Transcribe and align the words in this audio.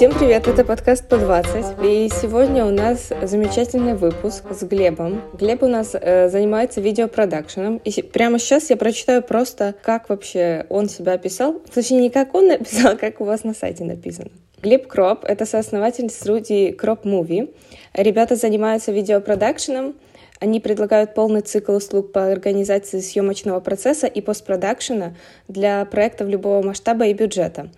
Всем 0.00 0.14
привет, 0.18 0.48
это 0.48 0.64
подкаст 0.64 1.06
по 1.10 1.18
20. 1.18 1.84
И 1.84 2.08
сегодня 2.08 2.64
у 2.64 2.70
нас 2.70 3.12
замечательный 3.20 3.92
выпуск 3.92 4.44
с 4.50 4.62
Глебом. 4.62 5.20
Глеб 5.38 5.62
у 5.62 5.66
нас 5.66 5.90
э, 5.92 6.30
занимается 6.30 6.80
видеопродакшеном. 6.80 7.76
И 7.84 8.00
прямо 8.00 8.38
сейчас 8.38 8.70
я 8.70 8.78
прочитаю 8.78 9.22
просто, 9.22 9.74
как 9.82 10.08
вообще 10.08 10.64
он 10.70 10.88
себя 10.88 11.12
описал. 11.12 11.60
Точнее, 11.74 12.00
не 12.00 12.08
как 12.08 12.34
он 12.34 12.46
написал, 12.48 12.92
а 12.92 12.96
как 12.96 13.20
у 13.20 13.24
вас 13.24 13.44
на 13.44 13.52
сайте 13.52 13.84
написано. 13.84 14.30
Глеб 14.62 14.86
Кроп— 14.86 15.22
это 15.28 15.44
сооснователь 15.44 16.08
студии 16.08 16.70
Кроп 16.70 17.04
Movie. 17.04 17.54
Ребята 17.92 18.36
занимаются 18.36 18.92
видеопродакшеном, 18.92 19.96
они 20.40 20.58
предлагают 20.58 21.12
полный 21.12 21.42
цикл 21.42 21.72
услуг 21.72 22.12
по 22.12 22.32
организации 22.32 23.00
съемочного 23.00 23.60
процесса 23.60 24.06
и 24.06 24.22
постпродакшена 24.22 25.14
для 25.48 25.84
проектов 25.84 26.28
любого 26.28 26.62
масштаба 26.62 27.04
и 27.06 27.12
бюджета. 27.12 27.68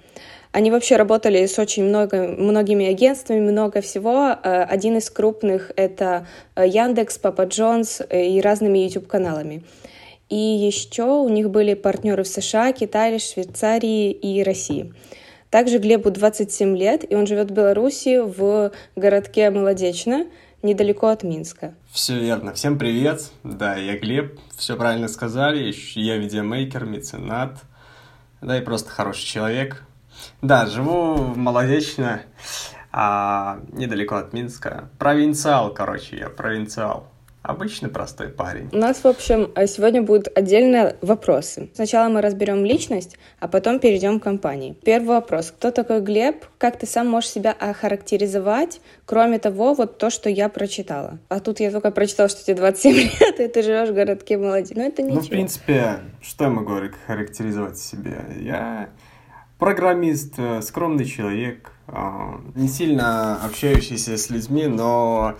Они 0.52 0.70
вообще 0.70 0.96
работали 0.96 1.46
с 1.46 1.58
очень 1.58 1.84
много, 1.84 2.28
многими 2.28 2.84
агентствами, 2.84 3.40
много 3.40 3.80
всего. 3.80 4.36
Э, 4.42 4.64
один 4.64 4.98
из 4.98 5.08
крупных— 5.08 5.72
это 5.76 6.26
э, 6.54 6.68
Яндекс, 6.68 7.16
Папа 7.18 7.46
Джонс 7.46 8.02
э, 8.06 8.26
и 8.26 8.40
разными 8.42 8.78
YouTube-каналами. 8.80 9.64
И 10.28 10.36
еще 10.36 11.04
у 11.04 11.28
них 11.30 11.48
были 11.48 11.72
партнеры 11.72 12.22
в 12.22 12.28
США, 12.28 12.72
Китае, 12.72 13.18
Швейцарии 13.18 14.12
и 14.12 14.42
России. 14.42 14.92
Также 15.48 15.78
Глебу 15.78 16.10
27 16.10 16.76
лет, 16.76 17.10
и 17.10 17.14
он 17.14 17.26
живет 17.26 17.50
в 17.50 17.54
Беларуси 17.54 18.20
в 18.20 18.72
городке 18.94 19.50
Молодечно, 19.50 20.26
недалеко 20.62 21.08
от 21.08 21.22
Минска. 21.22 21.74
Все 21.90 22.18
верно. 22.18 22.52
Всем 22.52 22.78
привет. 22.78 23.30
Да, 23.42 23.76
я 23.76 23.98
Глеб. 23.98 24.38
Все 24.56 24.76
правильно 24.76 25.08
сказали. 25.08 25.74
Я 25.94 26.18
видеомейкер, 26.18 26.84
меценат. 26.84 27.58
Да 28.42 28.58
и 28.58 28.60
просто 28.60 28.90
хороший 28.90 29.24
человек. 29.24 29.84
Да, 30.42 30.66
живу 30.66 31.14
в 31.14 31.36
Молодечно, 31.36 32.22
а, 32.90 33.60
недалеко 33.70 34.16
от 34.16 34.32
Минска. 34.32 34.88
Провинциал, 34.98 35.72
короче, 35.72 36.16
я 36.16 36.28
провинциал. 36.28 37.06
Обычный 37.42 37.88
простой 37.88 38.28
парень. 38.28 38.68
У 38.72 38.76
нас, 38.76 39.02
в 39.02 39.06
общем, 39.06 39.50
э, 39.54 39.66
сегодня 39.68 40.02
будут 40.02 40.28
отдельные 40.36 40.96
вопросы. 41.00 41.70
Сначала 41.74 42.08
мы 42.08 42.20
разберем 42.20 42.64
личность, 42.64 43.18
а 43.40 43.48
потом 43.48 43.78
перейдем 43.78 44.18
к 44.20 44.24
компании. 44.24 44.76
Первый 44.84 45.08
вопрос. 45.08 45.52
Кто 45.52 45.70
такой 45.72 46.00
Глеб? 46.00 46.44
Как 46.58 46.78
ты 46.78 46.86
сам 46.86 47.08
можешь 47.08 47.30
себя 47.30 47.52
охарактеризовать, 47.52 48.80
кроме 49.06 49.38
того, 49.40 49.74
вот 49.74 49.98
то, 49.98 50.10
что 50.10 50.28
я 50.28 50.48
прочитала? 50.48 51.18
А 51.28 51.38
тут 51.40 51.58
я 51.60 51.70
только 51.70 51.90
прочитала, 51.92 52.28
что 52.28 52.44
тебе 52.44 52.56
27 52.56 52.94
лет, 53.20 53.40
и 53.40 53.48
ты 53.48 53.62
живешь 53.62 53.90
в 53.90 53.94
городке 53.94 54.38
молодец. 54.38 54.72
Ну, 54.74 54.86
это 54.86 55.02
ничего. 55.02 55.20
Ну, 55.20 55.26
в 55.26 55.28
принципе, 55.28 56.00
что 56.20 56.44
я 56.44 56.50
могу 56.50 56.74
характеризовать 57.06 57.78
себе? 57.78 58.24
Я 58.40 58.88
программист, 59.62 60.34
э, 60.38 60.60
скромный 60.62 61.04
человек, 61.04 61.72
а, 61.86 62.40
не 62.54 62.68
сильно 62.68 63.36
общающийся 63.44 64.16
с 64.16 64.30
людьми, 64.30 64.66
но 64.66 65.36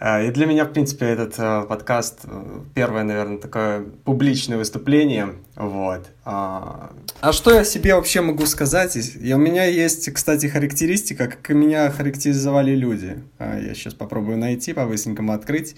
Э, 0.00 0.26
и 0.26 0.30
для 0.30 0.46
меня, 0.46 0.64
в 0.64 0.72
принципе, 0.72 1.06
этот 1.06 1.34
э, 1.38 1.66
подкаст 1.68 2.20
э, 2.24 2.60
первое, 2.74 3.04
наверное, 3.04 3.36
такое 3.36 3.82
публичное 4.04 4.56
выступление. 4.56 5.34
Вот. 5.56 6.06
А, 6.24 6.90
а 7.20 7.32
что 7.32 7.52
я 7.52 7.64
себе 7.64 7.94
вообще 7.94 8.22
могу 8.22 8.46
сказать? 8.46 8.96
И 8.96 9.34
у 9.34 9.38
меня 9.38 9.66
есть, 9.66 10.10
кстати, 10.12 10.46
характеристика, 10.46 11.28
как 11.28 11.50
меня 11.50 11.90
характеризовали 11.90 12.74
люди. 12.74 13.22
А, 13.38 13.60
я 13.60 13.74
сейчас 13.74 13.92
попробую 13.92 14.38
найти, 14.38 14.72
по-быстренькому 14.72 15.32
открыть. 15.32 15.76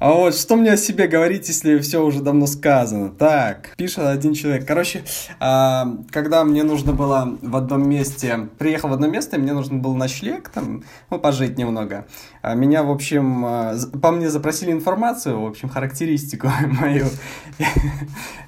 А 0.00 0.12
вот 0.12 0.34
что 0.34 0.56
мне 0.56 0.72
о 0.72 0.76
себе 0.76 1.06
говорить, 1.06 1.46
если 1.46 1.78
все 1.78 2.04
уже 2.04 2.20
давно 2.20 2.46
сказано? 2.48 3.10
Так, 3.10 3.74
пишет 3.76 4.00
один 4.00 4.34
человек. 4.34 4.66
Короче, 4.66 5.04
а, 5.38 5.86
когда 6.10 6.42
мне 6.42 6.64
нужно 6.64 6.92
было 6.92 7.38
в 7.40 7.54
одном 7.54 7.88
месте, 7.88 8.48
приехал 8.58 8.88
в 8.88 8.92
одно 8.92 9.06
место, 9.06 9.36
и 9.36 9.38
мне 9.38 9.52
нужно 9.52 9.78
был 9.78 9.94
ночлег, 9.94 10.48
там, 10.48 10.82
ну, 11.10 11.20
пожить 11.20 11.56
немного. 11.58 12.06
А 12.42 12.54
меня, 12.54 12.82
в 12.82 12.90
общем, 12.90 13.44
а, 13.46 13.76
по 14.02 14.10
мне 14.10 14.30
запросили 14.30 14.72
информацию, 14.72 15.40
в 15.40 15.46
общем, 15.46 15.68
характеристику 15.68 16.48
мою. 16.66 17.06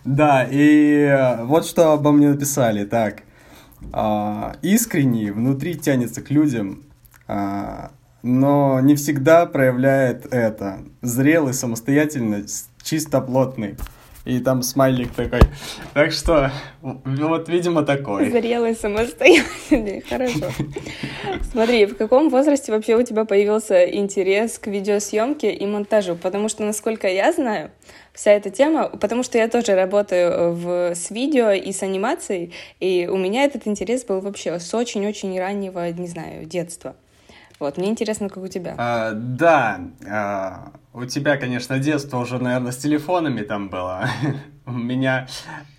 Да, 0.05 0.47
и 0.51 1.39
вот 1.45 1.65
что 1.65 1.93
обо 1.93 2.11
мне 2.11 2.29
написали. 2.29 2.85
Так, 2.85 3.23
искренний, 4.63 5.31
внутри 5.31 5.77
тянется 5.77 6.23
к 6.23 6.31
людям, 6.31 6.83
но 8.27 8.81
не 8.81 8.97
всегда 8.97 9.47
проявляет 9.47 10.27
это. 10.33 10.81
Зрелый, 11.01 11.55
самостоятельный, 11.55 12.45
чисто 12.83 13.21
плотный. 13.21 13.77
И 14.25 14.41
там 14.41 14.63
смайлик 14.63 15.13
такой. 15.13 15.39
Так 15.95 16.11
что, 16.11 16.51
вот, 16.83 17.49
видимо, 17.49 17.85
такой. 17.85 18.29
Зрелый, 18.29 18.75
самостоятельный. 18.75 20.01
Хорошо. 20.01 20.47
Смотри, 21.53 21.87
в 21.87 21.97
каком 21.97 22.29
возрасте 22.29 22.73
вообще 22.73 22.97
у 22.97 23.03
тебя 23.05 23.25
появился 23.25 23.85
интерес 23.89 24.59
к 24.59 24.67
видеосъемке 24.67 25.53
и 25.53 25.65
монтажу? 25.65 26.17
Потому 26.17 26.49
что, 26.49 26.65
насколько 26.65 27.07
я 27.07 27.33
знаю, 27.33 27.71
вся 28.13 28.33
эта 28.33 28.51
тема, 28.51 28.89
потому 28.89 29.23
что 29.23 29.39
я 29.39 29.47
тоже 29.47 29.77
работаю 29.77 30.53
в, 30.53 30.97
с 30.97 31.11
видео 31.11 31.53
и 31.53 31.71
с 31.71 31.85
анимацией, 31.85 32.53
и 32.81 33.09
у 33.09 33.17
меня 33.17 33.45
этот 33.45 33.69
интерес 33.69 34.05
был 34.05 34.21
вообще 34.21 34.59
с 34.59 34.75
очень-очень 34.75 35.39
раннего, 35.39 35.89
не 35.93 36.09
знаю, 36.09 36.47
детства. 36.47 36.97
Вот, 37.59 37.79
мне 37.79 37.89
интересно, 37.89 38.29
как 38.29 38.43
у 38.43 38.49
тебя. 38.49 38.75
А, 38.77 39.13
да, 39.13 39.81
а, 40.09 40.73
у 40.93 41.05
тебя, 41.05 41.37
конечно, 41.37 41.79
детство 41.79 42.19
уже, 42.19 42.39
наверное, 42.39 42.73
с 42.73 42.77
телефонами 42.77 43.43
там 43.43 43.69
было. 43.69 44.09
у 44.67 44.73
меня, 44.73 45.27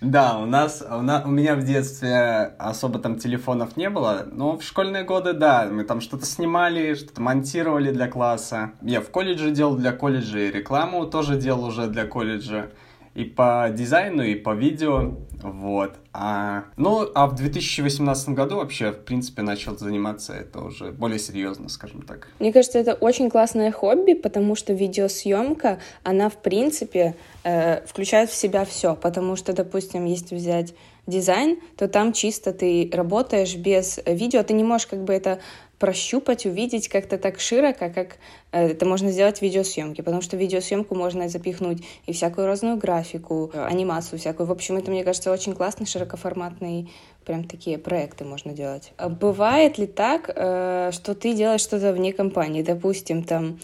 да, 0.00 0.38
у 0.38 0.46
нас, 0.46 0.82
у, 0.88 1.02
на, 1.02 1.22
у 1.24 1.28
меня 1.28 1.54
в 1.54 1.64
детстве 1.64 2.54
особо 2.58 2.98
там 2.98 3.18
телефонов 3.18 3.76
не 3.76 3.90
было, 3.90 4.26
но 4.30 4.56
в 4.56 4.62
школьные 4.62 5.04
годы, 5.04 5.34
да, 5.34 5.68
мы 5.70 5.84
там 5.84 6.00
что-то 6.00 6.24
снимали, 6.24 6.94
что-то 6.94 7.20
монтировали 7.20 7.92
для 7.92 8.08
класса. 8.08 8.72
Я 8.82 9.00
в 9.00 9.10
колледже 9.10 9.50
делал 9.50 9.76
для 9.76 9.92
колледжа 9.92 10.38
и 10.38 10.50
рекламу 10.50 11.06
тоже 11.06 11.36
делал 11.36 11.64
уже 11.64 11.86
для 11.86 12.06
колледжа 12.06 12.70
и 13.18 13.24
по 13.24 13.68
дизайну, 13.72 14.22
и 14.22 14.36
по 14.36 14.54
видео, 14.54 15.16
вот. 15.42 15.94
А, 16.12 16.66
ну, 16.76 17.08
а 17.16 17.26
в 17.26 17.34
2018 17.34 18.28
году 18.28 18.56
вообще, 18.56 18.92
в 18.92 19.04
принципе, 19.04 19.42
начал 19.42 19.76
заниматься 19.76 20.34
это 20.34 20.60
уже 20.60 20.92
более 20.92 21.18
серьезно, 21.18 21.68
скажем 21.68 22.02
так. 22.02 22.28
Мне 22.38 22.52
кажется, 22.52 22.78
это 22.78 22.94
очень 22.94 23.28
классное 23.28 23.72
хобби, 23.72 24.12
потому 24.12 24.54
что 24.54 24.72
видеосъемка, 24.72 25.80
она, 26.04 26.28
в 26.28 26.36
принципе, 26.36 27.16
э, 27.42 27.84
включает 27.86 28.30
в 28.30 28.36
себя 28.36 28.64
все, 28.64 28.94
потому 28.94 29.34
что, 29.34 29.52
допустим, 29.52 30.04
если 30.04 30.36
взять 30.36 30.74
дизайн, 31.08 31.58
то 31.76 31.88
там 31.88 32.12
чисто 32.12 32.52
ты 32.52 32.88
работаешь 32.92 33.56
без 33.56 33.98
видео, 34.06 34.44
ты 34.44 34.52
не 34.52 34.62
можешь 34.62 34.86
как 34.86 35.02
бы 35.02 35.12
это 35.12 35.40
прощупать, 35.78 36.46
увидеть 36.46 36.88
как-то 36.88 37.18
так 37.18 37.40
широко, 37.40 37.90
как 37.94 38.16
э, 38.52 38.70
это 38.70 38.84
можно 38.84 39.10
сделать 39.10 39.38
в 39.38 39.42
видеосъемке, 39.42 40.02
потому 40.02 40.22
что 40.22 40.36
в 40.36 40.40
видеосъемку 40.40 40.94
можно 40.94 41.28
запихнуть 41.28 41.84
и 42.06 42.12
всякую 42.12 42.46
разную 42.46 42.76
графику, 42.76 43.50
анимацию 43.54 44.18
всякую. 44.18 44.46
В 44.46 44.52
общем, 44.52 44.76
это, 44.76 44.90
мне 44.90 45.04
кажется, 45.04 45.32
очень 45.32 45.54
классный, 45.54 45.86
широкоформатный, 45.86 46.90
прям 47.24 47.44
такие 47.44 47.78
проекты 47.78 48.24
можно 48.24 48.52
делать. 48.52 48.92
А 48.96 49.08
бывает 49.08 49.78
ли 49.78 49.86
так, 49.86 50.30
э, 50.34 50.90
что 50.92 51.14
ты 51.14 51.34
делаешь 51.34 51.60
что-то 51.60 51.92
вне 51.92 52.12
компании, 52.12 52.62
допустим, 52.62 53.22
там 53.22 53.58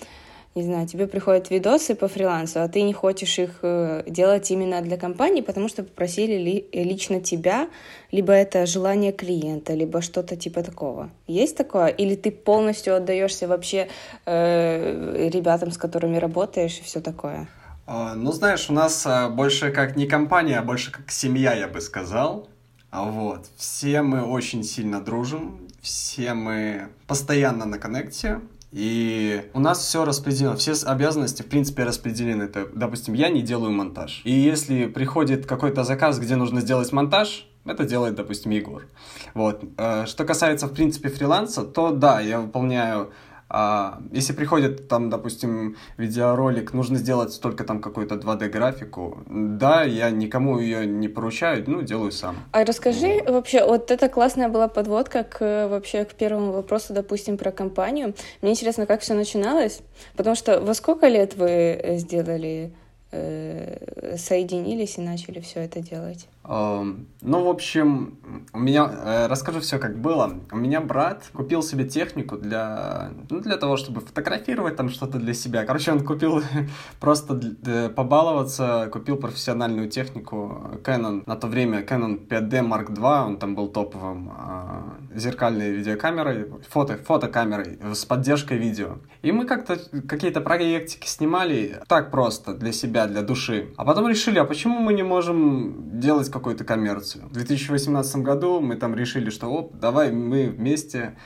не 0.54 0.62
знаю, 0.62 0.86
тебе 0.86 1.06
приходят 1.06 1.50
видосы 1.50 1.94
по 1.94 2.06
фрилансу, 2.06 2.62
а 2.62 2.68
ты 2.68 2.82
не 2.82 2.92
хочешь 2.92 3.38
их 3.38 3.58
э, 3.62 4.04
делать 4.06 4.50
именно 4.50 4.80
для 4.82 4.96
компании, 4.96 5.40
потому 5.40 5.68
что 5.68 5.82
попросили 5.82 6.34
ли, 6.34 6.68
лично 6.72 7.20
тебя, 7.20 7.68
либо 8.12 8.32
это 8.32 8.64
желание 8.66 9.12
клиента, 9.12 9.74
либо 9.74 10.00
что-то 10.00 10.36
типа 10.36 10.62
такого. 10.62 11.10
Есть 11.26 11.56
такое? 11.56 11.88
Или 11.88 12.14
ты 12.14 12.30
полностью 12.30 12.94
отдаешься 12.94 13.48
вообще 13.48 13.88
э, 14.26 15.28
ребятам, 15.28 15.72
с 15.72 15.78
которыми 15.78 16.18
работаешь, 16.18 16.78
и 16.78 16.84
все 16.84 17.00
такое? 17.00 17.48
А, 17.86 18.14
ну, 18.14 18.32
знаешь, 18.32 18.70
у 18.70 18.72
нас 18.72 19.04
а, 19.06 19.28
больше 19.28 19.72
как 19.72 19.96
не 19.96 20.06
компания, 20.06 20.58
а 20.58 20.62
больше 20.62 20.92
как 20.92 21.10
семья, 21.10 21.52
я 21.54 21.68
бы 21.68 21.80
сказал. 21.80 22.48
А 22.90 23.02
вот. 23.02 23.46
Все 23.56 24.02
мы 24.02 24.22
очень 24.22 24.62
сильно 24.62 25.00
дружим, 25.00 25.66
все 25.82 26.32
мы 26.32 26.88
постоянно 27.08 27.64
на 27.64 27.78
коннекте, 27.78 28.40
и 28.74 29.48
у 29.54 29.60
нас 29.60 29.78
все 29.78 30.04
распределено, 30.04 30.56
все 30.56 30.72
обязанности, 30.84 31.42
в 31.42 31.46
принципе, 31.46 31.84
распределены. 31.84 32.42
Это, 32.42 32.68
допустим, 32.74 33.14
я 33.14 33.28
не 33.28 33.40
делаю 33.40 33.70
монтаж. 33.70 34.20
И 34.24 34.32
если 34.32 34.86
приходит 34.86 35.46
какой-то 35.46 35.84
заказ, 35.84 36.18
где 36.18 36.34
нужно 36.34 36.60
сделать 36.60 36.90
монтаж, 36.90 37.48
это 37.64 37.84
делает, 37.84 38.16
допустим, 38.16 38.50
Егор. 38.50 38.88
Вот. 39.32 39.62
Э, 39.78 40.06
что 40.06 40.24
касается, 40.24 40.66
в 40.66 40.72
принципе, 40.72 41.08
фриланса, 41.08 41.62
то 41.62 41.92
да, 41.92 42.18
я 42.18 42.40
выполняю 42.40 43.12
а 43.48 44.00
если 44.12 44.32
приходит 44.32 44.88
там, 44.88 45.10
допустим, 45.10 45.76
видеоролик, 45.96 46.72
нужно 46.72 46.98
сделать 46.98 47.38
только 47.40 47.64
там 47.64 47.80
какую-то 47.80 48.16
2D-графику, 48.16 49.22
да, 49.26 49.84
я 49.84 50.10
никому 50.10 50.58
ее 50.58 50.86
не 50.86 51.08
поручаю, 51.08 51.64
ну, 51.66 51.82
делаю 51.82 52.10
сам. 52.12 52.36
А 52.52 52.64
расскажи 52.64 53.22
вообще, 53.26 53.64
вот 53.64 53.90
это 53.90 54.08
классная 54.08 54.48
была 54.48 54.68
подводка 54.68 55.24
к 55.24 55.68
вообще 55.68 56.04
к 56.04 56.14
первому 56.14 56.52
вопросу, 56.52 56.92
допустим, 56.94 57.36
про 57.36 57.52
компанию. 57.52 58.14
Мне 58.42 58.52
интересно, 58.52 58.86
как 58.86 59.02
все 59.02 59.14
начиналось, 59.14 59.80
потому 60.16 60.36
что 60.36 60.60
во 60.60 60.74
сколько 60.74 61.08
лет 61.08 61.36
вы 61.36 61.96
сделали, 61.98 62.72
э, 63.12 64.16
соединились 64.16 64.98
и 64.98 65.00
начали 65.00 65.40
все 65.40 65.60
это 65.60 65.80
делать? 65.80 66.28
Эм, 66.46 67.08
ну, 67.22 67.42
в 67.42 67.48
общем, 67.48 68.18
у 68.52 68.58
меня, 68.58 68.90
э, 68.92 69.26
расскажу 69.28 69.60
все, 69.60 69.78
как 69.78 69.98
было. 69.98 70.40
У 70.52 70.56
меня 70.56 70.82
брат 70.82 71.30
купил 71.32 71.62
себе 71.62 71.84
технику 71.88 72.36
для, 72.36 73.12
ну, 73.30 73.40
для 73.40 73.56
того, 73.56 73.78
чтобы 73.78 74.02
фотографировать 74.02 74.76
там 74.76 74.90
что-то 74.90 75.18
для 75.18 75.32
себя. 75.32 75.64
Короче, 75.64 75.92
он 75.92 76.04
купил 76.04 76.42
просто 77.00 77.34
для, 77.34 77.88
побаловаться, 77.88 78.90
купил 78.92 79.16
профессиональную 79.16 79.88
технику 79.88 80.80
Canon. 80.84 81.22
На 81.24 81.36
то 81.36 81.46
время 81.46 81.82
Canon 81.82 82.28
5D 82.28 82.60
Mark 82.60 82.94
II, 82.94 83.26
он 83.26 83.36
там 83.38 83.54
был 83.54 83.68
топовым, 83.68 84.30
э, 84.36 85.18
зеркальной 85.18 85.70
видеокамерой, 85.70 86.52
фото, 86.68 86.98
фотокамерой 86.98 87.78
с 87.94 88.04
поддержкой 88.04 88.58
видео. 88.58 88.98
И 89.22 89.32
мы 89.32 89.46
как-то 89.46 89.78
какие-то 90.06 90.42
проектики 90.42 91.06
снимали 91.06 91.80
так 91.88 92.10
просто, 92.10 92.52
для 92.52 92.72
себя, 92.72 93.06
для 93.06 93.22
души. 93.22 93.72
А 93.78 93.86
потом 93.86 94.08
решили, 94.08 94.38
а 94.38 94.44
почему 94.44 94.80
мы 94.80 94.92
не 94.92 95.02
можем 95.02 95.98
делать 96.00 96.33
какую-то 96.34 96.64
коммерцию. 96.64 97.28
В 97.28 97.32
2018 97.32 98.16
году 98.16 98.60
мы 98.60 98.76
там 98.76 98.94
решили, 98.94 99.30
что 99.30 99.46
оп, 99.46 99.74
давай 99.76 100.12
мы 100.12 100.48
вместе 100.48 101.16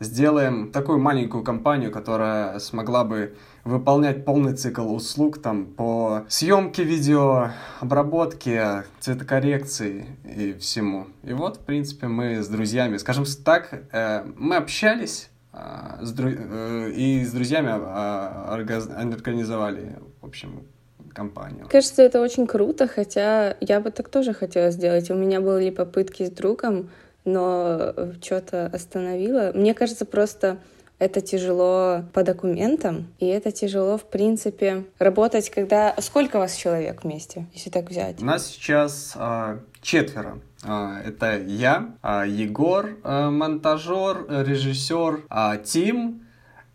сделаем 0.00 0.70
такую 0.72 0.98
маленькую 0.98 1.44
компанию, 1.44 1.90
которая 1.90 2.58
смогла 2.58 3.04
бы 3.04 3.36
выполнять 3.64 4.24
полный 4.24 4.54
цикл 4.54 4.94
услуг 4.94 5.40
там 5.42 5.66
по 5.66 6.24
съемке 6.28 6.84
видео, 6.84 7.50
обработке, 7.80 8.84
цветокоррекции 9.00 10.06
и 10.24 10.54
всему. 10.54 11.06
И 11.22 11.32
вот, 11.32 11.58
в 11.58 11.60
принципе, 11.60 12.08
мы 12.08 12.42
с 12.42 12.48
друзьями, 12.48 12.96
скажем 12.96 13.24
так, 13.44 13.84
э, 13.92 14.24
мы 14.36 14.56
общались 14.56 15.30
э, 15.52 15.98
с 16.00 16.12
дру... 16.12 16.30
э, 16.30 16.90
и 16.92 17.24
с 17.24 17.32
друзьями 17.32 17.68
э, 17.68 19.06
организовали, 19.06 19.98
в 20.20 20.26
общем, 20.26 20.62
компанию. 21.12 21.66
Кажется, 21.70 22.02
это 22.02 22.20
очень 22.20 22.46
круто, 22.46 22.88
хотя 22.88 23.56
я 23.60 23.80
бы 23.80 23.90
так 23.90 24.08
тоже 24.08 24.32
хотела 24.32 24.70
сделать. 24.70 25.10
У 25.10 25.14
меня 25.14 25.40
были 25.40 25.70
попытки 25.70 26.24
с 26.24 26.30
другом, 26.30 26.90
но 27.24 27.94
что-то 28.22 28.66
остановило. 28.66 29.52
Мне 29.54 29.74
кажется, 29.74 30.04
просто 30.04 30.58
это 31.00 31.22
тяжело 31.22 32.04
по 32.12 32.22
документам, 32.22 33.06
и 33.18 33.26
это 33.26 33.50
тяжело, 33.52 33.96
в 33.96 34.04
принципе, 34.04 34.84
работать, 34.98 35.48
когда... 35.50 35.94
Сколько 35.98 36.36
у 36.36 36.40
вас 36.40 36.54
человек 36.54 37.04
вместе, 37.04 37.46
если 37.54 37.70
так 37.70 37.88
взять? 37.88 38.20
У 38.20 38.24
нас 38.24 38.46
сейчас 38.46 39.14
а, 39.16 39.60
четверо. 39.80 40.40
А, 40.62 41.00
это 41.00 41.38
я, 41.38 41.94
а, 42.02 42.26
Егор, 42.26 42.98
а, 43.02 43.30
монтажер, 43.30 44.26
режиссер, 44.28 45.24
а, 45.30 45.56
Тим, 45.56 46.19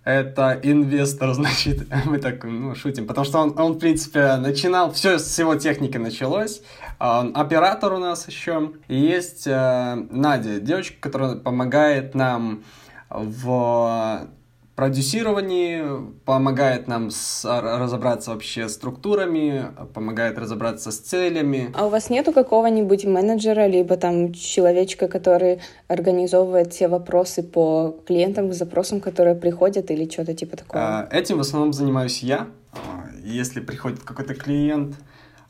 это 0.06 0.58
инвестор, 0.64 1.34
значит, 1.34 1.88
мы 2.06 2.20
так 2.20 2.46
ну, 2.46 2.74
шутим, 2.76 3.06
потому 3.08 3.26
что 3.26 3.40
он, 3.40 3.60
он, 3.60 3.74
в 3.74 3.80
принципе, 3.80 4.38
начинал, 4.38 4.94
все 4.94 5.20
с 5.20 5.38
его 5.38 5.56
техники 5.56 5.98
началось, 5.98 6.62
а 7.00 7.30
оператор 7.34 7.92
у 7.92 7.98
нас 7.98 8.26
еще, 8.28 8.72
и 8.88 8.96
есть 8.96 9.48
э, 9.48 9.96
Надя, 10.10 10.62
девочка, 10.62 10.96
которая 11.02 11.36
помогает 11.36 12.16
нам 12.16 12.64
в 13.10 14.28
продюсировании, 14.76 15.84
помогает 16.26 16.88
нам 16.88 17.10
с, 17.10 17.46
разобраться 17.46 18.32
вообще 18.32 18.68
с 18.68 18.74
структурами, 18.74 19.72
помогает 19.94 20.38
разобраться 20.38 20.92
с 20.92 21.00
целями. 21.00 21.72
А 21.74 21.86
у 21.86 21.90
вас 21.90 22.10
нету 22.10 22.34
какого-нибудь 22.34 23.06
менеджера, 23.06 23.68
либо 23.68 23.96
там 23.96 24.34
человечка, 24.34 25.08
который 25.08 25.62
организовывает 25.88 26.74
все 26.74 26.90
вопросы 26.90 27.42
по 27.42 27.96
клиентам, 28.06 28.52
запросам, 28.52 29.00
которые 29.00 29.36
приходят, 29.36 29.90
или 29.92 30.10
что-то 30.10 30.34
типа 30.34 30.58
такого? 30.58 30.84
А, 30.84 31.08
этим 31.10 31.38
в 31.38 31.42
основном 31.42 31.72
занимаюсь 31.72 32.22
я. 32.22 32.48
А, 32.74 33.06
если 33.24 33.62
приходит 33.62 34.04
какой-то 34.04 34.36
клиент, 34.36 34.98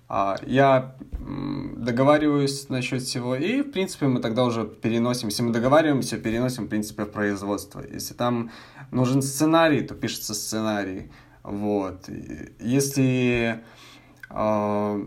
а, 0.07 0.37
я 0.45 0.95
договариваюсь 1.19 2.69
насчет 2.69 3.01
всего, 3.01 3.35
и, 3.35 3.61
в 3.61 3.71
принципе, 3.71 4.05
мы 4.05 4.19
тогда 4.19 4.45
уже 4.45 4.65
переносим, 4.65 5.29
если 5.29 5.41
мы 5.41 5.51
договариваемся, 5.51 6.17
переносим, 6.17 6.65
в 6.65 6.67
принципе, 6.67 7.05
в 7.05 7.11
производство. 7.11 7.83
Если 7.91 8.13
там 8.13 8.51
нужен 8.95 9.21
сценарий, 9.21 9.81
то 9.81 9.93
пишется 9.93 10.33
сценарий. 10.33 11.11
Вот. 11.43 12.09
Если 12.59 13.63
э, 14.31 15.05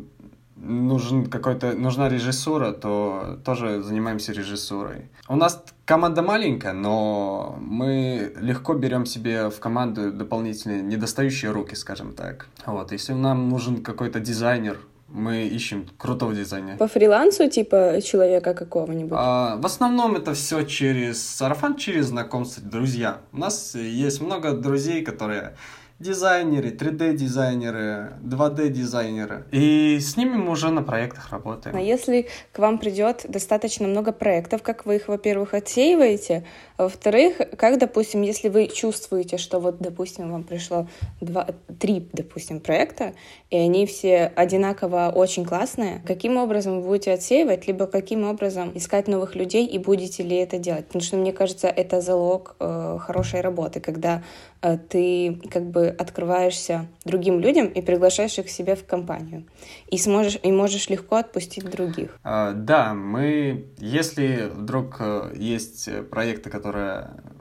нужен 0.56 1.26
какой-то, 1.26 1.72
нужна 1.72 2.08
режиссура, 2.08 2.72
то 2.72 3.40
тоже 3.44 3.82
занимаемся 3.82 4.32
режиссурой. 4.32 5.10
У 5.28 5.36
нас 5.36 5.64
команда 5.84 6.22
маленькая, 6.22 6.72
но 6.72 7.58
мы 7.60 8.32
легко 8.40 8.74
берем 8.74 9.06
себе 9.06 9.50
в 9.50 9.58
команду 9.58 10.12
дополнительные 10.12 10.82
недостающие 10.82 11.50
руки, 11.50 11.74
скажем 11.74 12.14
так. 12.14 12.48
Вот, 12.66 12.92
если 12.92 13.14
нам 13.14 13.48
нужен 13.48 13.82
какой-то 13.82 14.20
дизайнер, 14.20 14.78
мы 15.08 15.46
ищем 15.46 15.88
крутого 15.96 16.34
дизайнера. 16.34 16.76
По 16.76 16.86
фрилансу, 16.86 17.48
типа, 17.48 18.00
человека 18.04 18.54
какого-нибудь? 18.54 19.16
А, 19.18 19.56
в 19.56 19.66
основном 19.66 20.16
это 20.16 20.34
все 20.34 20.62
через 20.62 21.22
сарафан, 21.22 21.76
через 21.76 22.06
знакомство, 22.06 22.62
друзья. 22.62 23.18
У 23.32 23.38
нас 23.38 23.74
есть 23.74 24.20
много 24.20 24.52
друзей, 24.52 25.02
которые 25.02 25.54
дизайнеры, 25.98 26.70
3D-дизайнеры, 26.70 28.12
2D-дизайнеры. 28.22 29.44
И 29.50 29.98
с 29.98 30.16
ними 30.16 30.36
мы 30.36 30.52
уже 30.52 30.70
на 30.70 30.82
проектах 30.82 31.30
работаем. 31.30 31.74
А 31.74 31.80
если 31.80 32.28
к 32.52 32.58
вам 32.58 32.78
придет 32.78 33.24
достаточно 33.28 33.88
много 33.88 34.12
проектов, 34.12 34.62
как 34.62 34.86
вы 34.86 34.96
их, 34.96 35.08
во-первых, 35.08 35.54
отсеиваете, 35.54 36.44
во-вторых, 36.78 37.40
как, 37.56 37.78
допустим, 37.78 38.22
если 38.22 38.48
вы 38.48 38.68
чувствуете, 38.68 39.36
что 39.36 39.58
вот, 39.58 39.78
допустим, 39.80 40.30
вам 40.30 40.44
пришло 40.44 40.86
два, 41.20 41.48
три, 41.80 42.08
допустим, 42.12 42.60
проекта, 42.60 43.14
и 43.50 43.56
они 43.56 43.84
все 43.86 44.32
одинаково 44.36 45.12
очень 45.14 45.44
классные, 45.44 46.02
каким 46.06 46.36
образом 46.36 46.80
вы 46.80 46.86
будете 46.86 47.12
отсеивать, 47.12 47.66
либо 47.66 47.86
каким 47.86 48.24
образом 48.24 48.70
искать 48.74 49.08
новых 49.08 49.34
людей, 49.34 49.66
и 49.66 49.78
будете 49.78 50.22
ли 50.22 50.36
это 50.36 50.58
делать? 50.58 50.86
Потому 50.86 51.02
что, 51.02 51.16
мне 51.16 51.32
кажется, 51.32 51.66
это 51.66 52.00
залог 52.00 52.54
э, 52.60 52.98
хорошей 53.00 53.40
работы, 53.40 53.80
когда 53.80 54.22
Э, 54.60 54.76
ты 54.76 55.40
как 55.50 55.64
бы 55.70 55.88
открываешься 55.88 56.86
другим 57.04 57.40
людям 57.40 57.68
и 57.68 57.80
приглашаешь 57.80 58.38
их 58.38 58.46
к 58.46 58.48
себе 58.48 58.74
в 58.74 58.84
компанию. 58.84 59.44
И, 59.88 59.98
сможешь, 59.98 60.38
и 60.42 60.50
можешь 60.50 60.88
легко 60.88 61.16
отпустить 61.16 61.68
других. 61.70 62.18
А, 62.24 62.52
да, 62.52 62.94
мы, 62.94 63.66
если 63.78 64.50
вдруг 64.52 64.96
э, 65.00 65.32
есть 65.36 65.88
проекты, 66.10 66.50
которые 66.50 66.67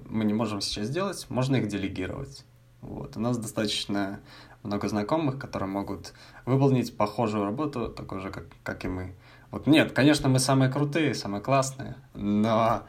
мы 0.06 0.25
не 0.25 0.33
можем 0.33 0.62
сейчас 0.62 0.88
сделать, 0.88 1.25
можно 1.29 1.57
их 1.57 1.68
делегировать. 1.68 2.45
Вот. 2.81 3.18
У 3.18 3.19
нас 3.19 3.38
достаточно 3.38 4.19
много 4.63 4.88
знакомых, 4.88 5.39
которые 5.39 5.69
могут 5.69 6.13
выполнить 6.45 6.95
похожую 6.95 7.45
работу, 7.45 7.90
такой 7.90 8.19
же, 8.19 8.30
как, 8.30 8.45
как 8.63 8.85
и 8.85 8.87
мы. 8.87 9.13
Вот 9.52 9.68
нет, 9.68 9.94
конечно, 9.94 10.30
мы 10.30 10.40
самые 10.40 10.69
крутые, 10.69 11.13
самые 11.13 11.42
классные, 11.42 11.95
но 12.13 12.83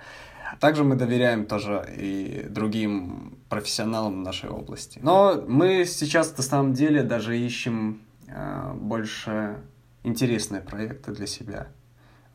также 0.60 0.82
мы 0.82 0.96
доверяем 0.96 1.46
тоже 1.46 1.86
и 1.96 2.46
другим 2.48 3.38
профессионалам 3.48 4.22
нашей 4.22 4.50
области. 4.50 4.98
Но 5.02 5.42
мы 5.46 5.84
сейчас 5.84 6.36
на 6.36 6.42
самом 6.42 6.72
деле 6.72 7.02
даже 7.02 7.38
ищем 7.38 8.00
э, 8.26 8.72
больше 8.74 9.60
интересные 10.02 10.60
проекты 10.60 11.12
для 11.12 11.26
себя. 11.26 11.68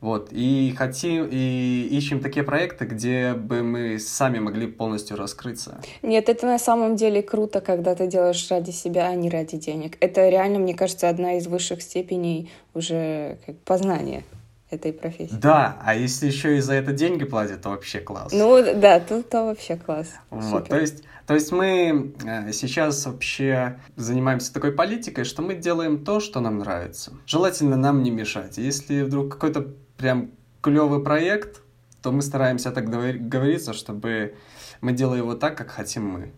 Вот, 0.04 0.28
и 0.32 0.74
хотим, 0.76 1.26
и 1.30 1.88
ищем 1.90 2.20
такие 2.20 2.44
проекты, 2.44 2.84
где 2.84 3.32
бы 3.32 3.62
мы 3.62 3.98
сами 3.98 4.38
могли 4.38 4.66
полностью 4.66 5.16
раскрыться. 5.16 5.80
Нет, 6.02 6.28
это 6.28 6.44
на 6.44 6.58
самом 6.58 6.94
деле 6.94 7.22
круто, 7.22 7.62
когда 7.62 7.94
ты 7.94 8.06
делаешь 8.06 8.46
ради 8.50 8.70
себя, 8.70 9.06
а 9.06 9.14
не 9.14 9.30
ради 9.30 9.56
денег. 9.56 9.96
Это 10.00 10.28
реально, 10.28 10.58
мне 10.58 10.74
кажется, 10.74 11.08
одна 11.08 11.38
из 11.38 11.46
высших 11.46 11.80
степеней 11.80 12.52
уже 12.74 13.38
как 13.46 13.56
познания 13.60 14.24
этой 14.68 14.92
профессии. 14.92 15.38
Да, 15.40 15.78
а 15.82 15.94
если 15.94 16.26
еще 16.26 16.58
и 16.58 16.60
за 16.60 16.74
это 16.74 16.92
деньги 16.92 17.24
платят, 17.24 17.62
то 17.62 17.70
вообще 17.70 18.00
класс. 18.00 18.30
Ну 18.30 18.62
да, 18.74 19.00
тут 19.00 19.30
то 19.30 19.46
вообще 19.46 19.76
класс. 19.76 20.08
Вот, 20.28 20.68
то 20.68 20.78
есть, 20.78 21.04
то 21.26 21.32
есть 21.32 21.50
мы 21.50 22.12
э, 22.26 22.52
сейчас 22.52 23.06
вообще 23.06 23.78
занимаемся 23.96 24.52
такой 24.52 24.72
политикой, 24.72 25.24
что 25.24 25.40
мы 25.40 25.54
делаем 25.54 26.04
то, 26.04 26.20
что 26.20 26.40
нам 26.40 26.58
нравится. 26.58 27.12
Желательно 27.24 27.76
нам 27.76 28.02
не 28.02 28.10
мешать. 28.10 28.58
Если 28.58 29.00
вдруг 29.00 29.32
какой-то 29.32 29.68
прям 29.96 30.30
клевый 30.60 31.02
проект, 31.02 31.62
то 32.02 32.12
мы 32.12 32.22
стараемся 32.22 32.70
так 32.70 32.88
говориться, 32.88 33.72
чтобы 33.72 34.34
мы 34.80 34.92
делали 34.92 35.18
его 35.18 35.34
так, 35.34 35.56
как 35.56 35.70
хотим 35.70 36.06
мы. 36.06 36.32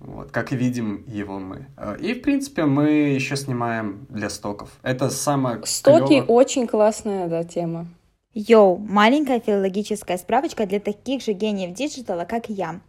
Вот, 0.00 0.30
как 0.30 0.52
видим 0.52 1.04
его 1.08 1.40
мы. 1.40 1.66
Э, 1.76 1.96
и, 1.98 2.14
в 2.14 2.22
принципе, 2.22 2.66
мы 2.66 2.88
еще 3.14 3.36
снимаем 3.36 4.06
для 4.08 4.30
стоков. 4.30 4.70
Это 4.82 5.10
самое 5.10 5.60
Стоки 5.64 6.20
клёво. 6.20 6.26
очень 6.26 6.66
классная, 6.68 7.26
да, 7.26 7.42
тема. 7.42 7.88
Йоу, 8.32 8.76
маленькая 8.76 9.40
филологическая 9.40 10.16
справочка 10.18 10.66
для 10.66 10.78
таких 10.78 11.24
же 11.24 11.32
гениев 11.32 11.74
диджитала, 11.74 12.24
как 12.24 12.48
я. 12.48 12.80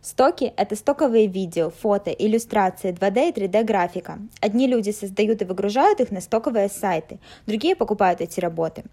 Стоки— 0.00 0.52
это 0.56 0.76
стоковые 0.76 1.26
видео, 1.26 1.70
фото, 1.70 2.10
иллюстрации, 2.10 2.92
2D 2.92 3.30
и 3.30 3.32
3D 3.32 3.64
графика. 3.64 4.18
Одни 4.40 4.66
люди 4.66 4.90
создают 4.90 5.42
и 5.42 5.44
выгружают 5.44 6.00
их 6.00 6.10
на 6.10 6.20
стоковые 6.20 6.68
сайты, 6.68 7.18
другие 7.46 7.74
покупают 7.74 8.20
эти 8.20 8.38
работы. 8.38 8.84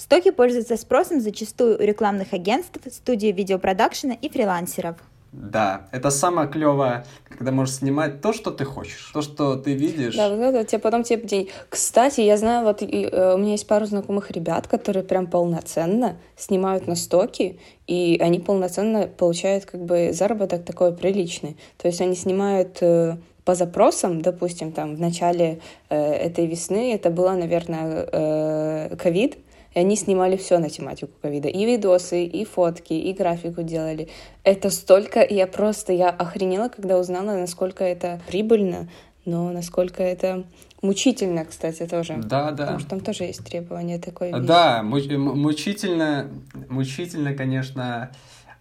Стоки 0.00 0.30
пользуются 0.30 0.78
спросом 0.78 1.20
зачастую 1.20 1.76
у 1.78 1.82
рекламных 1.82 2.32
агентств, 2.32 2.78
студий 2.90 3.32
видеопродакшена 3.32 4.14
и 4.14 4.30
фрилансеров. 4.30 4.96
Да, 5.30 5.88
это 5.92 6.08
самое 6.08 6.48
клевое, 6.48 7.04
когда 7.28 7.52
можешь 7.52 7.74
снимать 7.76 8.22
то, 8.22 8.32
что 8.32 8.50
ты 8.50 8.64
хочешь, 8.64 9.10
то, 9.12 9.20
что 9.20 9.56
ты 9.56 9.74
видишь. 9.74 10.16
Да, 10.16 10.30
вот 10.30 10.40
это 10.40 10.64
тебе 10.64 10.78
потом 10.78 11.02
тебе 11.02 11.20
день. 11.28 11.50
Кстати, 11.68 12.22
я 12.22 12.38
знаю, 12.38 12.64
вот 12.64 12.80
и, 12.80 13.10
э, 13.12 13.34
у 13.34 13.36
меня 13.36 13.52
есть 13.52 13.66
пару 13.66 13.84
знакомых 13.84 14.30
ребят, 14.30 14.66
которые 14.68 15.04
прям 15.04 15.26
полноценно 15.26 16.16
снимают 16.34 16.86
на 16.86 16.96
стоки, 16.96 17.60
и 17.86 18.18
они 18.22 18.40
полноценно 18.40 19.06
получают 19.06 19.66
как 19.66 19.84
бы 19.84 20.14
заработок 20.14 20.64
такой 20.64 20.94
приличный. 20.94 21.58
То 21.76 21.88
есть 21.88 22.00
они 22.00 22.14
снимают 22.14 22.78
э, 22.80 23.18
по 23.44 23.54
запросам, 23.54 24.22
допустим, 24.22 24.72
там 24.72 24.96
в 24.96 25.00
начале 25.00 25.60
э, 25.90 25.96
этой 26.00 26.46
весны, 26.46 26.94
это 26.94 27.10
было, 27.10 27.32
наверное, 27.32 28.08
э, 28.10 28.96
ковид, 28.96 29.36
и 29.74 29.78
они 29.78 29.96
снимали 29.96 30.36
все 30.36 30.58
на 30.58 30.68
тематику 30.68 31.12
ковида. 31.22 31.48
И 31.48 31.64
видосы, 31.64 32.24
и 32.24 32.44
фотки, 32.44 32.92
и 32.92 33.12
графику 33.12 33.62
делали. 33.62 34.08
Это 34.42 34.70
столько... 34.70 35.24
Я 35.28 35.46
просто... 35.46 35.92
Я 35.92 36.10
охренела, 36.10 36.68
когда 36.68 36.98
узнала, 36.98 37.36
насколько 37.36 37.84
это 37.84 38.20
прибыльно, 38.26 38.88
но 39.24 39.50
насколько 39.50 40.02
это 40.02 40.44
мучительно, 40.82 41.44
кстати, 41.44 41.86
тоже. 41.86 42.16
Да, 42.16 42.50
да. 42.50 42.64
Потому 42.64 42.78
что 42.80 42.90
там 42.90 43.00
тоже 43.00 43.24
есть 43.24 43.44
требования 43.44 43.98
такой 43.98 44.32
вещи. 44.32 44.46
Да, 44.46 44.82
мучительно, 44.82 46.28
мучительно, 46.68 47.34
конечно, 47.34 48.10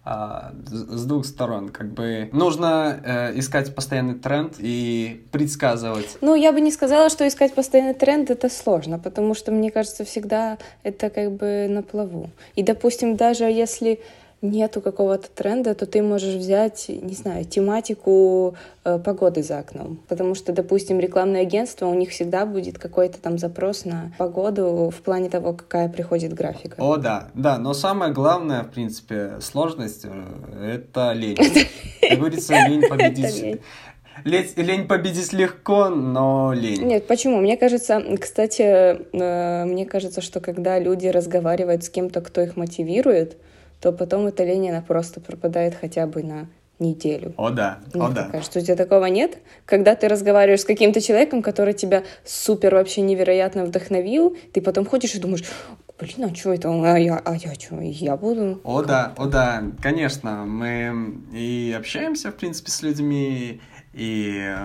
с 0.05 1.05
двух 1.05 1.25
сторон. 1.25 1.69
Как 1.69 1.93
бы 1.93 2.29
нужно 2.31 2.99
э, 3.03 3.39
искать 3.39 3.73
постоянный 3.75 4.15
тренд 4.15 4.55
и 4.57 5.23
предсказывать. 5.31 6.17
Ну, 6.21 6.35
я 6.35 6.51
бы 6.51 6.61
не 6.61 6.71
сказала, 6.71 7.09
что 7.09 7.27
искать 7.27 7.53
постоянный 7.53 7.93
тренд 7.93 8.29
это 8.31 8.49
сложно, 8.49 8.97
потому 8.97 9.33
что, 9.35 9.51
мне 9.51 9.71
кажется, 9.71 10.05
всегда 10.05 10.57
это 10.83 11.09
как 11.09 11.31
бы 11.33 11.67
на 11.69 11.83
плаву. 11.83 12.29
И, 12.55 12.63
допустим, 12.63 13.15
даже 13.15 13.43
если 13.43 13.99
нету 14.41 14.81
какого-то 14.81 15.29
тренда, 15.29 15.75
то 15.75 15.85
ты 15.85 16.01
можешь 16.01 16.35
взять, 16.35 16.85
не 16.89 17.13
знаю, 17.13 17.45
тематику 17.45 18.55
э, 18.85 18.97
погоды 18.99 19.43
за 19.43 19.59
окном. 19.59 19.99
Потому 20.07 20.35
что, 20.35 20.53
допустим, 20.53 20.99
рекламное 20.99 21.41
агентство, 21.41 21.87
у 21.87 21.93
них 21.93 22.11
всегда 22.11 22.45
будет 22.45 22.77
какой-то 22.77 23.19
там 23.19 23.37
запрос 23.37 23.85
на 23.85 24.13
погоду 24.17 24.91
в 24.95 25.01
плане 25.01 25.29
того, 25.29 25.53
какая 25.53 25.89
приходит 25.89 26.33
графика. 26.33 26.75
О, 26.77 26.97
да, 26.97 27.29
да, 27.33 27.57
но 27.57 27.73
самое 27.73 28.13
главное, 28.13 28.63
в 28.63 28.69
принципе, 28.69 29.33
сложность 29.41 30.05
э,— 30.05 30.81
это 30.85 31.11
лень. 31.13 31.35
Как 32.01 32.17
говорится, 32.17 32.53
лень 32.67 32.87
победить. 32.87 33.61
Лень, 34.25 34.47
лень 34.55 34.87
победить 34.87 35.33
легко, 35.33 35.89
но 35.89 36.53
лень. 36.53 36.83
Нет, 36.83 37.07
почему? 37.07 37.39
Мне 37.39 37.57
кажется, 37.57 38.01
кстати, 38.19 38.61
э, 38.61 39.65
мне 39.65 39.85
кажется, 39.85 40.21
что 40.21 40.39
когда 40.39 40.79
люди 40.79 41.07
разговаривают 41.07 41.83
с 41.83 41.89
кем-то, 41.89 42.21
кто 42.21 42.41
их 42.41 42.55
мотивирует, 42.55 43.37
то 43.81 43.91
потом 43.91 44.27
эта 44.27 44.43
лень, 44.43 44.69
она 44.69 44.81
просто 44.81 45.19
пропадает 45.21 45.75
хотя 45.75 46.05
бы 46.07 46.23
на 46.23 46.47
неделю. 46.79 47.33
О 47.37 47.49
да, 47.49 47.79
Мне 47.93 48.05
о 48.05 48.09
да. 48.09 48.29
Кажется, 48.31 48.59
у 48.59 48.61
тебя 48.61 48.75
такого 48.75 49.05
нет? 49.05 49.39
Когда 49.65 49.95
ты 49.95 50.07
разговариваешь 50.07 50.61
с 50.61 50.65
каким-то 50.65 51.01
человеком, 51.01 51.41
который 51.41 51.73
тебя 51.73 52.03
супер 52.23 52.75
вообще 52.75 53.01
невероятно 53.01 53.65
вдохновил, 53.65 54.37
ты 54.53 54.61
потом 54.61 54.85
ходишь 54.85 55.15
и 55.15 55.19
думаешь, 55.19 55.43
блин, 55.99 56.29
а 56.31 56.35
что 56.35 56.53
это? 56.53 56.69
А 56.69 56.97
я, 56.97 57.17
а 57.17 57.35
я 57.35 57.53
что, 57.55 57.79
я 57.81 58.15
буду? 58.15 58.61
О 58.63 58.81
да, 58.81 59.13
о 59.17 59.25
да, 59.25 59.63
конечно, 59.81 60.45
мы 60.45 61.21
и 61.33 61.75
общаемся, 61.77 62.31
в 62.31 62.35
принципе, 62.35 62.71
с 62.71 62.81
людьми, 62.81 63.61
и, 63.93 64.55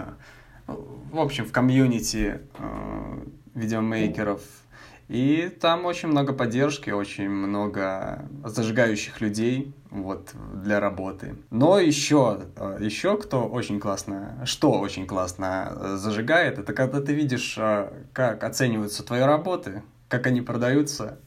в 0.67 1.19
общем, 1.19 1.45
в 1.45 1.53
комьюнити 1.53 2.41
э, 2.59 3.19
видеомейкеров, 3.55 4.43
и 5.09 5.55
там 5.61 5.85
очень 5.85 6.09
много 6.09 6.33
поддержки, 6.33 6.91
очень 6.91 7.29
много 7.29 8.25
зажигающих 8.45 9.21
людей 9.21 9.75
вот, 9.91 10.31
для 10.63 10.81
работы. 10.81 11.37
Но 11.51 11.79
еще, 11.79 12.41
э, 12.57 12.79
еще 12.81 13.19
кто 13.19 13.47
очень 13.47 13.81
классно, 13.81 14.43
что 14.45 14.73
очень 14.73 15.07
классно 15.07 15.73
э, 15.75 15.97
зажигает, 15.97 16.59
это 16.59 16.73
когда 16.73 17.01
ты 17.01 17.13
видишь, 17.13 17.57
э, 17.59 17.91
как 18.13 18.45
оцениваются 18.45 19.05
твои 19.05 19.21
работы, 19.21 19.83
как 20.09 20.27
они 20.27 20.41
продаются. 20.41 21.19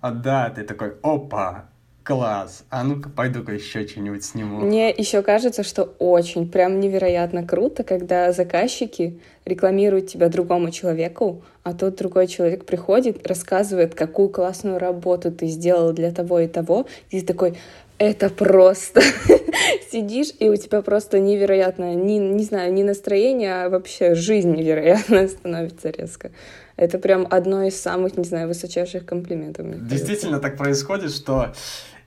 А 0.00 0.10
да, 0.10 0.50
ты 0.50 0.64
такой, 0.64 0.96
опа, 1.02 1.66
Класс. 2.04 2.64
А 2.68 2.84
ну-ка, 2.84 3.08
пойду-ка 3.08 3.52
еще 3.52 3.88
что-нибудь 3.88 4.22
сниму. 4.22 4.60
Мне 4.60 4.90
еще 4.90 5.22
кажется, 5.22 5.62
что 5.62 5.84
очень, 5.98 6.50
прям 6.50 6.78
невероятно 6.78 7.46
круто, 7.46 7.82
когда 7.82 8.30
заказчики 8.32 9.18
рекламируют 9.46 10.08
тебя 10.08 10.28
другому 10.28 10.70
человеку, 10.70 11.42
а 11.62 11.72
тот 11.72 11.96
другой 11.96 12.26
человек 12.26 12.66
приходит, 12.66 13.26
рассказывает, 13.26 13.94
какую 13.94 14.28
классную 14.28 14.78
работу 14.78 15.32
ты 15.32 15.46
сделал 15.46 15.94
для 15.94 16.12
того 16.12 16.40
и 16.40 16.46
того, 16.46 16.86
и 17.08 17.20
ты 17.20 17.26
такой, 17.26 17.56
это 17.96 18.28
просто 18.28 19.00
сидишь, 19.90 20.32
и 20.38 20.50
у 20.50 20.56
тебя 20.56 20.82
просто 20.82 21.20
невероятно, 21.20 21.94
не, 21.94 22.18
не 22.18 22.44
знаю, 22.44 22.72
не 22.72 22.84
настроение, 22.84 23.64
а 23.64 23.68
вообще 23.70 24.14
жизнь 24.14 24.54
невероятно 24.54 25.26
становится 25.28 25.88
резко. 25.88 26.32
Это 26.76 26.98
прям 26.98 27.26
одно 27.30 27.62
из 27.62 27.80
самых, 27.80 28.16
не 28.16 28.24
знаю, 28.24 28.48
высочайших 28.48 29.06
комплиментов. 29.06 29.66
Действительно 29.86 30.40
так 30.40 30.56
происходит, 30.56 31.12
что 31.12 31.54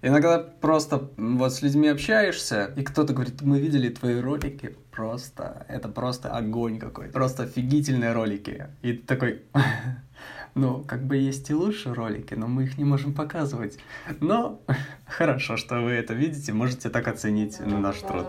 Иногда 0.02 0.40
просто 0.40 1.10
вот 1.18 1.54
с 1.54 1.62
людьми 1.62 1.88
общаешься, 1.88 2.72
и 2.76 2.84
кто-то 2.84 3.14
говорит, 3.14 3.42
мы 3.42 3.60
видели 3.60 3.90
твои 3.90 4.20
ролики, 4.20 4.76
просто, 4.92 5.66
это 5.68 5.90
просто 5.90 6.30
огонь 6.30 6.80
какой-то, 6.80 7.14
просто 7.14 7.44
офигительные 7.44 8.14
ролики. 8.14 8.68
И 8.82 8.94
ты 8.94 9.08
такой, 9.08 9.42
ну, 10.56 10.84
как 10.84 11.04
бы 11.04 11.18
есть 11.18 11.50
и 11.50 11.54
лучшие 11.54 11.94
ролики, 11.94 12.36
но 12.36 12.48
мы 12.48 12.64
их 12.64 12.78
не 12.78 12.84
можем 12.84 13.14
показывать. 13.14 13.80
Но 14.20 14.62
хорошо, 15.08 15.58
что 15.58 15.82
вы 15.82 15.92
это 15.92 16.14
видите, 16.14 16.54
можете 16.54 16.90
так 16.90 17.08
оценить 17.08 17.60
наш 17.60 17.98
труд. 18.02 18.28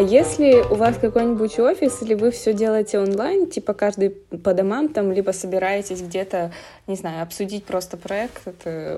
А 0.00 0.02
если 0.02 0.62
у 0.62 0.76
вас 0.76 0.96
какой-нибудь 0.96 1.58
офис, 1.58 2.00
или 2.00 2.14
вы 2.14 2.30
все 2.30 2.54
делаете 2.54 2.98
онлайн, 2.98 3.50
типа 3.50 3.74
каждый 3.74 4.08
по 4.08 4.54
домам, 4.54 4.88
там, 4.88 5.12
либо 5.12 5.32
собираетесь 5.32 6.00
где-то, 6.00 6.52
не 6.86 6.96
знаю, 6.96 7.22
обсудить 7.22 7.66
просто 7.66 7.98
проект 7.98 8.40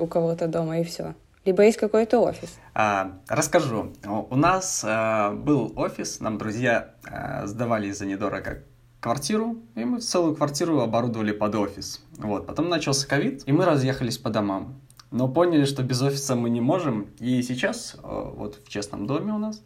у 0.01 0.07
кого-то 0.07 0.47
дома 0.47 0.79
и 0.79 0.85
все? 0.85 1.15
Либо 1.45 1.65
есть 1.65 1.77
какой-то 1.77 2.21
офис? 2.21 2.57
А, 2.73 3.19
расскажу. 3.27 3.93
У 4.07 4.37
нас 4.37 4.85
а, 4.87 5.33
был 5.33 5.73
офис, 5.75 6.21
нам 6.21 6.39
друзья 6.39 6.95
а, 7.05 7.49
сдавали 7.49 7.91
за 7.91 8.07
недорого 8.07 8.63
квартиру, 9.01 9.57
и 9.75 9.85
мы 9.85 9.99
целую 9.99 10.37
квартиру 10.37 10.79
оборудовали 10.83 11.33
под 11.33 11.57
офис. 11.57 12.01
Вот. 12.17 12.47
Потом 12.47 12.69
начался 12.69 13.09
ковид, 13.09 13.43
и 13.47 13.51
мы 13.51 13.65
разъехались 13.65 14.19
по 14.19 14.31
домам. 14.31 14.81
Но 15.11 15.27
поняли, 15.27 15.65
что 15.65 15.83
без 15.83 16.01
офиса 16.01 16.37
мы 16.37 16.49
не 16.49 16.61
можем. 16.61 17.09
И 17.19 17.43
сейчас, 17.43 17.97
вот 18.05 18.61
в 18.65 18.69
честном 18.69 19.09
доме 19.09 19.33
у 19.33 19.39
нас, 19.39 19.63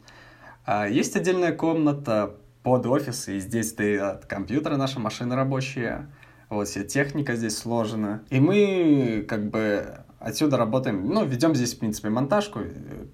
есть 0.67 1.17
отдельная 1.17 1.53
комната 1.53 2.35
под 2.63 2.87
офис, 2.87 3.29
и 3.29 3.39
здесь 3.39 3.71
стоят 3.71 4.27
компьютеры, 4.27 4.77
наши 4.77 4.99
машины 4.99 5.37
рабочие, 5.37 6.09
вот 6.49 6.69
вся 6.69 6.83
техника 6.83 7.37
здесь 7.37 7.57
сложена. 7.57 8.23
И 8.31 8.41
мы 8.41 9.25
как 9.29 9.51
бы 9.51 10.05
отсюда 10.19 10.57
работаем, 10.57 11.09
ну, 11.09 11.25
ведем 11.25 11.55
здесь, 11.55 11.75
в 11.75 11.79
принципе, 11.79 12.09
монтажку, 12.09 12.61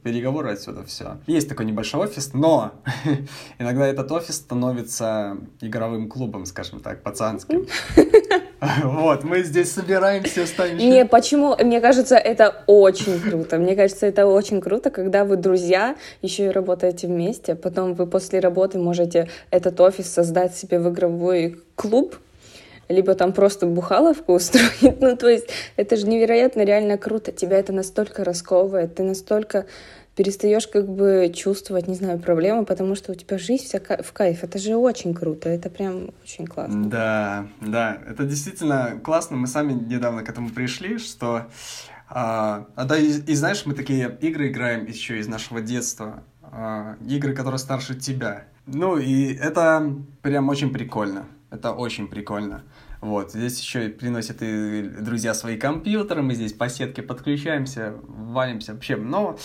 переговоры 0.02 0.52
отсюда, 0.52 0.84
все. 0.84 1.18
Есть 1.26 1.48
такой 1.48 1.66
небольшой 1.66 2.02
офис, 2.02 2.32
но 2.32 2.72
иногда 3.58 3.86
этот 3.86 4.10
офис 4.12 4.36
становится 4.36 5.36
игровым 5.60 6.08
клубом, 6.08 6.46
скажем 6.46 6.80
так, 6.80 7.02
пацанским. 7.02 7.66
Вот, 8.84 9.24
мы 9.24 9.42
здесь 9.42 9.72
собираемся, 9.72 10.46
ставим... 10.46 10.76
Не, 10.78 11.04
почему? 11.04 11.56
Мне 11.56 11.80
кажется, 11.80 12.16
это 12.16 12.62
очень 12.66 13.20
круто. 13.20 13.58
Мне 13.58 13.74
кажется, 13.74 14.06
это 14.06 14.26
очень 14.26 14.60
круто, 14.60 14.90
когда 14.90 15.24
вы 15.24 15.36
друзья, 15.36 15.96
еще 16.22 16.46
и 16.46 16.50
работаете 16.50 17.06
вместе, 17.08 17.54
потом 17.54 17.94
вы 17.94 18.06
после 18.06 18.40
работы 18.40 18.78
можете 18.78 19.28
этот 19.50 19.80
офис 19.80 20.12
создать 20.12 20.54
себе 20.54 20.78
в 20.78 20.90
игровой 20.90 21.60
клуб, 21.74 22.16
либо 22.88 23.14
там 23.14 23.32
просто 23.32 23.66
бухаловку 23.66 24.32
устроить. 24.34 25.00
Ну, 25.00 25.16
то 25.16 25.28
есть 25.28 25.48
это 25.76 25.96
же 25.96 26.06
невероятно 26.06 26.62
реально 26.62 26.98
круто. 26.98 27.32
Тебя 27.32 27.58
это 27.58 27.72
настолько 27.72 28.22
расковывает, 28.24 28.94
ты 28.94 29.02
настолько 29.02 29.66
перестаешь 30.14 30.66
как 30.66 30.88
бы 30.88 31.32
чувствовать, 31.34 31.88
не 31.88 31.94
знаю, 31.94 32.18
проблемы, 32.18 32.64
потому 32.64 32.94
что 32.94 33.12
у 33.12 33.14
тебя 33.14 33.38
жизнь 33.38 33.64
вся 33.64 33.80
в 33.80 34.12
кайф. 34.12 34.44
Это 34.44 34.58
же 34.58 34.76
очень 34.76 35.14
круто, 35.14 35.48
это 35.48 35.70
прям 35.70 36.10
очень 36.22 36.46
классно. 36.46 36.84
Да, 36.88 37.46
да, 37.60 37.98
это 38.06 38.24
действительно 38.24 39.00
классно. 39.02 39.36
Мы 39.36 39.46
сами 39.46 39.72
недавно 39.72 40.22
к 40.22 40.28
этому 40.28 40.50
пришли, 40.50 40.98
что... 40.98 41.46
А, 42.14 42.66
а 42.74 42.84
да, 42.84 42.98
и, 42.98 43.08
и 43.08 43.34
знаешь, 43.34 43.64
мы 43.64 43.72
такие 43.72 44.18
игры 44.20 44.50
играем 44.50 44.84
еще 44.84 45.18
из 45.18 45.28
нашего 45.28 45.62
детства. 45.62 46.22
А, 46.42 46.96
игры, 47.08 47.34
которые 47.34 47.58
старше 47.58 47.94
тебя. 47.94 48.44
Ну, 48.66 48.98
и 48.98 49.34
это 49.34 49.94
прям 50.20 50.50
очень 50.50 50.70
прикольно. 50.72 51.26
Это 51.50 51.72
очень 51.72 52.08
прикольно. 52.08 52.62
Вот, 53.00 53.32
здесь 53.32 53.58
еще 53.58 53.88
приносят 53.88 54.42
и 54.42 54.82
друзья 54.82 55.34
свои 55.34 55.56
компьютеры, 55.56 56.22
мы 56.22 56.34
здесь 56.34 56.52
по 56.52 56.68
сетке 56.68 57.02
подключаемся, 57.02 57.94
валимся 58.06 58.74
вообще. 58.74 58.94
Но 58.94 59.36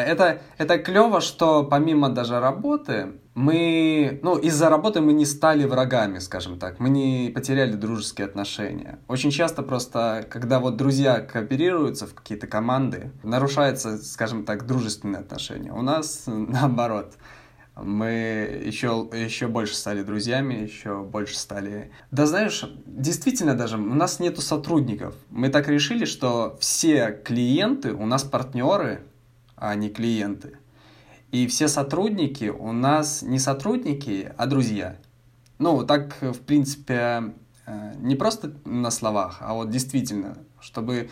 это, 0.00 0.40
это 0.58 0.78
клево, 0.78 1.20
что 1.20 1.64
помимо 1.64 2.08
даже 2.08 2.40
работы, 2.40 3.12
мы, 3.34 4.18
ну, 4.22 4.36
из-за 4.36 4.68
работы 4.68 5.00
мы 5.00 5.12
не 5.12 5.24
стали 5.24 5.64
врагами, 5.64 6.18
скажем 6.18 6.58
так, 6.58 6.80
мы 6.80 6.88
не 6.88 7.30
потеряли 7.34 7.72
дружеские 7.72 8.26
отношения. 8.26 8.98
Очень 9.08 9.30
часто 9.30 9.62
просто, 9.62 10.26
когда 10.28 10.60
вот 10.60 10.76
друзья 10.76 11.20
кооперируются 11.20 12.06
в 12.06 12.14
какие-то 12.14 12.46
команды, 12.46 13.12
нарушается, 13.22 13.98
скажем 13.98 14.44
так, 14.44 14.66
дружественные 14.66 15.20
отношения. 15.20 15.72
У 15.72 15.82
нас 15.82 16.24
наоборот 16.26 17.14
мы 17.76 18.62
еще, 18.64 19.08
еще 19.12 19.48
больше 19.48 19.74
стали 19.74 20.02
друзьями, 20.02 20.54
еще 20.54 21.02
больше 21.02 21.36
стали... 21.36 21.90
Да 22.10 22.26
знаешь, 22.26 22.64
действительно 22.86 23.54
даже, 23.54 23.78
у 23.78 23.94
нас 23.94 24.20
нету 24.20 24.42
сотрудников. 24.42 25.14
Мы 25.30 25.48
так 25.48 25.68
решили, 25.68 26.04
что 26.04 26.56
все 26.60 27.10
клиенты 27.24 27.92
у 27.92 28.06
нас 28.06 28.22
партнеры, 28.22 29.00
а 29.68 29.74
не 29.74 29.88
клиенты. 29.88 30.58
И 31.32 31.46
все 31.46 31.68
сотрудники 31.68 32.44
у 32.44 32.72
нас 32.72 33.22
не 33.22 33.38
сотрудники, 33.38 34.32
а 34.36 34.46
друзья. 34.46 34.96
Ну, 35.58 35.84
так, 35.84 36.16
в 36.20 36.40
принципе, 36.40 37.32
э, 37.66 37.94
не 37.98 38.14
просто 38.14 38.52
на 38.64 38.90
словах, 38.90 39.38
а 39.40 39.54
вот 39.54 39.70
действительно, 39.70 40.36
чтобы 40.60 41.08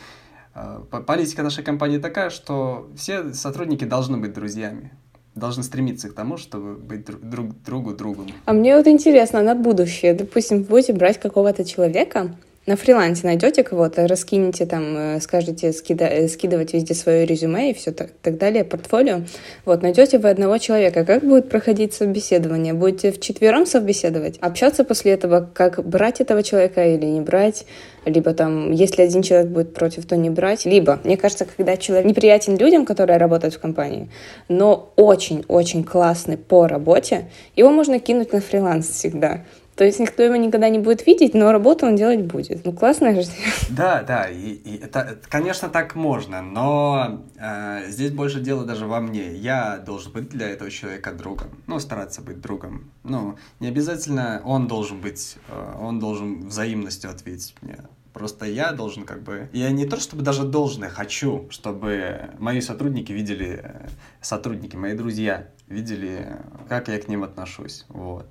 э, 0.54 0.80
политика 1.06 1.42
нашей 1.42 1.64
компании 1.64 1.98
такая, 1.98 2.30
что 2.30 2.90
все 2.94 3.32
сотрудники 3.32 3.84
должны 3.84 4.18
быть 4.18 4.32
друзьями 4.32 4.92
должны 5.34 5.62
стремиться 5.62 6.10
к 6.10 6.12
тому, 6.12 6.36
чтобы 6.36 6.74
быть 6.74 7.06
друг, 7.06 7.22
друг 7.22 7.62
другу 7.62 7.94
другом. 7.94 8.26
А 8.44 8.52
мне 8.52 8.76
вот 8.76 8.86
интересно 8.86 9.42
на 9.42 9.54
будущее. 9.54 10.12
Допустим, 10.12 10.62
будете 10.62 10.92
брать 10.92 11.18
какого-то 11.18 11.64
человека, 11.64 12.36
на 12.66 12.76
фрилансе 12.76 13.26
найдете 13.26 13.64
кого-то, 13.64 14.06
раскинете 14.06 14.66
там, 14.66 14.96
э, 14.96 15.20
скажете 15.20 15.72
скида, 15.72 16.04
э, 16.04 16.28
скидывать 16.28 16.72
везде 16.72 16.94
свое 16.94 17.26
резюме 17.26 17.70
и 17.70 17.74
все 17.74 17.90
так, 17.90 18.10
так 18.22 18.38
далее, 18.38 18.62
портфолио. 18.62 19.22
Вот, 19.64 19.82
найдете 19.82 20.18
вы 20.18 20.30
одного 20.30 20.58
человека. 20.58 21.04
Как 21.04 21.24
будет 21.24 21.48
проходить 21.48 21.92
собеседование? 21.92 22.72
Будете 22.72 23.10
вчетвером 23.10 23.66
собеседовать? 23.66 24.38
Общаться 24.38 24.84
после 24.84 25.12
этого, 25.12 25.48
как 25.52 25.84
брать 25.84 26.20
этого 26.20 26.44
человека 26.44 26.86
или 26.86 27.06
не 27.06 27.20
брать? 27.20 27.66
Либо 28.04 28.32
там, 28.32 28.70
если 28.70 29.02
один 29.02 29.22
человек 29.22 29.48
будет 29.48 29.74
против, 29.74 30.06
то 30.06 30.16
не 30.16 30.30
брать. 30.30 30.64
Либо, 30.64 31.00
мне 31.02 31.16
кажется, 31.16 31.44
когда 31.44 31.76
человек 31.76 32.06
неприятен 32.06 32.56
людям, 32.56 32.84
которые 32.84 33.16
работают 33.16 33.54
в 33.54 33.60
компании, 33.60 34.08
но 34.48 34.92
очень-очень 34.96 35.82
классный 35.82 36.36
по 36.36 36.68
работе, 36.68 37.28
его 37.56 37.70
можно 37.70 37.98
кинуть 37.98 38.32
на 38.32 38.40
фриланс 38.40 38.88
всегда. 38.88 39.44
То 39.76 39.84
есть 39.84 39.98
никто 39.98 40.22
его 40.22 40.36
никогда 40.36 40.68
не 40.68 40.78
будет 40.78 41.06
видеть, 41.06 41.32
но 41.34 41.50
работу 41.50 41.86
он 41.86 41.96
делать 41.96 42.22
будет. 42.22 42.64
Ну, 42.64 42.72
классная 42.72 43.22
же. 43.22 43.28
Да, 43.70 44.02
да, 44.02 44.28
и, 44.28 44.50
и 44.50 44.82
это, 44.82 45.18
конечно, 45.30 45.68
так 45.68 45.94
можно, 45.94 46.42
но 46.42 47.22
э, 47.38 47.84
здесь 47.88 48.10
больше 48.10 48.40
дело 48.40 48.64
даже 48.64 48.86
во 48.86 49.00
мне. 49.00 49.34
Я 49.34 49.78
должен 49.78 50.12
быть 50.12 50.28
для 50.28 50.48
этого 50.50 50.70
человека 50.70 51.12
другом, 51.12 51.48
ну, 51.66 51.78
стараться 51.78 52.20
быть 52.20 52.40
другом. 52.40 52.90
Ну, 53.02 53.36
не 53.60 53.68
обязательно 53.68 54.42
он 54.44 54.68
должен 54.68 55.00
быть, 55.00 55.36
э, 55.48 55.74
он 55.80 55.98
должен 55.98 56.48
взаимностью 56.48 57.10
ответить 57.10 57.54
мне. 57.62 57.78
Просто 58.12 58.44
я 58.44 58.72
должен 58.72 59.04
как 59.04 59.22
бы... 59.22 59.48
Я 59.52 59.70
не 59.70 59.86
то 59.86 59.98
чтобы 59.98 60.22
даже 60.22 60.42
должен, 60.44 60.84
я 60.84 60.90
хочу, 60.90 61.46
чтобы 61.48 62.30
мои 62.38 62.60
сотрудники 62.60 63.10
видели, 63.10 63.60
э, 63.62 63.88
сотрудники, 64.20 64.76
мои 64.76 64.94
друзья 64.94 65.48
видели, 65.66 66.36
как 66.68 66.88
я 66.88 66.98
к 67.00 67.08
ним 67.08 67.24
отношусь. 67.24 67.86
Вот. 67.88 68.26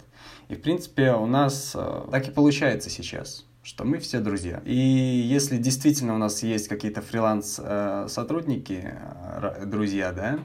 И, 0.52 0.56
в 0.56 0.62
принципе, 0.62 1.14
у 1.14 1.26
нас 1.26 1.72
э, 1.76 2.08
так 2.12 2.28
и 2.28 2.32
получается 2.32 2.90
сейчас 2.90 3.46
что 3.64 3.86
мы 3.86 4.00
все 4.00 4.20
друзья. 4.20 4.60
И 4.66 4.76
если 4.76 5.58
действительно 5.58 6.16
у 6.16 6.18
нас 6.18 6.42
есть 6.42 6.68
какие-то 6.68 7.04
фриланс-сотрудники, 7.04 8.84
э, 8.84 9.66
друзья, 9.66 10.12
да, 10.12 10.40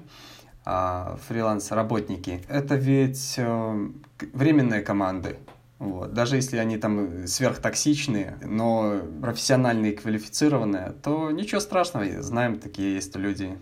а, 0.66 1.16
фриланс-работники, 1.26 2.42
это 2.46 2.74
ведь 2.74 3.36
э, 3.38 3.88
временные 4.34 4.82
команды. 4.82 5.38
Вот. 5.78 6.12
Даже 6.12 6.36
если 6.36 6.58
они 6.58 6.76
там 6.76 7.26
сверхтоксичные, 7.26 8.36
но 8.42 9.00
профессиональные 9.22 9.92
и 9.92 9.96
квалифицированные, 9.96 10.92
то 11.02 11.30
ничего 11.30 11.60
страшного, 11.60 12.22
знаем, 12.22 12.58
такие 12.58 12.94
есть 12.94 13.16
люди 13.16 13.56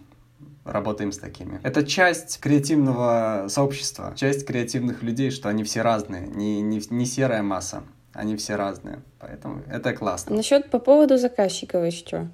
работаем 0.65 1.13
с 1.13 1.19
такими. 1.19 1.61
Это 1.63 1.87
часть 1.87 2.41
креативного 2.41 3.47
сообщества, 3.49 4.13
часть 4.17 4.47
креативных 4.47 5.03
людей, 5.03 5.31
что 5.31 5.49
они 5.49 5.65
все 5.65 5.83
разные, 5.83 6.27
не, 6.27 6.61
не, 6.61 6.81
не 6.91 7.07
серая 7.07 7.43
масса. 7.43 7.83
Они 8.13 8.37
все 8.37 8.55
разные, 8.55 9.01
поэтому 9.19 9.63
это 9.69 9.93
классно. 9.93 10.37
Насчет 10.37 10.71
по 10.71 10.79
поводу 10.79 11.19
заказчиков 11.19 11.85
еще. 11.85 12.29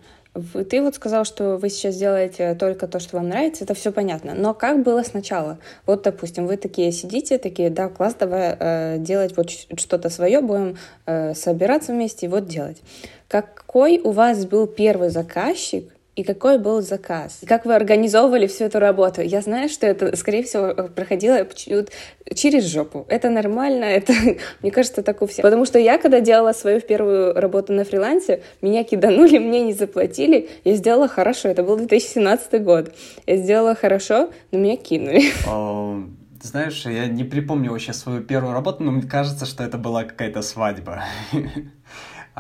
Ты 0.68 0.81
вот 0.81 0.94
сказал, 0.94 1.24
что 1.24 1.57
вы 1.57 1.70
сейчас 1.70 1.96
делаете 1.96 2.54
только 2.54 2.87
то, 2.87 3.00
что 3.00 3.16
вам 3.16 3.28
нравится, 3.31 3.64
это 3.64 3.74
все 3.74 3.90
понятно. 3.90 4.35
Но 4.35 4.54
как 4.54 4.85
было 4.85 5.02
сначала? 5.02 5.59
Вот, 5.87 6.02
допустим, 6.02 6.46
вы 6.46 6.57
такие 6.57 6.92
сидите, 6.92 7.38
такие, 7.38 7.68
да, 7.68 7.88
класс, 7.88 8.14
давай 8.14 8.57
э, 8.59 8.98
делать 8.98 9.37
вот 9.37 9.50
что-то 9.50 10.09
свое, 10.09 10.40
будем 10.40 10.76
э, 11.07 11.35
собираться 11.35 11.92
вместе 11.92 12.26
и 12.26 12.28
вот 12.28 12.46
делать. 12.46 12.81
Какой 13.26 13.98
у 13.98 14.12
вас 14.12 14.46
был 14.46 14.68
первый 14.68 15.09
заказчик, 15.09 15.90
и 16.20 16.22
какой 16.22 16.59
был 16.59 16.83
заказ, 16.83 17.38
и 17.40 17.46
как 17.46 17.64
вы 17.64 17.74
организовывали 17.74 18.46
всю 18.46 18.64
эту 18.64 18.78
работу. 18.78 19.22
Я 19.22 19.40
знаю, 19.40 19.70
что 19.70 19.87
это, 19.87 20.14
скорее 20.16 20.42
всего, 20.42 20.88
проходило 20.88 21.46
через 22.35 22.66
жопу. 22.66 23.06
Это 23.09 23.30
нормально, 23.30 23.85
это, 24.00 24.12
мне 24.61 24.70
кажется, 24.70 25.02
так 25.02 25.22
у 25.22 25.26
всех. 25.26 25.42
Потому 25.42 25.64
что 25.64 25.78
я, 25.78 25.96
когда 25.96 26.20
делала 26.20 26.52
свою 26.52 26.80
первую 26.83 27.33
работу 27.33 27.72
на 27.72 27.85
фрилансе, 27.85 28.42
меня 28.61 28.85
киданули, 28.85 29.38
мне 29.48 29.62
не 29.62 29.72
заплатили, 29.72 30.50
я 30.64 30.74
сделала 30.74 31.09
хорошо, 31.09 31.48
это 31.48 31.62
был 31.62 31.76
2017 31.76 32.62
год. 32.62 32.92
Я 33.26 33.37
сделала 33.37 33.74
хорошо, 33.74 34.30
но 34.52 34.59
меня 34.59 34.76
кинули. 34.76 35.22
Знаешь, 36.42 36.87
я 36.87 37.06
не 37.06 37.24
припомню 37.24 37.70
вообще 37.70 37.92
свою 37.92 38.22
первую 38.22 38.54
работу, 38.54 38.83
но 38.83 38.90
мне 38.90 39.02
кажется, 39.02 39.44
что 39.44 39.62
это 39.62 39.76
была 39.76 40.04
какая-то 40.04 40.40
свадьба. 40.40 41.04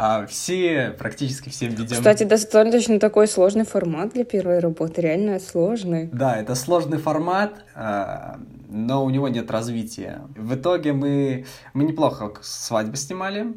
А 0.02 0.26
все, 0.26 0.96
практически 0.98 1.50
все 1.50 1.66
видео... 1.66 1.84
Кстати, 1.84 2.24
достаточно 2.24 2.98
такой 2.98 3.28
сложный 3.28 3.66
формат 3.66 4.14
для 4.14 4.24
первой 4.24 4.58
работы, 4.58 5.02
реально 5.02 5.38
сложный. 5.38 6.08
Да, 6.10 6.36
это 6.36 6.54
сложный 6.54 6.96
формат, 6.96 7.66
а, 7.74 8.40
но 8.70 9.04
у 9.04 9.10
него 9.10 9.28
нет 9.28 9.50
развития. 9.50 10.22
В 10.34 10.54
итоге 10.54 10.94
мы, 10.94 11.44
мы 11.74 11.84
неплохо 11.84 12.32
свадьбы 12.40 12.96
снимали, 12.96 13.52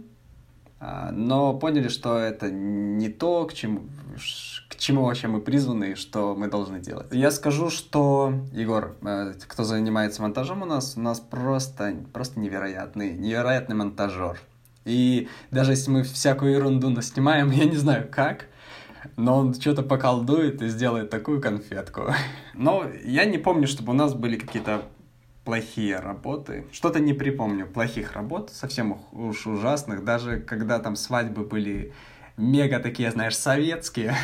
а, 0.81 1.11
но 1.13 1.53
поняли, 1.57 1.87
что 1.87 2.17
это 2.17 2.51
не 2.51 3.07
то, 3.07 3.45
к 3.45 3.53
чему, 3.53 3.83
к 4.67 4.75
чему 4.75 5.05
вообще 5.05 5.29
мы 5.29 5.39
призваны, 5.39 5.95
что 5.95 6.35
мы 6.35 6.49
должны 6.49 6.81
делать. 6.81 7.07
Я 7.11 7.31
скажу, 7.31 7.69
что 7.69 8.33
Егор, 8.51 8.97
э, 9.01 9.31
кто 9.47 9.63
занимается 9.63 10.21
монтажом 10.21 10.63
у 10.63 10.65
нас, 10.65 10.97
у 10.97 10.99
нас 10.99 11.21
просто, 11.21 11.95
просто 12.11 12.37
невероятный, 12.41 13.13
невероятный 13.13 13.77
монтажер. 13.77 14.41
И 14.85 15.29
даже 15.51 15.71
если 15.71 15.91
мы 15.91 16.03
всякую 16.03 16.53
ерунду 16.53 16.89
наснимаем, 16.89 17.51
я 17.51 17.65
не 17.65 17.77
знаю 17.77 18.07
как, 18.11 18.47
но 19.15 19.37
он 19.37 19.53
что-то 19.53 19.83
поколдует 19.83 20.61
и 20.61 20.67
сделает 20.67 21.09
такую 21.09 21.41
конфетку. 21.41 22.13
Но 22.53 22.85
я 23.03 23.25
не 23.25 23.37
помню, 23.37 23.67
чтобы 23.67 23.91
у 23.91 23.95
нас 23.95 24.13
были 24.13 24.37
какие-то 24.37 24.83
плохие 25.45 25.99
работы. 25.99 26.65
Что-то 26.71 26.99
не 26.99 27.13
припомню 27.13 27.67
плохих 27.67 28.13
работ, 28.13 28.49
совсем 28.51 28.97
уж 29.11 29.45
ужасных. 29.45 30.03
Даже 30.03 30.39
когда 30.39 30.79
там 30.79 30.95
свадьбы 30.95 31.43
были 31.43 31.93
мега 32.37 32.79
такие, 32.79 33.11
знаешь, 33.11 33.37
советские, 33.37 34.15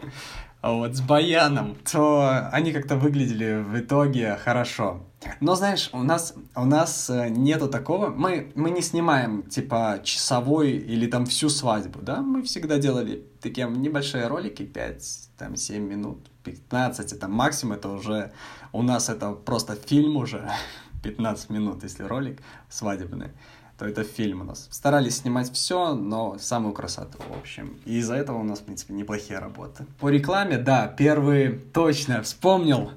вот 0.74 0.96
с 0.96 1.00
баяном, 1.00 1.76
то 1.90 2.48
они 2.52 2.72
как-то 2.72 2.96
выглядели 2.96 3.62
в 3.62 3.78
итоге 3.78 4.36
хорошо. 4.36 5.02
Но 5.40 5.54
знаешь, 5.56 5.90
у 5.92 6.02
нас, 6.02 6.34
у 6.54 6.64
нас 6.64 7.10
э, 7.10 7.28
нету 7.28 7.68
такого, 7.68 8.08
мы, 8.08 8.52
мы 8.54 8.70
не 8.70 8.82
снимаем 8.82 9.42
типа 9.42 10.00
часовой 10.04 10.72
или 10.72 11.08
там 11.08 11.26
всю 11.26 11.48
свадьбу, 11.48 12.00
да, 12.02 12.22
мы 12.22 12.42
всегда 12.42 12.78
делали 12.78 13.26
такие 13.40 13.68
небольшие 13.68 14.28
ролики, 14.28 14.64
5, 14.64 15.30
там 15.36 15.56
7 15.56 15.82
минут, 15.82 16.30
15, 16.44 17.12
это 17.12 17.26
максимум, 17.28 17.76
это 17.76 17.88
уже, 17.88 18.32
у 18.72 18.82
нас 18.82 19.08
это 19.08 19.32
просто 19.32 19.74
фильм 19.74 20.16
уже, 20.16 20.48
15 21.02 21.50
минут, 21.50 21.82
если 21.82 22.04
ролик 22.04 22.40
свадебный 22.68 23.30
то 23.78 23.86
это 23.86 24.02
фильм 24.02 24.40
у 24.40 24.44
нас. 24.44 24.66
Старались 24.70 25.18
снимать 25.18 25.52
все, 25.52 25.94
но 25.94 26.36
самую 26.38 26.74
красоту, 26.74 27.18
в 27.28 27.38
общем. 27.38 27.78
И 27.84 27.98
из-за 27.98 28.16
этого 28.16 28.38
у 28.38 28.42
нас, 28.42 28.58
в 28.58 28.64
принципе, 28.64 28.92
неплохие 28.92 29.38
работы. 29.38 29.86
По 30.00 30.08
рекламе, 30.08 30.58
да, 30.58 30.88
первый 30.88 31.52
точно 31.72 32.22
вспомнил. 32.22 32.90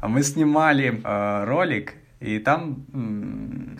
Мы 0.00 0.22
снимали 0.22 1.00
э, 1.02 1.44
ролик 1.44 1.94
и 2.20 2.38
там 2.38 2.84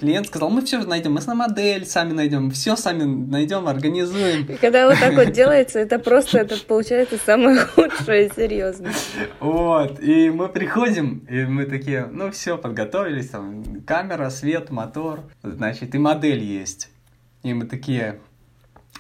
клиент 0.01 0.27
сказал, 0.27 0.49
мы 0.49 0.63
все 0.65 0.79
найдем, 0.79 1.13
мы 1.13 1.21
на 1.21 1.35
модель 1.35 1.85
сами 1.85 2.13
найдем, 2.13 2.51
все 2.51 2.75
сами 2.75 3.03
найдем, 3.05 3.69
организуем. 3.69 4.47
И 4.47 4.57
когда 4.57 4.89
вот 4.89 4.99
так 4.99 5.15
вот 5.15 5.31
делается, 5.33 5.79
это 5.79 5.99
просто, 5.99 6.39
это 6.39 6.57
получается 6.67 7.19
самое 7.19 7.59
худшее, 7.61 8.31
серьезно. 8.35 8.93
Вот, 9.41 10.01
и 10.01 10.31
мы 10.31 10.49
приходим, 10.49 11.27
и 11.29 11.45
мы 11.45 11.67
такие, 11.67 12.07
ну 12.11 12.31
все, 12.31 12.57
подготовились, 12.57 13.29
там 13.29 13.83
камера, 13.87 14.31
свет, 14.31 14.71
мотор, 14.71 15.21
значит, 15.43 15.95
и 15.95 15.99
модель 15.99 16.43
есть. 16.43 16.89
И 17.43 17.53
мы 17.53 17.67
такие, 17.67 18.21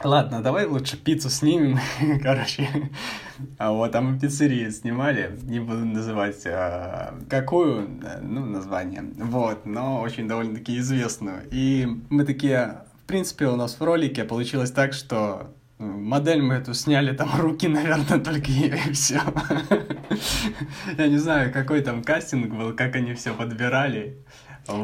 Ладно, 0.02 0.42
давай 0.42 0.64
лучше 0.64 0.96
пиццу 0.96 1.28
снимем, 1.28 1.78
короче. 2.22 2.68
А 3.58 3.72
вот 3.72 3.92
там 3.92 4.18
пиццерии 4.18 4.70
снимали, 4.70 5.38
не 5.42 5.60
буду 5.60 5.84
называть 5.84 6.46
а, 6.46 7.14
какую, 7.28 8.00
ну, 8.22 8.46
название. 8.46 9.04
Вот, 9.16 9.66
но 9.66 10.00
очень 10.00 10.26
довольно-таки 10.26 10.78
известную. 10.78 11.42
И 11.50 11.86
мы 12.08 12.24
такие, 12.24 12.84
в 13.02 13.06
принципе, 13.06 13.46
у 13.46 13.56
нас 13.56 13.78
в 13.78 13.84
ролике 13.84 14.24
получилось 14.24 14.70
так, 14.70 14.94
что 14.94 15.52
модель 15.80 16.42
мы 16.42 16.54
эту 16.54 16.72
сняли, 16.72 17.14
там 17.14 17.28
руки, 17.38 17.68
наверное, 17.68 18.20
только 18.20 18.50
ее 18.50 18.78
и 18.88 18.92
все. 18.92 19.20
Я 20.96 21.08
не 21.08 21.18
знаю, 21.18 21.52
какой 21.52 21.82
там 21.82 22.02
кастинг 22.02 22.54
был, 22.54 22.74
как 22.74 22.96
они 22.96 23.14
все 23.14 23.34
подбирали. 23.34 24.18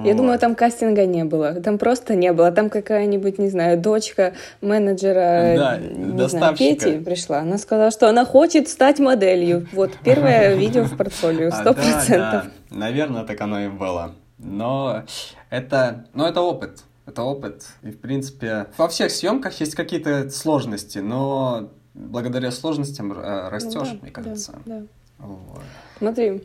Я 0.05 0.15
думаю, 0.15 0.39
там 0.39 0.55
кастинга 0.55 1.07
не 1.07 1.25
было. 1.25 1.55
Там 1.55 1.79
просто 1.79 2.15
не 2.15 2.33
было. 2.33 2.51
Там 2.51 2.71
какая-нибудь, 2.71 3.39
не 3.39 3.49
знаю, 3.49 3.79
дочка 3.81 4.35
менеджера 4.61 5.55
да, 5.57 5.79
не 5.79 6.29
знаю, 6.29 6.57
Пети 6.57 6.99
пришла. 6.99 7.39
Она 7.39 7.59
сказала, 7.59 7.91
что 7.91 8.09
она 8.09 8.25
хочет 8.25 8.69
стать 8.69 8.99
моделью. 8.99 9.67
Вот 9.73 9.93
первое 10.03 10.55
видео 10.57 10.85
в 10.85 10.97
портфолио, 10.97 11.49
а, 11.49 11.53
сто 11.53 11.75
процентов. 11.75 12.47
Наверное, 12.71 13.25
так 13.25 13.41
оно 13.41 13.61
и 13.61 13.69
было. 13.69 14.15
Но 14.39 15.05
это, 15.51 16.07
но 16.15 16.29
это 16.29 16.41
опыт. 16.41 16.83
Это 17.07 17.23
опыт. 17.23 17.67
И, 17.83 17.91
в 17.91 18.01
принципе, 18.01 18.67
во 18.77 18.89
всех 18.89 19.11
съемках 19.13 19.61
есть 19.61 19.75
какие-то 19.75 20.29
сложности, 20.31 20.99
но 20.99 21.71
благодаря 21.95 22.51
сложностям 22.51 23.13
э, 23.13 23.49
растешь, 23.49 23.89
ну, 23.89 23.95
да, 23.95 23.99
мне 24.03 24.11
кажется. 24.11 24.53
Да, 24.67 24.81
да. 24.81 24.87
Вот. 25.19 25.63
Смотри, 25.99 26.43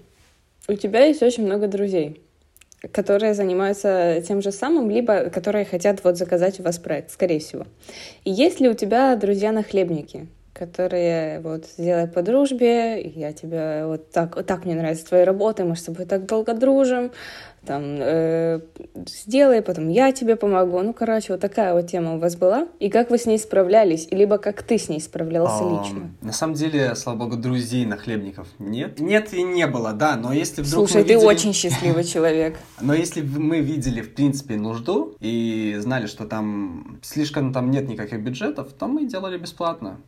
у 0.68 0.74
тебя 0.76 1.06
есть 1.06 1.24
очень 1.24 1.46
много 1.46 1.68
друзей 1.68 2.22
которые 2.92 3.34
занимаются 3.34 4.24
тем 4.28 4.42
же 4.42 4.52
самым, 4.52 4.90
либо 4.90 5.30
которые 5.30 5.66
хотят 5.66 6.04
вот 6.04 6.18
заказать 6.18 6.60
у 6.60 6.64
вас 6.64 6.80
проект, 6.80 7.12
скорее 7.12 7.40
всего. 7.40 7.66
И 8.24 8.32
есть 8.32 8.60
ли 8.60 8.70
у 8.70 8.74
тебя 8.74 9.16
друзья-нахлебники, 9.16 10.28
которые 10.54 11.40
вот 11.40 11.66
сделай 11.66 12.08
по 12.08 12.22
дружбе, 12.22 13.02
я 13.02 13.34
тебя 13.34 13.88
вот 13.88 14.12
так, 14.12 14.36
вот 14.36 14.46
так 14.46 14.66
мне 14.66 14.76
нравится 14.76 15.08
твоя 15.08 15.26
работа, 15.26 15.64
мы 15.64 15.76
с 15.76 15.84
тобой 15.84 16.06
так 16.06 16.26
долго 16.26 16.54
дружим, 16.54 17.12
там, 17.66 17.84
э, 18.00 18.60
сделай, 19.06 19.62
потом 19.62 19.90
я 19.90 20.12
тебе 20.12 20.36
помогу. 20.36 20.82
Ну, 20.82 20.94
короче, 20.94 21.34
вот 21.34 21.42
такая 21.42 21.74
вот 21.74 21.88
тема 21.88 22.16
у 22.16 22.20
вас 22.20 22.36
была. 22.36 22.68
И 22.80 22.90
как 22.90 23.12
вы 23.12 23.20
с 23.20 23.28
ней 23.28 23.38
справлялись? 23.38 24.08
Либо 24.10 24.40
как 24.40 24.64
ты 24.64 24.80
с 24.80 24.90
ней 24.90 25.00
справлялся 25.00 25.64
а, 25.64 25.80
лично? 25.80 26.12
На 26.22 26.34
самом 26.34 26.56
деле, 26.56 26.96
слава 26.96 27.18
богу, 27.18 27.38
друзей 27.38 27.86
нахлебников 27.86 28.48
нет. 28.58 29.00
Нет 29.00 29.34
и 29.34 29.44
не 29.44 29.68
было, 29.68 29.94
да, 29.94 30.16
но 30.16 30.34
если 30.34 30.64
вдруг 30.64 30.90
Слушай, 30.90 31.04
ты 31.04 31.14
видели... 31.14 31.28
очень 31.28 31.54
счастливый 31.54 32.04
человек. 32.04 32.58
Но 32.80 32.96
если 32.96 33.22
мы 33.22 33.60
видели, 33.60 34.02
в 34.02 34.16
принципе, 34.16 34.56
нужду 34.56 35.16
и 35.20 35.78
знали, 35.80 36.08
что 36.08 36.26
там 36.26 37.00
слишком 37.04 37.54
там 37.54 37.70
нет 37.70 37.88
никаких 37.88 38.22
бюджетов, 38.22 38.74
то 38.74 38.88
мы 38.88 39.06
делали 39.06 39.38
бесплатно. 39.38 40.00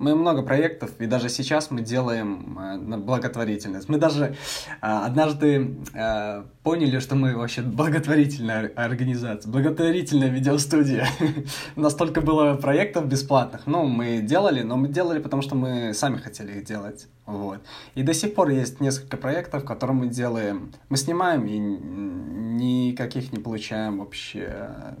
Мы 0.00 0.14
много 0.14 0.40
проектов, 0.42 0.92
и 0.98 1.04
даже 1.04 1.28
сейчас 1.28 1.70
мы 1.70 1.82
делаем 1.82 2.58
э, 2.58 2.96
благотворительность. 2.96 3.90
Мы 3.90 3.98
даже 3.98 4.24
э, 4.24 4.34
однажды 4.80 5.76
э, 5.92 6.42
поняли, 6.62 7.00
что 7.00 7.16
мы 7.16 7.36
вообще 7.36 7.60
благотворительная 7.60 8.72
организация, 8.76 9.52
благотворительная 9.52 10.30
видеостудия. 10.30 11.06
Настолько 11.76 12.22
было 12.22 12.54
проектов 12.54 13.08
бесплатных. 13.08 13.66
Ну, 13.66 13.84
мы 13.84 14.22
делали, 14.22 14.62
но 14.62 14.78
мы 14.78 14.88
делали, 14.88 15.18
потому 15.18 15.42
что 15.42 15.54
мы 15.54 15.92
сами 15.92 16.16
хотели 16.16 16.52
их 16.52 16.64
делать. 16.64 17.06
Вот. 17.26 17.60
И 17.94 18.02
до 18.02 18.14
сих 18.14 18.34
пор 18.34 18.48
есть 18.48 18.80
несколько 18.80 19.18
проектов, 19.18 19.66
которые 19.66 19.96
мы 19.98 20.06
делаем. 20.06 20.72
Мы 20.88 20.96
снимаем 20.96 21.44
и 21.44 21.58
никаких 21.58 23.32
не 23.32 23.38
получаем 23.38 23.98
вообще 23.98 24.96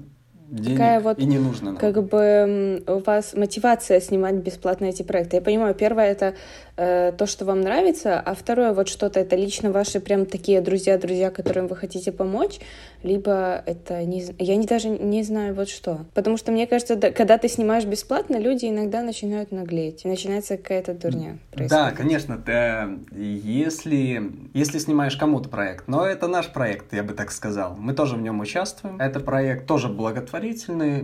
денег 0.50 0.78
Какая 0.78 1.00
вот, 1.00 1.18
и 1.18 1.24
не 1.24 1.38
нужно 1.38 1.72
нам. 1.72 1.76
Как 1.76 2.02
бы 2.02 2.82
у 2.86 2.98
вас 2.98 3.34
мотивация 3.34 4.00
снимать 4.00 4.34
бесплатно 4.34 4.86
эти 4.86 5.02
проекты. 5.02 5.36
Я 5.36 5.42
понимаю, 5.42 5.74
первое 5.74 6.10
это 6.10 6.34
э, 6.76 7.12
то, 7.16 7.26
что 7.26 7.44
вам 7.44 7.60
нравится, 7.60 8.20
а 8.20 8.34
второе 8.34 8.72
вот 8.72 8.88
что-то 8.88 9.20
это 9.20 9.36
лично 9.36 9.70
ваши 9.70 10.00
прям 10.00 10.26
такие 10.26 10.60
друзья-друзья, 10.60 11.30
которым 11.30 11.66
вы 11.66 11.76
хотите 11.76 12.12
помочь, 12.12 12.58
либо 13.02 13.62
это 13.66 14.04
не, 14.04 14.24
я 14.38 14.56
не 14.56 14.66
даже 14.66 14.88
не 14.88 15.22
знаю 15.22 15.54
вот 15.54 15.68
что. 15.68 16.06
Потому 16.14 16.36
что 16.36 16.52
мне 16.52 16.66
кажется, 16.66 16.96
да, 16.96 17.10
когда 17.10 17.38
ты 17.38 17.48
снимаешь 17.48 17.84
бесплатно, 17.84 18.36
люди 18.36 18.66
иногда 18.66 19.02
начинают 19.02 19.52
наглеть, 19.52 20.04
и 20.04 20.08
начинается 20.08 20.56
какая-то 20.56 20.94
дурня. 20.94 21.38
Происходить. 21.52 21.70
Да, 21.70 21.90
конечно, 21.92 22.38
ты, 22.38 22.98
если 23.16 24.30
если 24.52 24.78
снимаешь 24.78 25.16
кому-то 25.16 25.48
проект, 25.48 25.88
но 25.88 26.04
это 26.04 26.26
наш 26.26 26.48
проект, 26.48 26.92
я 26.92 27.02
бы 27.02 27.14
так 27.14 27.30
сказал, 27.30 27.76
мы 27.76 27.94
тоже 27.94 28.16
в 28.16 28.20
нем 28.20 28.40
участвуем. 28.40 29.00
Это 29.00 29.20
проект 29.20 29.66
тоже 29.66 29.88
благотворительный, 29.88 30.39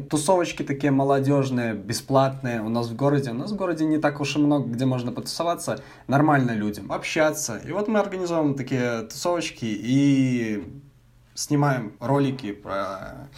тусовочки 0.09 0.63
такие 0.63 0.91
молодежные, 0.91 1.75
бесплатные 1.75 2.61
у 2.63 2.69
нас 2.69 2.89
в 2.89 2.97
городе. 2.97 3.31
У 3.31 3.35
нас 3.35 3.53
в 3.53 3.57
городе 3.57 3.85
не 3.85 3.99
так 3.99 4.21
уж 4.21 4.37
и 4.37 4.39
много, 4.39 4.69
где 4.69 4.85
можно 4.85 5.13
потусоваться 5.13 5.81
нормально 6.07 6.53
людям, 6.53 6.93
общаться. 6.93 7.61
И 7.67 7.73
вот 7.73 7.89
мы 7.89 7.99
организовываем 7.99 8.55
такие 8.55 9.03
тусовочки 9.03 9.67
и 9.67 10.65
снимаем 11.35 11.93
ролики 12.01 12.53
про 12.53 13.29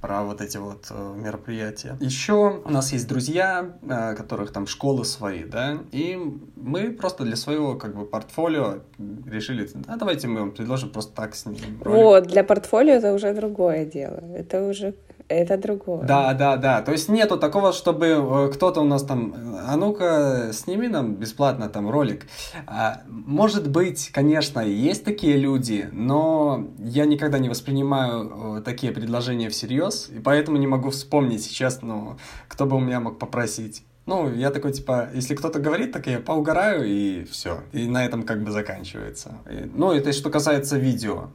про 0.00 0.22
вот 0.22 0.40
эти 0.40 0.58
вот 0.58 0.86
э, 0.90 1.14
мероприятия. 1.16 1.96
Еще 2.00 2.60
у 2.64 2.70
нас 2.70 2.92
есть 2.92 3.08
друзья, 3.08 3.72
э, 3.82 4.14
которых 4.14 4.52
там 4.52 4.66
школы 4.66 5.04
свои, 5.04 5.44
да, 5.44 5.78
и 5.90 6.16
мы 6.54 6.90
просто 6.90 7.24
для 7.24 7.34
своего 7.34 7.74
как 7.74 7.96
бы 7.96 8.04
портфолио 8.04 8.80
решили, 9.26 9.68
а 9.88 9.96
давайте 9.96 10.28
мы 10.28 10.40
вам 10.40 10.52
предложим 10.52 10.90
просто 10.90 11.12
так 11.14 11.34
снимем. 11.34 11.80
Вот, 11.84 12.26
для 12.28 12.44
портфолио 12.44 12.94
это 12.94 13.12
уже 13.14 13.32
другое 13.34 13.84
дело. 13.84 14.22
Это 14.34 14.68
уже 14.68 14.94
это 15.28 15.56
другое. 15.56 16.04
Да, 16.04 16.34
да, 16.34 16.56
да. 16.56 16.82
То 16.82 16.92
есть 16.92 17.08
нету 17.08 17.36
такого, 17.36 17.72
чтобы 17.72 18.06
э, 18.06 18.50
кто-то 18.52 18.80
у 18.80 18.84
нас 18.84 19.02
там, 19.02 19.34
а 19.66 19.76
ну-ка, 19.76 20.50
сними 20.52 20.88
нам 20.88 21.14
бесплатно 21.14 21.68
там 21.68 21.90
ролик. 21.90 22.26
А, 22.66 23.02
может 23.08 23.68
быть, 23.68 24.10
конечно, 24.12 24.60
есть 24.60 25.04
такие 25.04 25.36
люди, 25.36 25.88
но 25.92 26.68
я 26.78 27.06
никогда 27.06 27.38
не 27.38 27.48
воспринимаю 27.48 28.58
э, 28.58 28.62
такие 28.62 28.92
предложения 28.92 29.48
всерьез, 29.48 30.08
и 30.10 30.20
поэтому 30.20 30.58
не 30.58 30.66
могу 30.66 30.90
вспомнить 30.90 31.42
сейчас, 31.42 31.82
ну, 31.82 32.16
кто 32.48 32.66
бы 32.66 32.76
у 32.76 32.80
меня 32.80 33.00
мог 33.00 33.18
попросить. 33.18 33.84
Ну, 34.06 34.32
я 34.32 34.50
такой, 34.50 34.72
типа, 34.72 35.08
если 35.12 35.34
кто-то 35.34 35.58
говорит, 35.58 35.90
так 35.90 36.06
я 36.06 36.20
поугараю, 36.20 36.86
и 36.86 37.24
все. 37.24 37.64
И 37.72 37.88
на 37.88 38.04
этом 38.04 38.22
как 38.22 38.44
бы 38.44 38.52
заканчивается. 38.52 39.38
И, 39.50 39.68
ну, 39.74 39.92
это 39.92 40.12
что 40.12 40.30
касается 40.30 40.78
видео. 40.78 41.30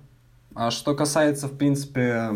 А 0.55 0.71
что 0.71 0.95
касается, 0.95 1.47
в 1.47 1.57
принципе, 1.57 2.29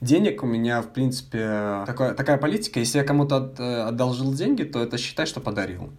денег 0.00 0.42
у 0.42 0.46
меня, 0.46 0.82
в 0.82 0.88
принципе, 0.92 1.84
такая, 1.86 2.14
такая 2.14 2.38
политика. 2.38 2.80
Если 2.80 2.98
я 2.98 3.04
кому-то 3.04 3.36
от, 3.36 3.60
э, 3.60 3.82
одолжил 3.82 4.32
деньги, 4.34 4.62
то 4.62 4.82
это 4.82 4.98
считай, 4.98 5.26
что 5.26 5.40
подарил. 5.40 5.90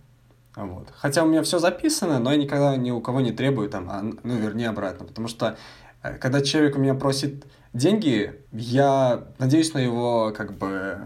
Вот. 0.56 0.90
Хотя 0.96 1.24
у 1.24 1.28
меня 1.28 1.44
все 1.44 1.60
записано, 1.60 2.20
но 2.20 2.32
я 2.32 2.38
никогда 2.38 2.76
ни 2.76 2.92
у 2.92 3.00
кого 3.02 3.22
не 3.22 3.32
требую 3.32 3.70
там, 3.70 3.90
а, 3.90 4.02
ну, 4.02 4.36
верни 4.36 4.66
обратно. 4.66 5.06
Потому 5.06 5.28
что, 5.28 5.58
э, 6.04 6.18
когда 6.18 6.42
человек 6.42 6.76
у 6.76 6.80
меня 6.80 6.94
просит 6.94 7.46
деньги, 7.74 8.34
я 8.52 9.24
надеюсь 9.40 9.74
на 9.74 9.80
его, 9.80 10.34
как 10.36 10.58
бы, 10.58 10.68
э, 10.68 10.98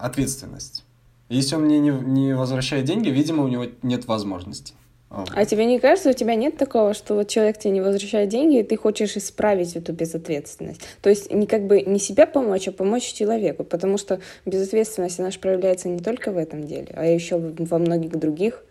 ответственность. 0.00 0.84
Если 1.28 1.56
он 1.56 1.62
мне 1.62 1.80
не, 1.80 1.90
не 1.90 2.34
возвращает 2.36 2.84
деньги, 2.84 3.08
видимо, 3.08 3.42
у 3.42 3.48
него 3.48 3.66
нет 3.82 4.06
возможности. 4.06 4.74
А 5.12 5.44
тебе 5.44 5.66
не 5.66 5.78
кажется, 5.78 6.10
у 6.10 6.14
тебя 6.14 6.34
нет 6.34 6.56
такого, 6.56 6.94
что 6.94 7.14
вот 7.14 7.28
человек 7.28 7.58
тебе 7.58 7.72
не 7.72 7.80
возвращает 7.82 8.30
деньги, 8.30 8.60
и 8.60 8.62
ты 8.62 8.76
хочешь 8.76 9.16
исправить 9.16 9.76
эту 9.76 9.92
безответственность? 9.92 10.80
То 11.02 11.10
есть 11.10 11.32
не 11.32 11.46
как 11.46 11.66
бы 11.66 11.82
не 11.82 11.98
себя 11.98 12.26
помочь, 12.26 12.66
а 12.68 12.72
помочь 12.72 13.12
человеку, 13.12 13.62
потому 13.62 13.98
что 13.98 14.20
безответственность, 14.46 15.20
она 15.20 15.30
же 15.30 15.38
проявляется 15.38 15.88
не 15.88 15.98
только 15.98 16.32
в 16.32 16.38
этом 16.38 16.64
деле, 16.64 16.88
а 16.94 17.04
еще 17.04 17.36
во 17.36 17.78
многих 17.78 18.12
других. 18.12 18.64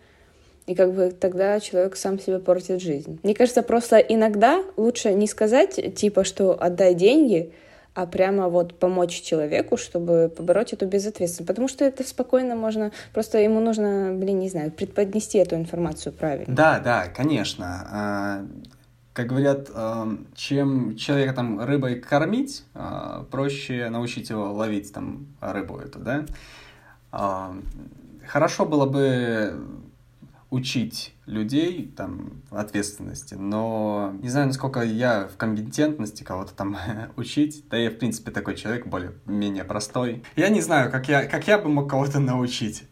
И 0.66 0.74
как 0.74 0.92
бы 0.92 1.10
тогда 1.10 1.58
человек 1.60 1.96
сам 1.96 2.20
себе 2.20 2.38
портит 2.38 2.80
жизнь. 2.80 3.18
Мне 3.22 3.34
кажется, 3.34 3.62
просто 3.62 3.98
иногда 3.98 4.62
лучше 4.76 5.12
не 5.12 5.26
сказать, 5.26 5.94
типа, 5.94 6.24
что 6.24 6.56
отдай 6.60 6.94
деньги, 6.94 7.52
а 7.94 8.06
прямо 8.06 8.48
вот 8.48 8.78
помочь 8.78 9.20
человеку, 9.20 9.76
чтобы 9.76 10.32
побороть 10.34 10.72
эту 10.72 10.86
безответственность. 10.86 11.48
Потому 11.48 11.68
что 11.68 11.84
это 11.84 12.04
спокойно 12.04 12.54
можно, 12.54 12.90
просто 13.12 13.38
ему 13.38 13.60
нужно, 13.60 14.12
блин, 14.14 14.38
не 14.38 14.48
знаю, 14.48 14.70
предподнести 14.70 15.38
эту 15.38 15.56
информацию 15.56 16.12
правильно. 16.12 16.54
Да, 16.54 16.78
да, 16.78 17.08
конечно. 17.08 17.86
А, 17.90 18.46
как 19.12 19.26
говорят, 19.26 19.70
а, 19.74 20.08
чем 20.34 20.96
человека 20.96 21.34
там 21.34 21.60
рыбой 21.60 22.00
кормить, 22.00 22.64
а, 22.74 23.24
проще 23.30 23.90
научить 23.90 24.30
его 24.30 24.52
ловить 24.52 24.92
там 24.92 25.26
рыбу 25.40 25.78
эту, 25.78 25.98
да. 25.98 26.24
Хорошо 28.26 28.64
было 28.64 28.86
бы 28.86 29.60
учить 30.48 31.11
людей 31.26 31.92
там 31.96 32.42
ответственности, 32.50 33.34
но 33.34 34.12
не 34.22 34.28
знаю, 34.28 34.48
насколько 34.48 34.80
я 34.82 35.28
в 35.32 35.36
компетентности 35.36 36.22
кого-то 36.22 36.54
там 36.54 36.76
учить, 37.16 37.64
да 37.68 37.76
я, 37.76 37.90
в 37.90 37.94
принципе, 37.94 38.30
такой 38.30 38.56
человек 38.56 38.86
более-менее 38.86 39.64
простой. 39.64 40.24
Я 40.36 40.48
не 40.48 40.60
знаю, 40.60 40.90
как 40.90 41.08
я, 41.08 41.26
как 41.26 41.46
я 41.46 41.58
бы 41.58 41.68
мог 41.68 41.88
кого-то 41.88 42.18
научить. 42.18 42.84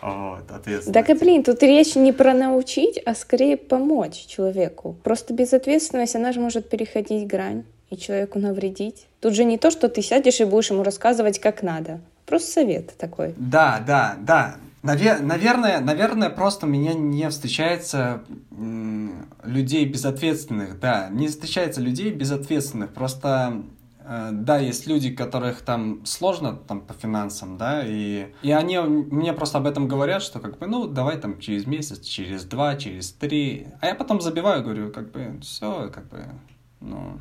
Вот, 0.00 0.50
ответственность. 0.50 0.92
Так 0.92 1.10
и, 1.10 1.14
блин, 1.14 1.42
тут 1.42 1.62
речь 1.62 1.96
не 1.96 2.12
про 2.12 2.34
научить, 2.34 3.00
а 3.04 3.14
скорее 3.14 3.56
помочь 3.56 4.26
человеку. 4.26 4.96
Просто 5.02 5.34
безответственность, 5.34 6.14
она 6.14 6.32
же 6.32 6.40
может 6.40 6.68
переходить 6.68 7.26
грань 7.26 7.64
и 7.90 7.96
человеку 7.96 8.38
навредить. 8.38 9.06
Тут 9.20 9.34
же 9.34 9.44
не 9.44 9.58
то, 9.58 9.70
что 9.70 9.88
ты 9.88 10.02
сядешь 10.02 10.40
и 10.40 10.44
будешь 10.44 10.70
ему 10.70 10.82
рассказывать, 10.82 11.40
как 11.40 11.62
надо 11.62 12.00
Просто 12.28 12.52
совет 12.52 12.96
такой. 12.98 13.34
Да, 13.38 13.82
да, 13.86 14.16
да. 14.20 14.56
Навер- 14.82 15.22
наверное, 15.22 15.80
наверное, 15.80 16.30
просто 16.30 16.66
меня 16.66 16.94
не 16.94 17.28
встречается 17.30 18.22
людей 19.44 19.84
безответственных, 19.86 20.78
да, 20.78 21.08
не 21.10 21.28
встречается 21.28 21.80
людей 21.80 22.10
безответственных, 22.10 22.92
просто 22.92 23.64
Э, 24.10 24.30
да, 24.32 24.58
есть 24.58 24.86
люди, 24.86 25.14
которых 25.14 25.60
там 25.60 26.04
сложно 26.06 26.56
там 26.56 26.80
по 26.80 26.94
финансам, 26.94 27.58
да, 27.58 27.82
и, 27.84 28.32
и 28.40 28.50
они 28.50 28.78
мне 28.78 29.34
просто 29.34 29.58
об 29.58 29.66
этом 29.66 29.86
говорят, 29.86 30.22
что 30.22 30.40
как 30.40 30.58
бы, 30.58 30.66
ну, 30.66 30.86
давай 30.86 31.18
там 31.18 31.38
через 31.38 31.66
месяц, 31.66 32.06
через 32.06 32.44
два, 32.44 32.76
через 32.76 33.12
три, 33.12 33.66
а 33.82 33.86
я 33.86 33.94
потом 33.94 34.22
забиваю, 34.22 34.62
говорю, 34.62 34.90
как 34.90 35.12
бы, 35.12 35.38
все, 35.42 35.90
как 35.90 36.08
бы, 36.08 36.24
ну, 36.80 37.20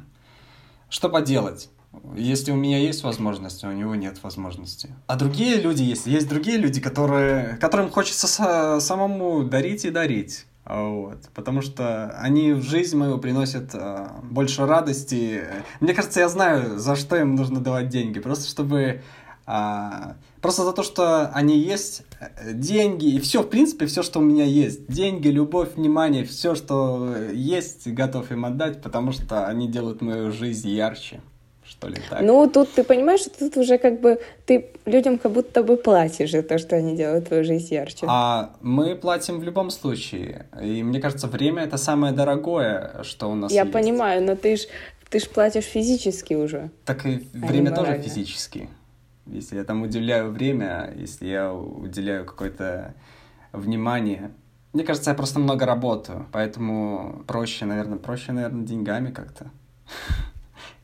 что 0.90 1.10
поделать? 1.10 1.70
Если 2.16 2.52
у 2.52 2.56
меня 2.56 2.80
есть 2.80 3.04
возможность, 3.04 3.64
а 3.64 3.70
у 3.70 3.72
него 3.72 3.96
нет 3.96 4.22
возможности. 4.24 4.90
А 5.08 5.16
другие 5.16 5.56
люди 5.56 5.84
есть. 5.84 6.08
Есть 6.08 6.30
другие 6.30 6.58
люди, 6.58 6.80
которые, 6.82 7.58
которым 7.58 7.90
хочется 7.90 8.80
самому 8.80 9.44
дарить 9.44 9.86
и 9.86 9.90
дарить. 9.90 10.46
Вот. 10.66 11.30
Потому 11.34 11.62
что 11.62 12.10
они 12.20 12.52
в 12.52 12.62
жизнь 12.62 12.98
мою 12.98 13.20
приносят 13.20 13.70
э, 13.74 14.10
больше 14.24 14.66
радости. 14.66 15.46
Мне 15.80 15.94
кажется, 15.94 16.20
я 16.20 16.28
знаю, 16.28 16.78
за 16.78 16.96
что 16.98 17.16
им 17.16 17.36
нужно 17.36 17.62
давать 17.62 17.88
деньги. 17.88 18.20
Просто 18.20 18.50
чтобы... 18.50 19.02
Э, 19.46 20.16
просто 20.42 20.66
за 20.66 20.74
то, 20.74 20.84
что 20.84 21.28
они 21.30 21.58
есть, 21.58 22.04
э, 22.20 22.52
деньги 22.52 23.08
и 23.08 23.20
все, 23.20 23.44
в 23.44 23.50
принципе, 23.50 23.86
все, 23.86 24.04
что 24.04 24.20
у 24.20 24.24
меня 24.24 24.44
есть. 24.44 24.88
Деньги, 24.88 25.30
любовь, 25.30 25.76
внимание, 25.76 26.26
все, 26.26 26.54
что 26.54 27.16
есть, 27.32 27.88
готов 27.88 28.30
им 28.32 28.44
отдать, 28.44 28.82
потому 28.82 29.14
что 29.14 29.48
они 29.48 29.70
делают 29.70 30.02
мою 30.02 30.34
жизнь 30.34 30.68
ярче 30.68 31.22
что 31.78 31.88
ли, 31.90 32.02
так? 32.10 32.22
Ну, 32.22 32.50
тут 32.50 32.74
ты 32.74 32.84
понимаешь, 32.84 33.22
что 33.22 33.40
тут 33.40 33.58
уже 33.58 33.78
как 33.78 34.02
бы 34.02 34.20
ты 34.46 34.70
людям 34.86 35.18
как 35.18 35.32
будто 35.32 35.64
бы 35.64 35.78
платишь 35.78 36.32
за 36.32 36.44
то, 36.44 36.58
что 36.58 36.76
они 36.76 36.96
делают 36.96 37.28
твою 37.28 37.44
жизнь 37.44 37.74
ярче. 37.74 38.06
А 38.10 38.50
мы 38.62 38.96
платим 38.96 39.40
в 39.40 39.44
любом 39.44 39.70
случае. 39.70 40.46
И 40.62 40.84
мне 40.84 41.00
кажется, 41.00 41.28
время— 41.28 41.64
это 41.64 41.78
самое 41.78 42.14
дорогое, 42.14 43.04
что 43.04 43.30
у 43.30 43.36
нас 43.36 43.52
Я 43.52 43.62
есть. 43.62 43.74
понимаю, 43.74 44.24
но 44.24 44.36
ты 44.36 44.58
ж, 44.58 44.68
ты 45.10 45.20
ж 45.20 45.30
платишь 45.30 45.66
физически 45.66 46.36
уже. 46.36 46.70
Так 46.86 47.06
и 47.06 47.28
а 47.34 47.46
время 47.48 47.72
тоже 47.72 48.02
физически. 48.02 48.70
Если 49.26 49.58
я 49.58 49.64
там 49.64 49.84
уделяю 49.84 50.32
время, 50.32 50.94
если 50.96 51.28
я 51.28 51.54
уделяю 51.54 52.26
какое-то 52.26 52.94
внимание, 53.52 54.32
мне 54.74 54.84
кажется, 54.84 55.12
я 55.12 55.16
просто 55.16 55.40
много 55.40 55.66
работаю, 55.66 56.28
поэтому 56.32 57.24
проще, 57.28 57.66
наверное, 57.66 57.98
проще, 57.98 58.32
наверное, 58.32 58.66
деньгами 58.66 59.12
как-то. 59.12 59.48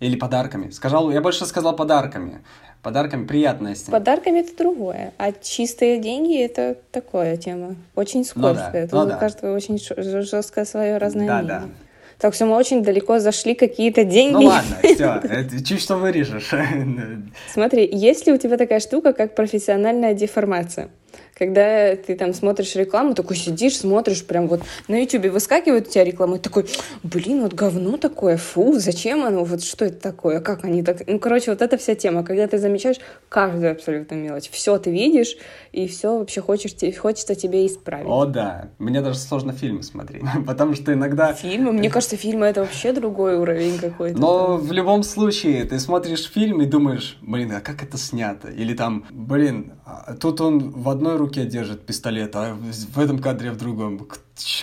Или 0.04 0.16
подарками. 0.18 0.70
Сказал, 0.70 1.12
я 1.12 1.22
больше 1.22 1.46
сказал 1.46 1.76
подарками. 1.76 2.42
Подарками 2.82 3.26
приятная 3.26 3.76
тема. 3.76 3.98
Подарками 3.98 4.40
это 4.40 4.58
другое, 4.58 5.14
а 5.18 5.32
чистые 5.32 6.00
деньги 6.00 6.38
это 6.38 6.76
такая 6.92 7.38
тема. 7.38 7.78
Очень 7.96 8.26
скользкая. 8.26 8.90
Ну, 8.92 8.98
да. 8.98 9.06
ну, 9.06 9.16
у 9.16 9.20
каждого 9.20 9.56
очень 9.56 9.80
жесткое 9.80 10.66
свое 10.66 10.98
разное 10.98 11.28
да, 11.28 11.38
мнение. 11.38 11.60
Да. 11.60 11.70
Так 12.18 12.34
все, 12.34 12.46
мы 12.46 12.58
очень 12.58 12.84
далеко 12.84 13.20
зашли, 13.20 13.56
какие-то 13.56 14.04
деньги. 14.04 14.34
Ну 14.34 14.42
ладно, 14.48 14.78
все, 14.84 15.64
чуть 15.64 15.82
что 15.82 15.96
вырежешь. 15.96 16.52
Смотри, 17.54 17.90
есть 17.90 18.28
ли 18.28 18.34
у 18.34 18.38
тебя 18.38 18.58
такая 18.58 18.82
штука, 18.82 19.14
как 19.14 19.36
профессиональная 19.36 20.14
деформация? 20.14 20.90
Когда 21.38 21.96
ты 21.96 22.16
там 22.16 22.34
смотришь 22.34 22.76
рекламу, 22.76 23.16
такой 23.16 23.36
сидишь, 23.36 23.78
смотришь, 23.78 24.26
прям 24.26 24.48
вот 24.48 24.62
на 24.88 25.02
ютубе 25.02 25.30
выскакивает 25.30 25.88
у 25.88 25.92
тебя 25.92 26.04
реклама, 26.04 26.40
такой, 26.40 26.66
блин, 27.02 27.42
вот 27.42 27.54
говно 27.54 27.98
такое, 27.98 28.38
фу, 28.38 28.74
зачем 28.80 29.24
оно, 29.26 29.44
вот 29.44 29.64
что 29.64 29.86
это 29.86 30.00
такое, 30.00 30.40
как 30.40 30.64
они 30.64 30.84
так... 30.84 31.08
Ну, 31.08 31.20
короче, 31.20 31.52
вот 31.52 31.62
эта 31.62 31.78
вся 31.78 31.96
тема, 31.96 32.24
когда 32.24 32.48
ты 32.48 32.58
замечаешь 32.58 32.98
каждую 33.30 33.72
абсолютно 33.72 34.16
мелочь, 34.16 34.50
все 34.52 34.78
ты 34.78 34.92
видишь, 34.92 35.36
и 35.72 35.88
все 35.88 36.18
вообще 36.18 36.42
хочешь, 36.42 36.76
хочется 36.98 37.36
тебе 37.36 37.66
исправить. 37.66 38.08
О, 38.08 38.26
да, 38.26 38.70
мне 38.78 39.02
даже 39.02 39.18
сложно 39.18 39.54
фильмы 39.54 39.84
смотреть, 39.84 40.24
потому 40.48 40.76
что 40.76 40.94
иногда... 40.94 41.34
Фильмы? 41.34 41.72
Мне 41.74 41.90
кажется, 41.90 42.16
фильмы— 42.16 42.46
это 42.48 42.62
вообще 42.62 42.94
другой 42.94 43.38
уровень 43.38 43.80
какой-то. 43.80 44.20
Но 44.20 44.58
в 44.58 44.72
любом 44.72 45.04
случае, 45.04 45.64
ты 45.64 45.80
смотришь 45.80 46.30
фильм 46.30 46.62
и 46.62 46.66
думаешь, 46.66 47.18
блин, 47.22 47.54
а 47.54 47.62
как 47.62 47.84
это 47.84 47.98
снято? 47.98 48.50
Или 48.50 48.74
там, 48.74 49.06
блин, 49.10 49.74
тут 50.20 50.42
он 50.42 50.72
в 50.72 50.90
одной 50.90 51.18
руке 51.18 51.46
держит 51.46 51.86
пистолет, 51.86 52.36
а 52.36 52.56
в 52.56 53.00
этом 53.00 53.20
кадре 53.20 53.52
в 53.52 53.58
другом. 53.58 54.08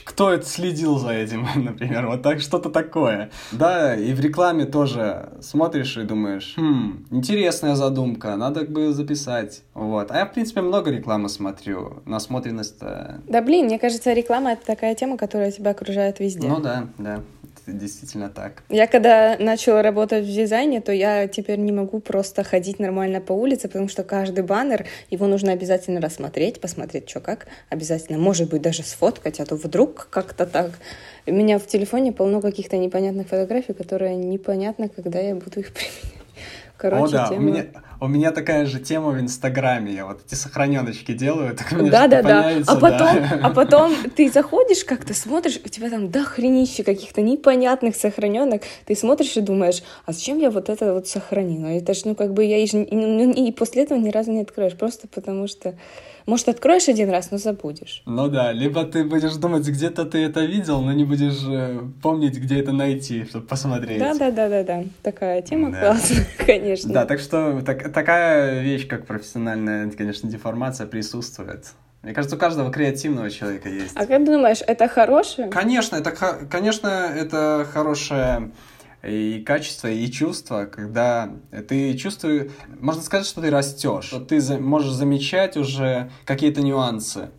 Кто 0.04 0.32
это 0.32 0.46
следил 0.46 0.98
за 0.98 1.10
этим, 1.10 1.46
например? 1.56 2.06
Вот 2.06 2.22
так 2.22 2.40
что-то 2.40 2.70
такое. 2.70 3.30
Да, 3.52 3.94
и 3.94 4.12
в 4.12 4.20
рекламе 4.20 4.64
тоже 4.64 5.30
смотришь 5.40 5.96
и 5.96 6.02
думаешь, 6.02 6.54
хм, 6.56 7.06
интересная 7.10 7.74
задумка, 7.74 8.36
надо 8.36 8.64
бы 8.64 8.92
записать. 8.92 9.62
Вот. 9.74 10.10
А 10.10 10.18
я, 10.18 10.26
в 10.26 10.32
принципе, 10.32 10.62
много 10.62 10.90
рекламы 10.90 11.28
смотрю. 11.28 12.02
Насмотренность... 12.06 12.80
Да, 12.80 13.42
блин, 13.42 13.66
мне 13.66 13.78
кажется, 13.78 14.12
реклама— 14.12 14.52
это 14.52 14.66
такая 14.66 14.94
тема, 14.94 15.16
которая 15.16 15.52
тебя 15.52 15.72
окружает 15.72 16.18
везде. 16.20 16.48
Ну 16.48 16.60
да, 16.60 16.86
да 16.98 17.20
это 17.66 17.72
действительно 17.72 18.28
так. 18.28 18.62
Я 18.68 18.86
когда 18.86 19.36
начала 19.38 19.82
работать 19.82 20.24
в 20.24 20.32
дизайне, 20.32 20.80
то 20.80 20.92
я 20.92 21.26
теперь 21.28 21.58
не 21.58 21.72
могу 21.72 22.00
просто 22.00 22.44
ходить 22.44 22.78
нормально 22.78 23.20
по 23.20 23.32
улице, 23.32 23.68
потому 23.68 23.88
что 23.88 24.04
каждый 24.04 24.44
баннер, 24.44 24.86
его 25.10 25.26
нужно 25.26 25.52
обязательно 25.52 26.00
рассмотреть, 26.00 26.60
посмотреть, 26.60 27.08
что 27.08 27.20
как, 27.20 27.46
обязательно, 27.68 28.18
может 28.18 28.50
быть, 28.50 28.62
даже 28.62 28.82
сфоткать, 28.82 29.40
а 29.40 29.46
то 29.46 29.56
вдруг 29.56 30.08
как-то 30.10 30.46
так. 30.46 30.72
У 31.26 31.32
меня 31.32 31.58
в 31.58 31.66
телефоне 31.66 32.12
полно 32.12 32.40
каких-то 32.40 32.76
непонятных 32.76 33.28
фотографий, 33.28 33.72
которые 33.72 34.16
непонятно, 34.16 34.88
когда 34.88 35.20
я 35.20 35.34
буду 35.34 35.60
их 35.60 35.72
применять. 35.72 36.20
Короче, 36.76 37.04
О, 37.04 37.08
да, 37.08 37.28
тема... 37.28 37.40
у 37.40 37.42
меня, 37.42 37.66
у 38.00 38.08
меня 38.08 38.32
такая 38.32 38.66
же 38.66 38.80
тема 38.80 39.10
в 39.10 39.20
Инстаграме. 39.20 39.92
Я 39.92 40.06
вот 40.06 40.20
эти 40.26 40.34
сохраненочки 40.34 41.12
делаю, 41.12 41.54
так 41.54 41.72
у 41.72 41.88
да, 41.88 42.08
да, 42.08 42.22
да. 42.22 42.52
А 42.66 42.76
потом, 42.76 42.98
да. 42.98 43.40
а 43.42 43.50
потом 43.50 43.94
ты 44.16 44.30
заходишь 44.30 44.84
как-то, 44.84 45.14
смотришь, 45.14 45.60
у 45.64 45.68
тебя 45.68 45.90
там 45.90 46.10
дохренище 46.10 46.82
каких-то 46.82 47.20
непонятных 47.20 47.96
сохраненок. 47.96 48.62
Ты 48.86 48.96
смотришь 48.96 49.36
и 49.36 49.40
думаешь, 49.40 49.82
а 50.06 50.12
зачем 50.12 50.38
я 50.38 50.50
вот 50.50 50.68
это 50.68 50.94
вот 50.94 51.08
сохранила? 51.08 51.66
Это 51.66 51.94
ж, 51.94 52.04
ну, 52.04 52.14
как 52.14 52.32
бы 52.32 52.44
я 52.44 52.58
и, 52.58 52.66
ну, 52.72 53.32
и 53.32 53.52
после 53.52 53.82
этого 53.82 53.98
ни 53.98 54.10
разу 54.10 54.32
не 54.32 54.40
откроешь, 54.40 54.76
просто 54.76 55.06
потому 55.06 55.46
что 55.46 55.74
может, 56.26 56.48
откроешь 56.48 56.88
один 56.88 57.10
раз, 57.10 57.30
но 57.30 57.38
забудешь. 57.38 58.02
Ну 58.06 58.28
да, 58.28 58.52
либо 58.52 58.84
ты 58.84 59.04
будешь 59.04 59.34
думать, 59.34 59.66
где-то 59.66 60.04
ты 60.04 60.18
это 60.18 60.44
видел, 60.44 60.80
но 60.80 60.92
не 60.92 61.04
будешь 61.04 61.42
э, 61.48 61.80
помнить, 62.02 62.38
где 62.38 62.60
это 62.60 62.72
найти, 62.72 63.24
чтобы 63.24 63.46
посмотреть. 63.46 63.98
Да, 63.98 64.14
да, 64.14 64.30
да, 64.30 64.48
да, 64.48 64.62
да. 64.64 64.84
Такая 65.02 65.42
тема 65.42 65.70
да. 65.70 65.80
классная, 65.80 66.26
конечно. 66.46 66.92
Да, 66.92 67.06
так 67.06 67.20
что 67.20 67.60
так, 67.62 67.92
такая 67.92 68.60
вещь, 68.60 68.86
как 68.86 69.06
профессиональная, 69.06 69.90
конечно, 69.90 70.28
деформация 70.28 70.86
присутствует. 70.86 71.72
Мне 72.02 72.14
кажется, 72.14 72.36
у 72.36 72.38
каждого 72.38 72.72
креативного 72.72 73.30
человека 73.30 73.68
есть. 73.68 73.92
А 73.94 74.06
как 74.06 74.24
думаешь, 74.24 74.62
это 74.66 74.88
хорошее? 74.88 75.48
Конечно, 75.48 75.96
это, 75.96 76.10
конечно, 76.50 76.88
это 76.88 77.66
хорошее 77.70 78.52
и 79.02 79.42
качество, 79.42 79.88
и 79.88 80.10
чувство, 80.10 80.66
когда 80.66 81.30
ты 81.68 81.96
чувствуешь, 81.96 82.50
можно 82.80 83.02
сказать, 83.02 83.26
что 83.26 83.40
ты 83.40 83.50
растешь, 83.50 84.04
что 84.04 84.20
ты 84.20 84.40
можешь 84.58 84.92
замечать 84.92 85.56
уже 85.56 86.10
какие-то 86.24 86.60
нюансы 86.60 87.30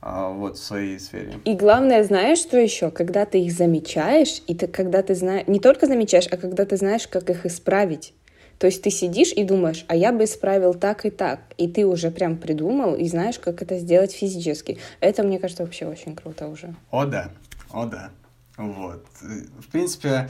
а, 0.00 0.30
вот 0.30 0.56
в 0.56 0.62
своей 0.62 0.98
сфере. 0.98 1.34
И 1.44 1.54
главное, 1.54 2.02
знаешь, 2.02 2.38
что 2.38 2.58
еще? 2.58 2.90
Когда 2.90 3.26
ты 3.26 3.42
их 3.42 3.52
замечаешь, 3.52 4.42
и 4.46 4.54
ты, 4.54 4.66
когда 4.66 5.02
ты 5.02 5.14
знаешь, 5.14 5.46
не 5.46 5.60
только 5.60 5.86
замечаешь, 5.86 6.26
а 6.30 6.36
когда 6.36 6.64
ты 6.64 6.76
знаешь, 6.76 7.06
как 7.06 7.30
их 7.30 7.46
исправить. 7.46 8.14
То 8.58 8.66
есть 8.66 8.82
ты 8.82 8.90
сидишь 8.90 9.32
и 9.32 9.42
думаешь, 9.44 9.84
а 9.88 9.96
я 9.96 10.12
бы 10.12 10.24
исправил 10.24 10.74
так 10.74 11.04
и 11.04 11.10
так, 11.10 11.40
и 11.56 11.66
ты 11.66 11.84
уже 11.84 12.10
прям 12.10 12.36
придумал 12.36 12.94
и 12.94 13.08
знаешь, 13.08 13.38
как 13.38 13.60
это 13.60 13.78
сделать 13.78 14.12
физически. 14.12 14.78
Это, 15.00 15.24
мне 15.24 15.40
кажется, 15.40 15.64
вообще 15.64 15.86
очень 15.86 16.14
круто 16.14 16.46
уже. 16.46 16.74
О 16.90 17.04
да, 17.04 17.30
о 17.72 17.86
да. 17.86 18.10
Вот. 18.56 19.04
В 19.20 19.70
принципе, 19.70 20.28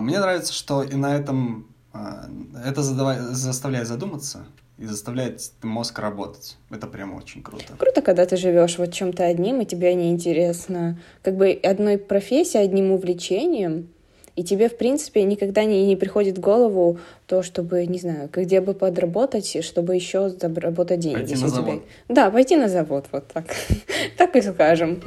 мне 0.00 0.18
нравится, 0.18 0.52
что 0.52 0.82
и 0.82 0.94
на 0.94 1.16
этом 1.16 1.68
а, 1.92 2.28
это 2.64 2.82
заставляет 2.82 3.86
задуматься 3.86 4.46
и 4.78 4.84
заставляет 4.84 5.40
мозг 5.62 5.98
работать. 5.98 6.58
Это 6.70 6.86
прям 6.86 7.14
очень 7.14 7.42
круто. 7.42 7.74
Круто, 7.78 8.02
когда 8.02 8.26
ты 8.26 8.36
живешь 8.36 8.78
вот 8.78 8.92
чем-то 8.92 9.24
одним, 9.24 9.60
и 9.60 9.64
тебе 9.64 9.94
не 9.94 10.10
интересно 10.10 10.98
как 11.22 11.36
бы 11.36 11.58
одной 11.62 11.98
профессией, 11.98 12.64
одним 12.64 12.92
увлечением, 12.92 13.88
и 14.34 14.44
тебе, 14.44 14.68
в 14.68 14.76
принципе, 14.76 15.22
никогда 15.22 15.64
не, 15.64 15.86
не 15.86 15.96
приходит 15.96 16.36
в 16.36 16.40
голову 16.42 16.98
то, 17.26 17.42
чтобы, 17.42 17.86
не 17.86 17.98
знаю, 17.98 18.28
где 18.30 18.60
бы 18.60 18.74
подработать, 18.74 19.64
чтобы 19.64 19.94
еще 19.94 20.28
заработать 20.28 21.00
деньги. 21.00 21.20
Пойти 21.20 21.36
на 21.36 21.48
завод. 21.48 21.74
Тебя... 21.74 22.14
Да, 22.14 22.30
пойти 22.30 22.56
на 22.56 22.68
завод, 22.68 23.06
вот 23.12 23.26
так. 23.28 23.46
так 24.18 24.36
и 24.36 24.42
скажем. 24.42 25.02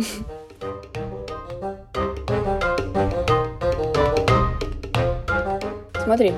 Смотри, 6.09 6.33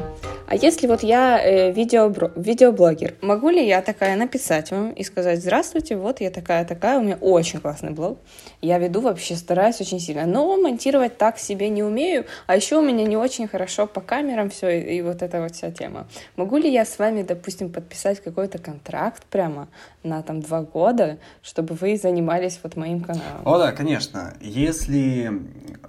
А 0.52 0.56
если 0.56 0.86
вот 0.86 1.02
я 1.02 1.42
э, 1.42 1.72
видео, 1.72 2.14
видеоблогер, 2.36 3.14
могу 3.22 3.50
ли 3.50 3.66
я 3.66 3.82
такая 3.82 4.18
написать 4.18 4.70
вам 4.72 4.92
и 4.92 5.02
сказать, 5.02 5.40
здравствуйте, 5.40 5.96
вот 5.96 6.20
я 6.20 6.30
такая-такая, 6.30 7.00
у 7.00 7.04
меня 7.04 7.16
очень 7.22 7.62
классный 7.62 7.92
блог, 7.92 8.20
я 8.62 8.78
веду 8.78 9.00
вообще, 9.00 9.38
стараюсь 9.38 9.80
очень 9.80 10.02
сильно, 10.02 10.26
но 10.26 10.58
монтировать 10.58 11.18
так 11.18 11.38
себе 11.38 11.70
не 11.70 11.84
умею, 11.84 12.26
а 12.48 12.58
еще 12.58 12.80
у 12.80 12.82
меня 12.82 13.06
не 13.06 13.16
очень 13.16 13.48
хорошо 13.48 13.88
по 13.88 14.02
камерам 14.02 14.50
все 14.50 14.78
и, 14.78 14.98
и 14.98 15.02
вот 15.02 15.22
эта 15.22 15.42
вот 15.42 15.56
вся 15.56 15.72
тема. 15.72 16.06
Могу 16.36 16.58
ли 16.58 16.70
я 16.70 16.84
с 16.84 17.00
вами, 17.00 17.24
допустим, 17.24 17.72
подписать 17.72 18.22
какой-то 18.22 18.58
контракт 18.58 19.24
прямо 19.28 19.70
на 20.04 20.22
там 20.22 20.42
два 20.42 20.64
года, 20.64 21.18
чтобы 21.42 21.76
вы 21.76 21.96
занимались 21.96 22.60
вот 22.62 22.76
моим 22.76 23.00
каналом? 23.00 23.42
О, 23.46 23.58
да, 23.58 23.72
конечно. 23.72 24.34
Если 24.42 25.32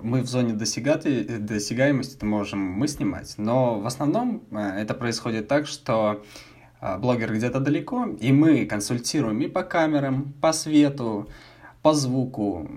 мы 0.01 0.21
в 0.21 0.29
зоне 0.29 0.53
досягаемости, 0.53 2.17
то 2.17 2.27
можем 2.27 2.61
мы 2.61 2.87
снимать, 2.87 3.35
но 3.39 3.81
в 3.81 3.87
основном 3.87 4.43
это 4.59 4.95
происходит 4.95 5.49
так, 5.49 5.67
что 5.67 6.23
э, 6.81 6.99
блогер 6.99 7.33
где-то 7.35 7.61
далеко, 7.61 8.07
и 8.21 8.33
мы 8.33 8.67
консультируем 8.67 9.41
и 9.41 9.49
по 9.49 9.63
камерам, 9.63 10.35
по 10.41 10.53
свету, 10.53 11.29
по 11.83 11.95
звуку, 11.95 12.69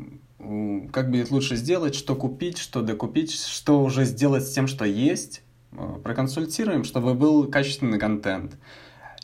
как 0.91 1.09
будет 1.09 1.31
лучше 1.31 1.55
сделать, 1.55 1.95
что 1.95 2.15
купить, 2.15 2.57
что 2.57 2.81
докупить, 2.81 3.33
что 3.33 3.81
уже 3.83 4.05
сделать 4.05 4.43
с 4.43 4.53
тем, 4.53 4.67
что 4.67 4.85
есть. 4.85 5.41
Э, 5.71 5.97
проконсультируем, 6.03 6.83
чтобы 6.83 7.13
был 7.13 7.47
качественный 7.47 7.99
контент. 7.99 8.57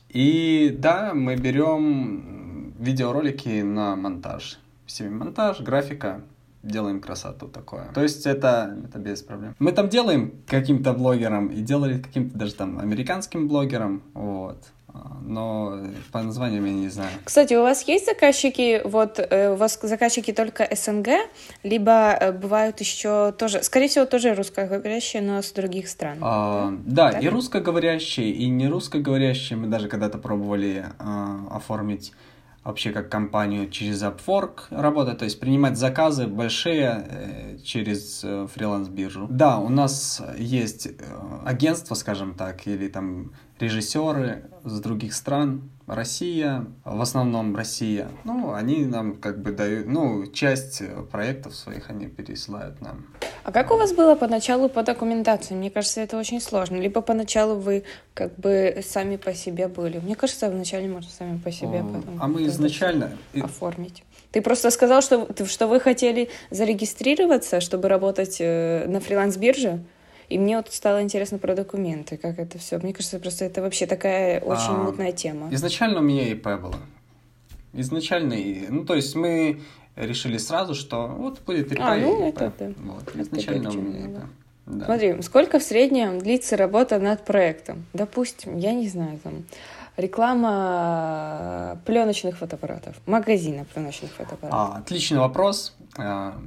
И 0.09 0.75
да, 0.77 1.13
мы 1.13 1.35
берем 1.35 2.73
видеоролики 2.79 3.61
на 3.61 3.95
монтаж. 3.95 4.59
Себе 4.85 5.09
монтаж, 5.09 5.61
графика, 5.61 6.21
делаем 6.63 7.01
красоту 7.01 7.47
такое. 7.47 7.91
То 7.93 8.01
есть 8.01 8.25
это, 8.25 8.77
это 8.85 8.99
без 8.99 9.21
проблем. 9.21 9.55
Мы 9.59 9.71
там 9.71 9.89
делаем 9.89 10.43
каким-то 10.47 10.93
блогерам 10.93 11.47
и 11.47 11.61
делали 11.61 11.99
каким-то 11.99 12.37
даже 12.37 12.53
там 12.53 12.79
американским 12.79 13.47
блогерам, 13.47 14.03
вот. 14.13 14.63
Но 15.21 15.79
по 16.11 16.21
названиям 16.21 16.65
я 16.65 16.73
не 16.73 16.89
знаю. 16.89 17.11
Кстати, 17.23 17.53
у 17.53 17.61
вас 17.61 17.87
есть 17.87 18.05
заказчики, 18.05 18.81
вот 18.83 19.19
э, 19.19 19.53
у 19.53 19.55
вас 19.55 19.79
заказчики 19.81 20.33
только 20.33 20.67
СНГ, 20.69 21.07
либо 21.63 22.11
э, 22.19 22.31
бывают 22.33 22.79
еще 22.81 23.33
тоже, 23.37 23.63
скорее 23.63 23.87
всего, 23.87 24.05
тоже 24.05 24.33
русскоговорящие, 24.33 25.21
но 25.21 25.41
с 25.41 25.51
других 25.53 25.87
стран? 25.87 26.17
А, 26.21 26.73
да, 26.85 27.11
да, 27.11 27.19
и 27.19 27.29
русскоговорящие, 27.29 28.31
и 28.31 28.49
не 28.49 28.67
русскоговорящие. 28.67 29.57
Мы 29.57 29.67
даже 29.67 29.87
когда-то 29.87 30.17
пробовали 30.17 30.85
а, 30.99 31.47
оформить 31.51 32.11
вообще 32.63 32.91
как 32.91 33.09
компанию 33.09 33.69
через 33.69 34.03
Upwork 34.03 34.65
работать, 34.69 35.17
то 35.17 35.25
есть 35.25 35.39
принимать 35.39 35.77
заказы 35.77 36.27
большие 36.27 37.05
э, 37.07 37.57
через 37.63 38.23
э, 38.23 38.47
фриланс-биржу. 38.53 39.27
Да, 39.29 39.57
у 39.57 39.69
нас 39.69 40.21
есть 40.37 40.85
э, 40.87 40.91
агентство, 41.43 41.95
скажем 41.95 42.35
так, 42.35 42.67
или 42.67 42.87
там 42.87 43.31
режиссеры 43.59 44.49
с 44.63 44.79
других 44.79 45.13
стран, 45.13 45.71
Россия, 45.91 46.65
в 46.85 47.01
основном 47.01 47.53
Россия. 47.53 48.07
Ну, 48.23 48.53
они 48.53 48.85
нам 48.85 49.15
как 49.15 49.41
бы 49.41 49.51
дают, 49.51 49.87
ну, 49.87 50.25
часть 50.27 50.81
проектов 51.11 51.53
своих 51.53 51.89
они 51.89 52.07
пересылают 52.07 52.79
нам. 52.79 53.05
А 53.43 53.51
как 53.51 53.71
у 53.71 53.75
вас 53.75 53.91
было 53.91 54.15
поначалу 54.15 54.69
по 54.69 54.83
документации? 54.83 55.53
Мне 55.53 55.69
кажется, 55.69 55.99
это 55.99 56.17
очень 56.17 56.39
сложно. 56.39 56.77
Либо 56.77 57.01
поначалу 57.01 57.59
вы 57.59 57.83
как 58.13 58.35
бы 58.37 58.81
сами 58.87 59.17
по 59.17 59.33
себе 59.33 59.67
были. 59.67 59.99
Мне 59.99 60.15
кажется, 60.15 60.49
вначале 60.49 60.87
можно 60.87 61.11
сами 61.11 61.37
по 61.37 61.51
себе 61.51 61.81
О, 61.81 61.83
потом. 61.83 62.17
А 62.21 62.27
мы 62.27 62.45
изначально 62.47 63.11
оформить. 63.41 64.03
Ты 64.31 64.41
просто 64.41 64.71
сказал, 64.71 65.01
что, 65.01 65.27
что 65.45 65.67
вы 65.67 65.81
хотели 65.81 66.29
зарегистрироваться, 66.51 67.59
чтобы 67.59 67.89
работать 67.89 68.37
э, 68.39 68.85
на 68.87 69.01
фриланс-бирже? 69.01 69.81
И 70.31 70.37
мне 70.37 70.55
вот 70.55 70.71
стало 70.71 71.03
интересно 71.03 71.37
про 71.39 71.55
документы, 71.55 72.15
как 72.15 72.39
это 72.39 72.57
все. 72.57 72.77
Мне 72.77 72.93
кажется, 72.93 73.19
просто 73.19 73.43
это 73.43 73.61
вообще 73.61 73.85
такая 73.85 74.39
очень 74.39 74.69
а, 74.69 74.77
мутная 74.77 75.11
тема. 75.11 75.53
Изначально 75.53 75.99
у 75.99 76.03
меня 76.03 76.31
ИП 76.31 76.45
было. 76.61 76.77
Изначально, 77.73 78.37
ну 78.69 78.85
то 78.85 78.95
есть 78.95 79.13
мы 79.13 79.61
решили 79.97 80.37
сразу, 80.37 80.73
что 80.73 81.07
вот 81.07 81.41
будет 81.41 81.73
ИП. 81.73 81.79
А, 81.81 81.97
ну 81.97 82.29
ИП. 82.29 82.37
это 82.37 82.53
да. 82.57 82.71
Вот. 82.77 83.13
Изначально 83.13 83.67
это 83.67 83.77
у 83.77 83.81
меня 83.81 84.05
ИП. 84.05 84.19
Да. 84.67 84.85
Смотри, 84.85 85.21
сколько 85.21 85.59
в 85.59 85.63
среднем 85.63 86.19
длится 86.19 86.55
работа 86.55 86.97
над 86.97 87.25
проектом? 87.25 87.85
Допустим, 87.91 88.57
я 88.57 88.73
не 88.73 88.87
знаю, 88.87 89.19
там, 89.21 89.43
реклама 89.97 91.81
пленочных 91.85 92.37
фотоаппаратов, 92.37 92.95
магазина 93.05 93.65
пленочных 93.65 94.11
фотоаппаратов. 94.11 94.57
А, 94.57 94.77
отличный 94.77 95.19
вопрос. 95.19 95.75
А, 95.97 96.39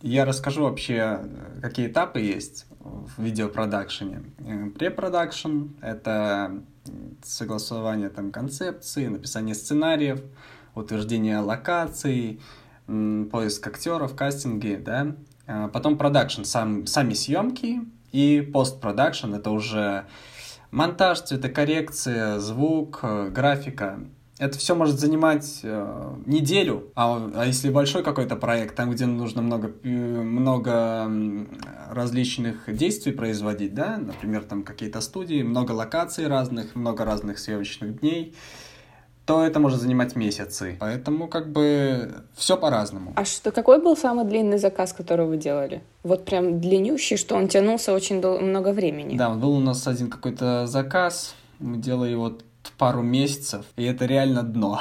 я 0.00 0.24
расскажу 0.24 0.64
вообще, 0.64 1.20
какие 1.60 1.86
этапы 1.86 2.18
есть 2.18 2.66
в 2.82 3.22
видеопродакшене. 3.22 4.22
Э, 4.38 4.70
препродакшн— 4.70 5.68
это 5.80 6.62
согласование 7.22 8.08
там 8.08 8.32
концепции, 8.32 9.06
написание 9.06 9.54
сценариев, 9.54 10.20
утверждение 10.74 11.38
локаций, 11.38 12.40
поиск 12.86 13.66
актеров, 13.66 14.16
кастинги, 14.16 14.80
да. 14.84 15.14
А 15.46 15.68
потом 15.68 15.98
продакшн, 15.98 16.42
сам, 16.42 16.86
сами 16.86 17.14
съемки, 17.14 17.80
и 18.12 18.40
постпродакшн— 18.52 19.34
это 19.34 19.50
уже 19.50 20.06
монтаж, 20.70 21.20
цветокоррекция, 21.20 22.38
звук, 22.38 23.00
э, 23.02 23.28
графика 23.30 24.00
это 24.38 24.58
все 24.58 24.74
может 24.74 24.98
занимать 24.98 25.60
э, 25.62 26.14
неделю, 26.26 26.90
а, 26.94 27.30
а 27.34 27.46
если 27.46 27.70
большой 27.70 28.02
какой-то 28.02 28.36
проект, 28.36 28.74
там, 28.74 28.90
где 28.90 29.06
нужно 29.06 29.42
много, 29.42 29.72
много 29.82 31.10
различных 31.90 32.74
действий 32.74 33.12
производить, 33.12 33.74
да, 33.74 33.98
например, 33.98 34.44
там 34.44 34.62
какие-то 34.62 35.00
студии, 35.00 35.42
много 35.42 35.72
локаций 35.72 36.26
разных, 36.26 36.74
много 36.74 37.04
разных 37.04 37.38
съемочных 37.38 38.00
дней, 38.00 38.34
то 39.26 39.44
это 39.44 39.60
может 39.60 39.80
занимать 39.80 40.16
месяцы. 40.16 40.76
Поэтому 40.80 41.28
как 41.28 41.52
бы 41.52 42.12
все 42.34 42.56
по-разному. 42.56 43.12
А 43.14 43.24
что, 43.24 43.52
какой 43.52 43.80
был 43.80 43.96
самый 43.96 44.24
длинный 44.24 44.58
заказ, 44.58 44.92
который 44.92 45.26
вы 45.26 45.36
делали? 45.36 45.82
Вот 46.02 46.24
прям 46.24 46.60
длиннющий, 46.60 47.16
что 47.16 47.36
он 47.36 47.46
тянулся 47.46 47.92
очень 47.92 48.20
дол- 48.20 48.40
много 48.40 48.72
времени. 48.72 49.16
Да, 49.16 49.30
был 49.30 49.52
у 49.52 49.60
нас 49.60 49.86
один 49.86 50.10
какой-то 50.10 50.66
заказ, 50.66 51.36
мы 51.60 51.76
делали 51.76 52.10
его 52.10 52.36
пару 52.78 53.02
месяцев, 53.02 53.64
и 53.76 53.84
это 53.84 54.06
реально 54.06 54.42
дно. 54.42 54.80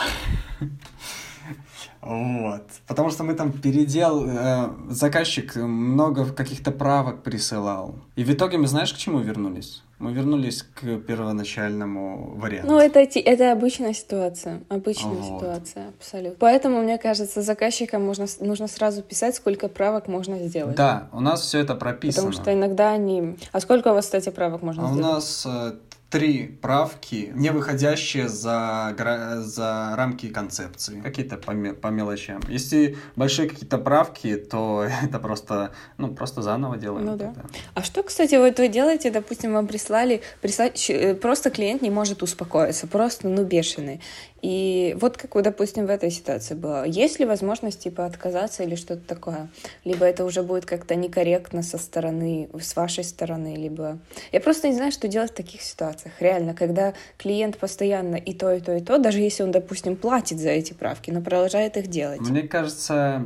Вот. 2.02 2.64
Потому 2.88 3.12
что 3.12 3.24
мы 3.24 3.36
там 3.36 3.52
передел... 3.52 4.26
Э, 4.28 4.70
заказчик 4.90 5.56
много 5.56 6.26
каких-то 6.26 6.72
правок 6.72 7.22
присылал. 7.22 7.96
И 8.16 8.24
в 8.24 8.30
итоге 8.32 8.58
мы 8.58 8.68
знаешь, 8.68 8.92
к 8.92 8.98
чему 8.98 9.20
вернулись? 9.20 9.84
Мы 10.00 10.14
вернулись 10.14 10.64
к 10.64 10.98
первоначальному 10.98 12.34
варианту. 12.36 12.72
Ну, 12.72 12.80
это, 12.80 13.02
это 13.02 13.52
обычная 13.52 13.94
ситуация. 13.94 14.62
Обычная 14.68 15.14
вот. 15.14 15.42
ситуация, 15.42 15.90
абсолютно. 15.90 16.38
Поэтому, 16.40 16.82
мне 16.82 16.98
кажется, 16.98 17.44
заказчикам 17.44 18.04
можно, 18.04 18.26
нужно 18.40 18.68
сразу 18.68 19.04
писать, 19.04 19.36
сколько 19.36 19.68
правок 19.68 20.08
можно 20.08 20.40
сделать. 20.40 20.76
Да, 20.76 21.08
у 21.14 21.20
нас 21.20 21.42
все 21.42 21.60
это 21.60 21.76
прописано. 21.76 22.30
Потому 22.30 22.44
что 22.44 22.52
иногда 22.52 22.94
они... 22.94 23.38
А 23.52 23.60
сколько 23.60 23.90
у 23.90 23.94
вас, 23.94 24.06
кстати, 24.06 24.30
правок 24.30 24.64
можно 24.64 24.86
а 24.86 24.88
сделать? 24.88 25.06
У 25.06 25.08
нас 25.08 25.46
э, 25.48 25.74
три 26.12 26.48
правки, 26.62 27.32
не 27.34 27.52
выходящие 27.52 28.28
за, 28.28 28.94
за 29.40 29.94
рамки 29.96 30.28
концепции. 30.28 31.00
Какие-то 31.02 31.38
по, 31.38 31.54
по 31.54 31.88
мелочам. 31.88 32.42
Если 32.50 32.98
большие 33.16 33.48
какие-то 33.48 33.78
правки, 33.78 34.36
то 34.36 34.86
это 35.04 35.20
просто, 35.20 35.72
ну, 35.98 36.14
просто 36.14 36.42
заново 36.42 36.78
делаем. 36.78 37.06
Ну 37.06 37.16
да. 37.16 37.34
А 37.74 37.82
что, 37.82 38.04
кстати, 38.04 38.36
вот 38.36 38.60
вы 38.60 38.68
делаете, 38.68 39.10
допустим, 39.10 39.54
вам 39.54 39.68
прислали, 39.68 40.22
прислать, 40.42 40.90
э, 40.90 41.16
просто 41.16 41.50
клиент 41.50 41.82
не 41.82 41.90
может 41.90 42.22
успокоиться, 42.24 42.88
просто, 42.88 43.30
ну, 43.30 43.46
бешеный. 43.46 44.02
И 44.42 44.96
вот 45.00 45.18
как, 45.18 45.42
допустим, 45.44 45.86
в 45.86 45.90
этой 45.90 46.10
ситуации 46.10 46.56
было. 46.56 46.86
Есть 46.86 47.20
ли 47.20 47.26
возможность, 47.26 47.80
типа, 47.80 48.06
отказаться 48.06 48.64
или 48.64 48.76
что-то 48.76 49.02
такое? 49.08 49.50
Либо 49.86 50.06
это 50.06 50.26
уже 50.26 50.42
будет 50.42 50.66
как-то 50.66 50.96
некорректно 50.96 51.62
со 51.62 51.78
стороны, 51.78 52.50
с 52.60 52.76
вашей 52.76 53.04
стороны, 53.04 53.56
либо... 53.56 54.00
Я 54.32 54.42
просто 54.42 54.68
не 54.68 54.76
знаю, 54.76 54.92
что 54.92 55.08
делать 55.08 55.32
в 55.32 55.36
таких 55.36 55.62
ситуациях. 55.62 56.14
Реально, 56.20 56.54
когда 56.54 56.94
клиент 57.18 57.58
постоянно 57.58 58.16
и 58.16 58.34
то, 58.34 58.52
и 58.52 58.60
то, 58.60 58.76
и 58.76 58.82
то, 58.82 58.98
даже 58.98 59.20
если 59.20 59.44
он, 59.44 59.52
допустим, 59.52 59.96
платит 59.96 60.40
за 60.40 60.50
эти 60.50 60.74
правки, 60.74 61.12
но 61.12 61.22
продолжает 61.22 61.78
их 61.78 61.88
делать. 61.88 62.22
Мне 62.22 62.44
кажется, 62.44 63.24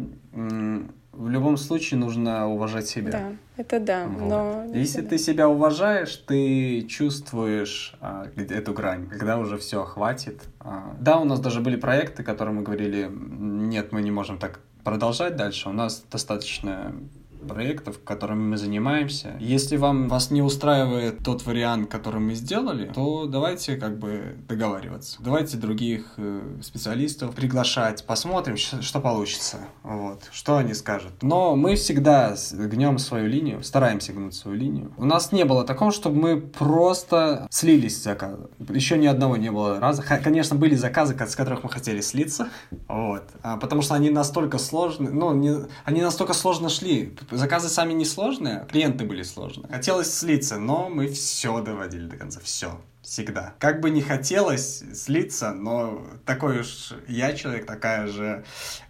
в 1.15 1.29
любом 1.29 1.57
случае 1.57 1.99
нужно 1.99 2.47
уважать 2.47 2.87
себя. 2.87 3.11
Да, 3.11 3.31
это 3.57 3.79
да. 3.79 4.07
Вот. 4.07 4.29
Но 4.29 4.65
если 4.73 5.01
ты 5.01 5.17
себя 5.17 5.47
уважаешь, 5.47 6.15
ты 6.17 6.83
чувствуешь 6.83 7.95
а, 8.01 8.27
эту 8.35 8.73
грань, 8.73 9.07
когда 9.07 9.37
уже 9.37 9.57
все 9.57 9.83
хватит. 9.83 10.43
А, 10.59 10.95
да, 10.99 11.19
у 11.19 11.25
нас 11.25 11.39
даже 11.39 11.61
были 11.61 11.77
проекты, 11.77 12.23
которые 12.23 12.53
мы 12.53 12.63
говорили, 12.63 13.09
нет, 13.09 13.91
мы 13.91 14.01
не 14.01 14.11
можем 14.11 14.37
так 14.37 14.59
продолжать 14.83 15.35
дальше. 15.35 15.69
У 15.69 15.73
нас 15.73 16.03
достаточно 16.11 16.93
проектов, 17.47 18.01
которыми 18.03 18.43
мы 18.43 18.57
занимаемся. 18.57 19.35
Если 19.39 19.77
вам 19.77 20.07
вас 20.07 20.31
не 20.31 20.41
устраивает 20.41 21.23
тот 21.23 21.45
вариант, 21.45 21.89
который 21.89 22.19
мы 22.19 22.35
сделали, 22.35 22.91
то 22.93 23.25
давайте 23.25 23.77
как 23.77 23.97
бы 23.97 24.37
договариваться. 24.47 25.17
Давайте 25.21 25.57
других 25.57 26.13
э, 26.17 26.41
специалистов 26.61 27.33
приглашать, 27.35 28.05
посмотрим, 28.05 28.57
что 28.57 28.99
получится. 28.99 29.57
Вот, 29.83 30.23
что 30.31 30.57
они 30.57 30.73
скажут. 30.73 31.11
Но 31.21 31.55
мы 31.55 31.75
всегда 31.75 32.35
гнем 32.51 32.97
свою 32.97 33.27
линию, 33.27 33.63
стараемся 33.63 34.13
гнуть 34.13 34.33
свою 34.33 34.57
линию. 34.57 34.91
У 34.97 35.05
нас 35.05 35.31
не 35.31 35.45
было 35.45 35.63
такого, 35.63 35.91
чтобы 35.91 36.17
мы 36.17 36.41
просто 36.41 37.47
слились 37.49 37.99
с 37.99 38.03
заказа. 38.03 38.49
Еще 38.69 38.97
ни 38.97 39.07
одного 39.07 39.37
не 39.37 39.51
было 39.51 39.79
раза. 39.79 40.03
Конечно, 40.03 40.55
были 40.55 40.75
заказы, 40.75 41.15
с 41.17 41.35
которых 41.35 41.63
мы 41.63 41.69
хотели 41.69 42.01
слиться, 42.01 42.49
вот, 42.87 43.23
а, 43.43 43.57
потому 43.57 43.81
что 43.81 43.95
они 43.95 44.09
настолько 44.09 44.57
сложные, 44.57 45.11
ну, 45.11 45.33
не, 45.33 45.65
они 45.83 46.01
настолько 46.01 46.33
сложно 46.33 46.69
шли. 46.69 47.13
Заказы 47.35 47.69
сами 47.69 47.93
не 47.93 48.05
сложные, 48.05 48.65
клиенты 48.71 49.05
были 49.05 49.23
сложные. 49.23 49.67
Хотелось 49.69 50.13
слиться, 50.13 50.57
но 50.57 50.89
мы 50.89 51.07
все 51.07 51.61
доводили 51.61 52.07
до 52.07 52.17
конца, 52.17 52.39
все 52.43 52.79
всегда. 53.05 53.53
Как 53.59 53.81
бы 53.81 53.91
не 53.91 54.01
хотелось 54.01 54.83
слиться, 54.93 55.51
но 55.51 56.01
такой 56.25 56.61
уж 56.61 56.93
я 57.07 57.33
человек, 57.33 57.65
такая 57.65 58.07
же 58.07 58.43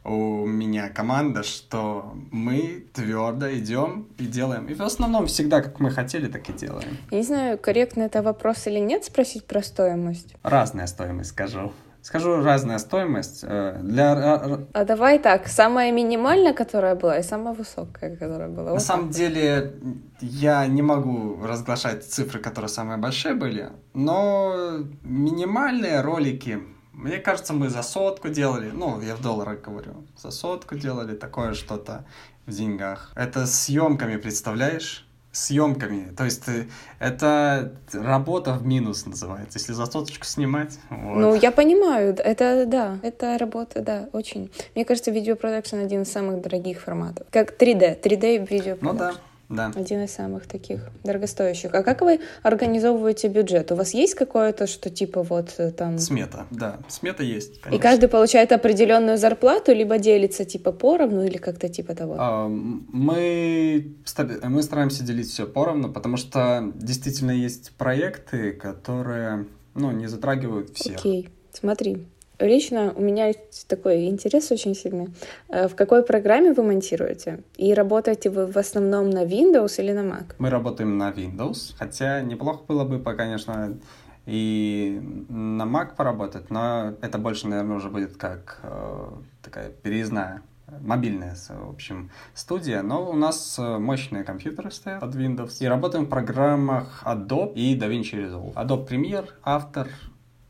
у 0.04 0.46
меня 0.46 0.90
команда, 0.90 1.44
что 1.44 2.16
мы 2.32 2.86
твердо 2.94 3.54
идем 3.54 4.08
и 4.18 4.26
делаем. 4.26 4.68
И 4.68 4.74
в 4.74 4.82
основном 4.82 5.28
всегда, 5.28 5.62
как 5.62 5.80
мы 5.80 5.92
хотели, 5.92 6.28
так 6.28 6.50
и 6.50 6.54
делаем. 6.54 6.98
Я 7.12 7.18
не 7.18 7.24
знаю, 7.24 7.58
корректно 7.58 8.04
это 8.04 8.22
вопрос 8.22 8.68
или 8.68 8.80
нет, 8.80 9.04
спросить 9.04 9.46
про 9.46 9.62
стоимость. 9.62 10.36
Разная 10.44 10.88
стоимость, 10.88 11.32
скажу. 11.32 11.74
Скажу 12.06 12.44
разная 12.44 12.78
стоимость. 12.78 13.40
Э, 13.42 13.80
для... 13.82 14.60
А 14.74 14.86
давай 14.86 15.18
так, 15.18 15.48
самая 15.48 15.92
минимальная, 15.92 16.54
которая 16.54 16.94
была, 16.94 17.18
и 17.18 17.24
самая 17.24 17.56
высокая, 17.56 18.16
которая 18.16 18.48
была. 18.48 18.66
На 18.66 18.72
вот 18.74 18.82
самом 18.84 19.08
так. 19.08 19.16
деле, 19.16 19.74
я 20.22 20.68
не 20.68 20.84
могу 20.84 21.44
разглашать 21.44 22.06
цифры, 22.06 22.40
которые 22.40 22.70
самые 22.70 22.98
большие 22.98 23.34
были, 23.34 23.70
но 23.96 24.86
минимальные 25.02 26.02
ролики, 26.02 26.60
мне 26.94 27.18
кажется, 27.18 27.54
мы 27.54 27.70
за 27.70 27.82
сотку 27.82 28.30
делали, 28.30 28.70
ну, 28.70 29.02
я 29.02 29.16
в 29.16 29.22
долларах 29.22 29.62
говорю, 29.62 30.06
за 30.16 30.30
сотку 30.30 30.76
делали 30.76 31.16
такое 31.16 31.56
что-то 31.56 32.06
в 32.46 32.52
деньгах. 32.52 33.14
Это 33.16 33.48
съемками, 33.48 34.18
представляешь? 34.18 35.08
Съемками. 35.36 36.14
То 36.16 36.24
есть 36.24 36.48
э, 36.48 36.66
это 37.00 37.74
работа 37.92 38.54
в 38.54 38.66
минус 38.66 39.06
называется, 39.06 39.60
если 39.60 39.74
за 39.74 39.86
соточку 39.86 40.26
снимать. 40.26 40.80
Вот. 40.90 41.18
Ну, 41.18 41.36
я 41.36 41.52
понимаю, 41.52 42.16
это 42.18 42.66
да, 42.66 43.00
это 43.04 43.38
работа, 43.38 43.82
да, 43.82 44.10
очень. 44.14 44.50
Мне 44.76 44.86
кажется, 44.86 45.12
видеопродакшн 45.12 45.76
один 45.78 46.04
из 46.04 46.12
самых 46.12 46.42
дорогих 46.42 46.82
форматов. 46.82 47.28
Как 47.32 47.62
3D, 47.62 48.02
3D 48.02 48.48
видеопродакшн. 48.50 48.86
Ну 48.86 48.94
да. 48.94 49.14
Да. 49.50 49.72
Один 49.76 50.04
из 50.04 50.12
самых 50.12 50.48
таких 50.48 50.90
дорогостоящих. 51.04 51.74
А 51.74 51.84
как 51.84 52.02
вы 52.02 52.20
организовываете 52.42 53.28
бюджет? 53.28 53.72
У 53.72 53.76
вас 53.76 53.94
есть 53.94 54.16
какое-то, 54.16 54.66
что 54.66 54.90
типа 54.90 55.22
вот 55.22 55.54
э, 55.58 55.72
там... 55.72 56.00
Смета, 56.00 56.48
да. 56.50 56.80
Смета 56.88 57.24
есть, 57.24 57.62
конечно. 57.62 57.80
И 57.80 57.82
каждый 57.82 58.10
получает 58.10 58.52
определенную 58.52 59.18
зарплату, 59.18 59.72
либо 59.74 60.00
делится 60.00 60.46
типа 60.46 60.72
поровну 60.72 61.24
или 61.24 61.38
как-то 61.38 61.70
типа 61.70 61.94
того? 61.94 62.16
А, 62.18 62.48
мы, 62.48 63.96
мы 64.44 64.64
стараемся 64.64 65.04
делить 65.04 65.30
все 65.30 65.46
поровну, 65.46 65.92
потому 65.92 66.18
что 66.18 66.72
действительно 66.76 67.32
есть 67.32 67.72
проекты, 67.78 68.52
которые 68.52 69.46
ну, 69.76 69.92
не 69.92 70.08
затрагивают 70.08 70.76
всех. 70.76 70.98
Окей, 70.98 71.30
смотри. 71.52 72.08
Лично 72.40 72.94
у 72.96 73.02
меня 73.02 73.28
есть 73.28 73.68
такой 73.68 74.08
интерес 74.08 74.52
очень 74.52 74.76
сильный. 74.76 75.10
Э, 75.50 75.68
в 75.68 75.76
какой 75.76 76.04
программе 76.04 76.54
вы 76.54 76.64
монтируете? 76.64 77.44
И 77.58 77.74
работаете 77.74 78.30
вы 78.30 78.46
в 78.46 78.58
основном 78.58 79.10
на 79.10 79.24
Windows 79.26 79.80
или 79.80 79.92
на 79.92 80.02
Mac? 80.02 80.36
Мы 80.40 80.50
работаем 80.50 80.98
на 80.98 81.12
Windows, 81.12 81.74
хотя 81.78 82.22
неплохо 82.22 82.64
было 82.68 82.84
бы, 82.84 83.00
конечно, 83.16 83.78
и 84.26 85.00
на 85.30 85.64
Mac 85.64 85.96
поработать, 85.96 86.50
но 86.50 86.94
это 87.02 87.18
больше, 87.18 87.48
наверное, 87.48 87.78
уже 87.78 87.90
будет 87.90 88.18
как 88.18 88.60
э, 88.64 89.08
такая 89.42 89.70
переездная 89.70 90.42
мобильная, 90.82 91.36
в 91.36 91.70
общем, 91.70 92.10
студия, 92.34 92.82
но 92.82 93.10
у 93.10 93.14
нас 93.14 93.58
э, 93.60 93.78
мощные 93.78 94.24
компьютеры 94.24 94.72
стоят 94.72 95.00
под 95.00 95.16
Windows, 95.16 95.58
и 95.60 95.68
работаем 95.68 96.06
в 96.06 96.10
программах 96.10 97.04
Adobe 97.06 97.54
и 97.54 97.78
DaVinci 97.80 98.14
Resolve. 98.14 98.54
Adobe 98.54 98.88
Premiere, 98.88 99.28
After, 99.44 99.88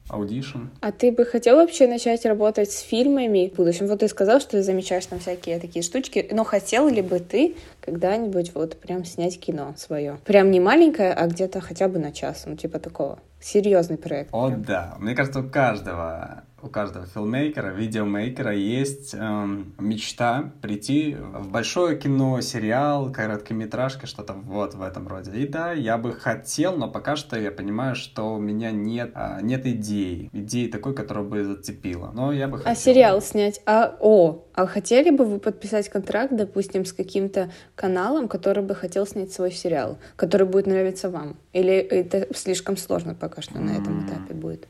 Audition. 0.10 0.68
А 0.82 0.92
ты 0.92 1.12
бы 1.12 1.26
хотел 1.26 1.56
вообще 1.58 1.88
начать 1.88 2.26
работать 2.26 2.72
с 2.72 2.80
фильмами 2.82 3.52
в 3.52 3.58
будущем? 3.58 3.88
Вот 3.88 4.00
ты 4.00 4.08
сказал, 4.08 4.40
что 4.40 4.52
ты 4.52 4.64
замечаешь 4.64 5.06
там 5.06 5.20
всякие 5.20 5.60
такие 5.60 5.84
штучки, 5.84 6.28
но 6.32 6.44
хотел 6.44 6.88
ли 6.88 7.02
бы 7.02 7.20
ты 7.20 7.56
когда-нибудь 7.82 8.54
вот 8.54 8.78
прям 8.80 9.04
снять 9.06 9.40
кино 9.40 9.74
свое? 9.78 10.20
Прям 10.26 10.52
не 10.52 10.60
маленькое, 10.60 11.14
а 11.14 11.28
где-то 11.28 11.60
хотя 11.62 11.88
бы 11.88 12.00
на 12.00 12.12
час, 12.12 12.44
ну 12.46 12.56
типа 12.56 12.80
такого. 12.80 13.20
Серьезный 13.40 13.98
проект. 13.98 14.30
О, 14.32 14.48
прям. 14.48 14.64
да. 14.64 14.96
Мне 15.00 15.16
кажется, 15.16 15.40
у 15.40 15.50
каждого 15.50 16.44
у 16.66 16.70
каждого 16.70 17.06
филмейкера, 17.06 17.68
видеомейкера 17.70 18.54
есть 18.54 19.14
эм, 19.14 19.74
мечта 19.78 20.52
прийти 20.62 21.16
в 21.16 21.52
большое 21.52 21.98
кино, 21.98 22.42
сериал, 22.42 23.12
короткометражка, 23.12 24.08
что-то 24.08 24.34
вот 24.34 24.74
в 24.74 24.82
этом 24.82 25.08
роде. 25.08 25.32
И 25.36 25.48
да, 25.48 25.72
я 25.72 25.98
бы 25.98 26.14
хотел, 26.14 26.76
но 26.76 26.90
пока 26.90 27.16
что 27.16 27.40
я 27.40 27.52
понимаю, 27.52 27.96
что 27.96 28.36
у 28.36 28.40
меня 28.40 28.72
нет, 28.72 29.12
а, 29.14 29.40
нет 29.42 29.66
идеи, 29.66 30.30
идеи 30.34 30.68
такой, 30.68 30.96
которая 30.96 31.24
бы 31.24 31.44
зацепила. 31.44 32.12
Но 32.14 32.34
я 32.34 32.48
бы 32.48 32.58
а 32.58 32.58
хотел. 32.58 32.72
А 32.72 32.76
сериал 32.76 33.22
снять? 33.22 33.62
А, 33.66 33.96
о, 34.00 34.46
а 34.54 34.66
хотели 34.66 35.12
бы 35.12 35.26
вы 35.26 35.40
подписать 35.40 35.90
контракт, 35.90 36.36
допустим, 36.36 36.86
с 36.86 36.94
каким-то 36.94 37.52
каналом, 37.76 38.28
который 38.28 38.64
бы 38.64 38.74
хотел 38.74 39.06
снять 39.06 39.32
свой 39.32 39.52
сериал, 39.52 40.00
который 40.16 40.48
будет 40.48 40.66
нравиться 40.66 41.10
вам? 41.10 41.38
Или 41.54 41.76
это 41.76 42.28
слишком 42.36 42.76
сложно 42.76 43.14
пока 43.14 43.42
что 43.42 43.60
на 43.60 43.72
этом 43.72 44.08
этапе 44.08 44.34
будет? 44.34 44.68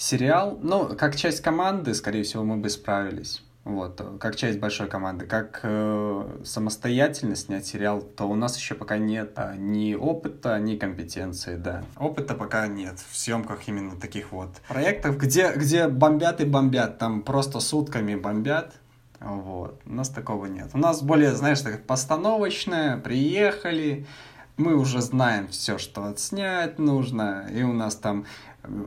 Сериал, 0.00 0.58
ну, 0.62 0.96
как 0.96 1.14
часть 1.14 1.42
команды, 1.42 1.92
скорее 1.92 2.22
всего, 2.22 2.42
мы 2.42 2.56
бы 2.56 2.70
справились. 2.70 3.42
Вот, 3.64 4.00
как 4.18 4.34
часть 4.34 4.58
большой 4.58 4.88
команды, 4.88 5.26
как 5.26 5.60
э, 5.62 6.40
самостоятельно 6.42 7.36
снять 7.36 7.66
сериал, 7.66 8.00
то 8.00 8.24
у 8.24 8.34
нас 8.34 8.56
еще 8.56 8.74
пока 8.74 8.96
нет 8.96 9.32
а, 9.36 9.54
ни 9.56 9.92
опыта, 9.94 10.58
ни 10.58 10.76
компетенции, 10.76 11.56
да. 11.56 11.84
Опыта 11.98 12.34
пока 12.34 12.66
нет 12.66 12.98
в 13.10 13.14
съемках 13.14 13.68
именно 13.68 13.94
таких 13.94 14.32
вот 14.32 14.48
проектов, 14.68 15.18
где, 15.18 15.52
где 15.54 15.86
бомбят 15.86 16.40
и 16.40 16.46
бомбят, 16.46 16.96
там 16.96 17.20
просто 17.20 17.60
сутками 17.60 18.14
бомбят, 18.14 18.72
вот. 19.20 19.82
У 19.84 19.92
нас 19.92 20.08
такого 20.08 20.46
нет. 20.46 20.70
У 20.72 20.78
нас 20.78 21.02
более, 21.02 21.34
знаешь, 21.34 21.60
так 21.60 21.84
постановочное, 21.84 22.96
приехали, 22.96 24.06
мы 24.60 24.76
уже 24.76 25.00
знаем 25.00 25.48
все, 25.48 25.78
что 25.78 26.04
отснять 26.04 26.78
нужно, 26.78 27.46
и 27.52 27.62
у 27.62 27.72
нас 27.72 27.96
там 27.96 28.26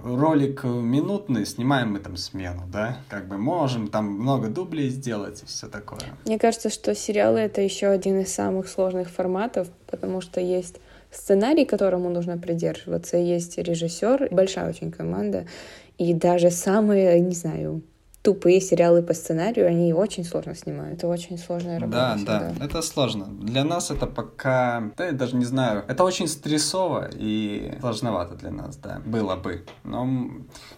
ролик 0.04 0.64
минутный, 0.64 1.46
снимаем 1.46 1.94
мы 1.94 2.00
там 2.00 2.18
смену, 2.18 2.64
да, 2.72 2.98
как 3.10 3.28
бы 3.28 3.38
можем 3.38 3.88
там 3.88 4.06
много 4.06 4.48
дублей 4.48 4.90
сделать 4.90 5.44
и 5.44 5.46
все 5.46 5.68
такое. 5.68 6.00
Мне 6.26 6.40
кажется, 6.40 6.70
что 6.70 6.96
сериалы 6.96 7.40
это 7.40 7.62
еще 7.62 7.88
один 7.88 8.20
из 8.20 8.34
самых 8.34 8.68
сложных 8.68 9.10
форматов, 9.10 9.68
потому 9.88 10.22
что 10.22 10.40
есть 10.40 10.80
сценарий, 11.12 11.66
которому 11.66 12.10
нужно 12.10 12.38
придерживаться, 12.38 13.18
есть 13.18 13.58
режиссер, 13.58 14.30
большая 14.32 14.70
очень 14.70 14.92
команда, 14.92 15.46
и 15.98 16.14
даже 16.14 16.50
самые, 16.50 17.20
не 17.20 17.36
знаю, 17.36 17.82
тупые 18.24 18.62
сериалы 18.62 19.04
по 19.04 19.14
сценарию, 19.14 19.68
они 19.68 19.94
очень 19.94 20.24
сложно 20.24 20.56
снимают. 20.56 21.00
Это 21.00 21.08
очень 21.08 21.38
сложная 21.38 21.78
работа. 21.78 22.18
Да, 22.26 22.54
да, 22.58 22.66
это 22.66 22.82
сложно. 22.82 23.26
Для 23.26 23.66
нас 23.66 23.92
это 23.92 24.08
пока, 24.08 24.92
да, 24.98 25.08
я 25.08 25.12
даже 25.12 25.36
не 25.36 25.46
знаю, 25.46 25.84
это 25.88 26.06
очень 26.06 26.28
стрессово 26.28 27.10
и 27.14 27.78
сложновато 27.82 28.36
для 28.36 28.50
нас, 28.50 28.78
да, 28.78 29.02
было 29.06 29.36
бы. 29.36 29.66
Но 29.84 30.08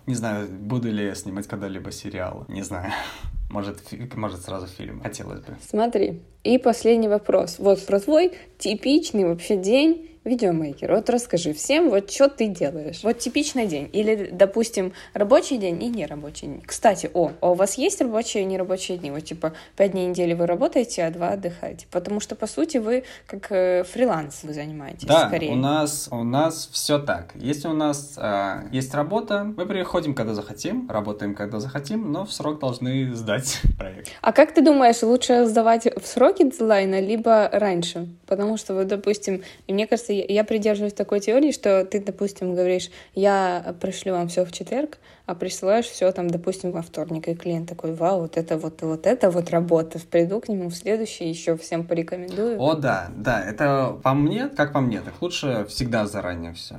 не 0.07 0.15
знаю, 0.15 0.47
буду 0.49 0.91
ли 0.91 1.05
я 1.05 1.15
снимать 1.15 1.47
когда-либо 1.47 1.91
сериал, 1.91 2.45
не 2.47 2.63
знаю. 2.63 2.91
Может, 3.51 3.77
может 4.15 4.41
сразу 4.41 4.65
фильм. 4.65 5.01
Хотелось 5.01 5.39
бы. 5.39 5.55
Смотри. 5.69 6.23
И 6.43 6.57
последний 6.57 7.07
вопрос. 7.07 7.57
Вот 7.59 7.85
про 7.85 7.99
твой 7.99 8.33
типичный 8.57 9.23
вообще 9.23 9.55
день 9.55 10.14
Видеомейкер, 10.25 10.91
вот 10.91 11.07
расскажи 11.11 11.53
всем, 11.53 11.91
вот 11.91 12.09
что 12.09 12.29
ты 12.29 12.47
делаешь. 12.47 13.01
Вот 13.03 13.19
типичный 13.19 13.67
день. 13.67 13.87
Или, 13.93 14.31
допустим, 14.31 14.91
рабочий 15.13 15.57
день 15.57 15.81
и 15.83 15.87
нерабочий 15.87 16.47
день. 16.47 16.63
Кстати, 16.65 17.11
о, 17.13 17.31
а 17.41 17.51
у 17.51 17.53
вас 17.53 17.77
есть 17.77 18.01
рабочие 18.01 18.41
и 18.41 18.45
нерабочие 18.47 18.97
дни? 18.97 19.11
Вот 19.11 19.23
типа 19.23 19.53
пять 19.75 19.91
дней 19.91 20.07
недели 20.07 20.33
вы 20.33 20.47
работаете, 20.47 21.05
а 21.05 21.11
два 21.11 21.29
отдыхаете. 21.29 21.85
Потому 21.91 22.19
что, 22.19 22.35
по 22.35 22.47
сути, 22.47 22.77
вы 22.77 23.03
как 23.27 23.51
э, 23.51 23.83
фриланс 23.83 24.39
вы 24.41 24.53
занимаетесь 24.53 25.07
да, 25.07 25.27
скорее. 25.27 25.51
у 25.51 25.55
нас, 25.55 26.07
у 26.09 26.23
нас 26.23 26.69
все 26.71 26.97
так. 26.97 27.35
Если 27.35 27.67
у 27.67 27.73
нас 27.73 28.15
э, 28.17 28.63
есть 28.71 28.95
работа, 28.95 29.43
мы 29.43 29.67
приходим, 29.67 30.15
когда 30.15 30.33
захотим, 30.33 30.89
работаем, 30.89 31.35
когда 31.35 31.59
захотим, 31.59 32.11
но 32.11 32.25
в 32.25 32.33
срок 32.33 32.59
должны 32.59 33.13
сдать 33.13 33.61
проект. 33.77 34.09
А 34.21 34.31
как 34.31 34.55
ты 34.55 34.63
думаешь, 34.63 35.03
лучше 35.03 35.45
сдавать 35.45 35.85
в 35.85 36.07
сроки 36.07 36.43
дедлайна, 36.43 36.99
либо 36.99 37.47
раньше? 37.53 38.07
Потому 38.25 38.57
что, 38.57 38.73
вот, 38.73 38.87
допустим, 38.87 39.43
мне 39.67 39.85
кажется, 39.85 40.14
я 40.27 40.43
придерживаюсь 40.43 40.93
такой 40.93 41.19
теории, 41.19 41.51
что 41.51 41.85
ты, 41.85 41.99
допустим, 41.99 42.53
говоришь, 42.53 42.89
я 43.13 43.75
пришлю 43.81 44.13
вам 44.13 44.27
все 44.27 44.45
в 44.45 44.51
четверг, 44.51 44.97
а 45.25 45.35
присылаешь 45.35 45.85
все 45.85 46.11
там, 46.11 46.29
допустим, 46.29 46.71
во 46.71 46.81
вторник, 46.81 47.27
и 47.27 47.35
клиент 47.35 47.69
такой, 47.69 47.93
вау, 47.93 48.21
вот 48.21 48.37
это 48.37 48.57
вот, 48.57 48.81
вот 48.81 49.07
это 49.07 49.31
вот 49.31 49.49
работа, 49.49 49.99
приду 49.99 50.39
к 50.39 50.49
нему 50.49 50.69
в 50.69 50.75
следующий, 50.75 51.27
еще 51.27 51.57
всем 51.57 51.85
порекомендую. 51.85 52.61
О, 52.61 52.75
да, 52.75 53.09
да, 53.15 53.43
это 53.43 53.97
по 54.03 54.13
мне, 54.13 54.49
как 54.49 54.73
по 54.73 54.81
мне, 54.81 55.01
так 55.01 55.21
лучше 55.21 55.65
всегда 55.69 56.05
заранее 56.05 56.53
все 56.53 56.75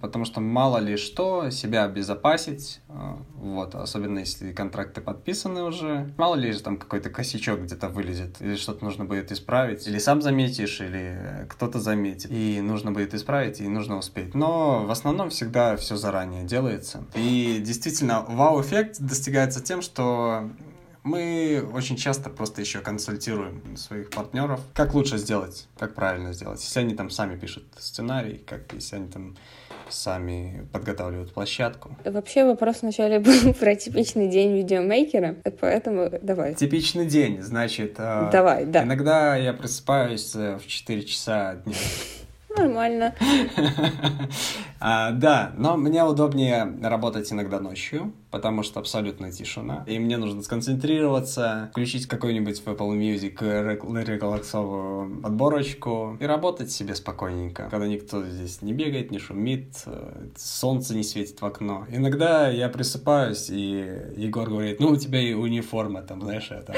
потому 0.00 0.24
что 0.24 0.40
мало 0.40 0.78
ли 0.78 0.96
что, 0.96 1.50
себя 1.50 1.84
обезопасить, 1.84 2.80
а, 2.88 3.18
вот, 3.36 3.74
особенно 3.74 4.20
если 4.20 4.52
контракты 4.52 5.00
подписаны 5.00 5.62
уже, 5.62 6.12
мало 6.16 6.34
ли 6.34 6.52
там 6.54 6.76
какой-то 6.76 7.10
косячок 7.10 7.62
где-то 7.62 7.88
вылезет, 7.88 8.40
или 8.40 8.56
что-то 8.56 8.84
нужно 8.84 9.04
будет 9.04 9.32
исправить, 9.32 9.86
или 9.86 9.98
сам 9.98 10.22
заметишь, 10.22 10.80
или 10.80 11.46
кто-то 11.48 11.78
заметит, 11.78 12.30
и 12.30 12.60
нужно 12.60 12.92
будет 12.92 13.14
исправить, 13.14 13.60
и 13.60 13.68
нужно 13.68 13.98
успеть. 13.98 14.34
Но 14.34 14.84
в 14.84 14.90
основном 14.90 15.30
всегда 15.30 15.76
все 15.76 15.96
заранее 15.96 16.44
делается. 16.44 17.04
И 17.14 17.60
действительно, 17.64 18.22
вау-эффект 18.22 19.00
достигается 19.00 19.62
тем, 19.62 19.82
что 19.82 20.50
мы 21.06 21.64
очень 21.72 21.96
часто 21.96 22.30
просто 22.30 22.60
еще 22.60 22.80
консультируем 22.80 23.76
своих 23.76 24.10
партнеров, 24.10 24.60
как 24.74 24.92
лучше 24.92 25.18
сделать, 25.18 25.68
как 25.78 25.94
правильно 25.94 26.32
сделать. 26.32 26.60
Если 26.60 26.80
они 26.80 26.94
там 26.96 27.10
сами 27.10 27.38
пишут 27.38 27.64
сценарий, 27.78 28.38
как 28.38 28.72
если 28.72 28.96
они 28.96 29.08
там 29.08 29.36
сами 29.90 30.66
подготавливают 30.72 31.32
площадку. 31.32 31.96
Вообще 32.04 32.44
вопрос 32.44 32.82
вначале 32.82 33.18
был 33.20 33.54
про 33.54 33.74
типичный 33.74 34.28
день 34.28 34.56
видеомейкера, 34.56 35.36
поэтому 35.60 36.10
давай. 36.22 36.54
Типичный 36.54 37.06
день, 37.06 37.42
значит... 37.42 37.96
Э, 37.98 38.28
давай, 38.32 38.64
да. 38.64 38.82
Иногда 38.82 39.36
я 39.36 39.52
просыпаюсь 39.52 40.34
э, 40.34 40.58
в 40.58 40.66
4 40.66 41.02
часа 41.04 41.56
дня. 41.56 41.74
Нормально. 42.56 43.14
а, 44.80 45.10
да, 45.10 45.52
но 45.56 45.76
мне 45.76 46.02
удобнее 46.04 46.78
работать 46.82 47.30
иногда 47.30 47.60
ночью, 47.60 48.12
потому 48.36 48.62
что 48.62 48.80
абсолютно 48.80 49.32
тишина. 49.32 49.82
И 49.86 49.98
мне 49.98 50.18
нужно 50.18 50.42
сконцентрироваться, 50.42 51.68
включить 51.70 52.06
какой-нибудь 52.06 52.58
в 52.60 52.66
Apple 52.66 52.94
Music 52.98 54.04
релаксовую 54.04 55.20
отборочку 55.24 56.18
и 56.20 56.26
работать 56.26 56.70
себе 56.70 56.94
спокойненько, 56.94 57.68
когда 57.70 57.86
никто 57.86 58.22
здесь 58.26 58.60
не 58.60 58.74
бегает, 58.74 59.10
не 59.10 59.18
шумит, 59.18 59.68
э, 59.86 60.26
солнце 60.36 60.94
не 60.94 61.02
светит 61.02 61.40
в 61.40 61.46
окно. 61.46 61.86
Иногда 61.90 62.50
я 62.50 62.68
присыпаюсь, 62.68 63.48
и 63.48 64.02
Егор 64.16 64.50
говорит, 64.50 64.80
ну, 64.80 64.88
у 64.88 64.96
тебя 64.96 65.18
и 65.18 65.32
униформа 65.32 66.02
там, 66.02 66.20
знаешь, 66.20 66.50
это. 66.50 66.74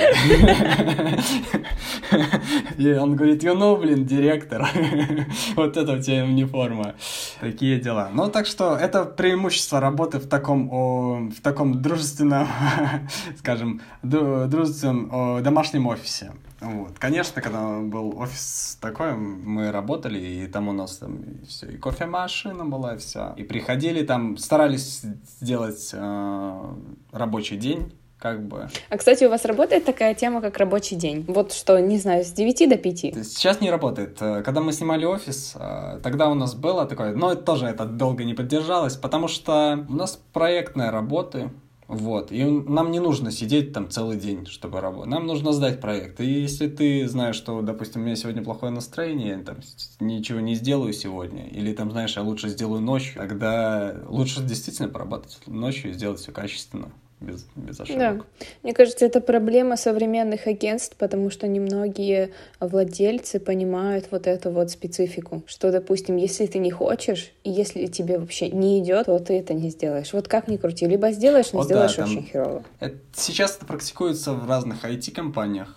И 2.79 2.93
он 2.93 3.17
говорит, 3.17 3.43
know, 3.43 3.77
блин, 3.77 4.07
директор, 4.07 4.65
вот 5.57 5.77
это 5.77 5.95
у 5.95 5.99
тебя 5.99 6.23
униформа. 6.23 6.95
Такие 7.41 7.81
дела. 7.81 8.11
Ну, 8.13 8.31
так 8.31 8.47
что 8.47 8.77
это 8.77 9.05
преимущество 9.05 9.81
работы 9.81 10.19
в 10.19 10.29
таком, 10.29 11.31
в 11.31 11.41
таком 11.49 11.81
дружественном, 11.81 12.47
скажем, 13.39 13.81
дружественном 14.03 15.43
домашнем 15.43 15.87
офисе. 15.87 16.33
Вот. 16.61 16.99
Конечно, 16.99 17.41
когда 17.41 17.81
был 17.81 18.19
офис 18.19 18.79
такой, 18.81 19.15
мы 19.15 19.71
работали, 19.71 20.19
и 20.19 20.47
там 20.47 20.69
у 20.69 20.73
нас 20.73 20.99
там 20.99 21.21
все, 21.47 21.67
и 21.71 21.77
кофемашина 21.77 22.65
была, 22.65 22.95
и 22.95 22.99
все. 22.99 23.33
И 23.37 23.45
приходили 23.45 24.05
там, 24.05 24.37
старались 24.37 25.03
сделать 25.41 25.91
э, 25.93 26.75
рабочий 27.13 27.57
день 27.57 27.93
как 28.19 28.47
бы. 28.47 28.69
А, 28.91 28.97
кстати, 28.97 29.25
у 29.25 29.31
вас 29.31 29.45
работает 29.45 29.85
такая 29.85 30.15
тема, 30.15 30.41
как 30.41 30.59
рабочий 30.59 30.97
день? 30.97 31.25
Вот 31.29 31.53
что, 31.53 31.79
не 31.79 31.99
знаю, 31.99 32.25
с 32.25 32.33
9 32.33 32.69
до 32.69 32.77
5? 32.77 32.99
Сейчас 33.27 33.61
не 33.61 33.71
работает. 33.71 34.19
Э, 34.21 34.43
когда 34.43 34.61
мы 34.61 34.73
снимали 34.73 35.05
офис, 35.05 35.55
э, 35.55 36.01
тогда 36.03 36.29
у 36.29 36.35
нас 36.35 36.55
было 36.55 36.87
такое, 36.87 37.15
но 37.15 37.33
это 37.33 37.43
тоже 37.43 37.67
это 37.67 37.85
долго 37.85 38.25
не 38.25 38.35
поддержалось, 38.35 38.97
потому 38.97 39.29
что 39.29 39.87
у 39.89 39.95
нас 39.95 40.21
проектные 40.33 40.91
работы, 40.91 41.51
вот, 41.87 42.33
и 42.33 42.45
нам 42.45 42.91
не 42.91 43.01
нужно 43.01 43.31
сидеть 43.31 43.73
там 43.73 43.89
целый 43.89 44.19
день, 44.19 44.45
чтобы 44.45 44.81
работать. 44.81 45.11
Нам 45.11 45.27
нужно 45.27 45.53
сдать 45.53 45.81
проект. 45.81 46.21
И 46.21 46.27
если 46.27 46.69
ты 46.69 47.09
знаешь, 47.09 47.37
что, 47.37 47.63
допустим, 47.63 48.03
у 48.03 48.05
меня 48.05 48.15
сегодня 48.15 48.43
плохое 48.43 48.71
настроение, 48.71 49.39
там, 49.39 49.57
ничего 49.99 50.41
не 50.41 50.55
сделаю 50.55 50.93
сегодня, 50.93 51.49
или 51.49 51.73
там, 51.73 51.91
знаешь, 51.91 52.17
я 52.17 52.23
лучше 52.23 52.49
сделаю 52.49 52.83
ночью, 52.83 53.15
тогда 53.17 53.95
лучше 54.07 54.43
действительно 54.43 54.89
поработать 54.89 55.39
ночью 55.47 55.91
и 55.91 55.95
сделать 55.95 56.21
все 56.21 56.33
качественно 56.33 56.91
без, 57.21 57.47
без 57.57 57.81
ошибок. 57.81 57.99
Да. 57.99 58.47
Мне 58.63 58.75
кажется, 58.75 59.05
это 59.05 59.21
проблема 59.21 59.77
современных 59.77 60.47
агентств, 60.47 60.97
потому 60.97 61.31
что 61.31 61.47
немногие 61.49 62.31
владельцы 62.61 63.41
понимают 63.41 64.09
вот 64.11 64.27
эту 64.27 64.51
вот 64.51 64.71
специфику, 64.71 65.43
что, 65.47 65.73
допустим, 65.73 66.17
если 66.17 66.47
ты 66.47 66.59
не 66.59 66.71
хочешь, 66.71 67.33
и 67.45 67.51
если 67.51 67.87
тебе 67.87 68.19
вообще 68.19 68.51
не 68.51 68.81
идет, 68.81 69.07
то 69.07 69.19
ты 69.19 69.39
это 69.39 69.55
не 69.55 69.71
сделаешь. 69.71 70.13
Вот 70.13 70.29
как 70.29 70.49
ни 70.49 70.57
крути, 70.57 70.87
либо 70.87 71.11
сделаешь, 71.11 71.53
но 71.53 71.59
вот 71.59 71.67
сделаешь 71.67 71.97
да, 71.97 72.05
очень 72.05 72.25
херово. 72.25 72.65
Это, 72.81 72.97
сейчас 73.15 73.57
это 73.57 73.67
практикуется 73.67 74.33
в 74.33 74.49
разных 74.49 74.85
IT-компаниях, 74.85 75.77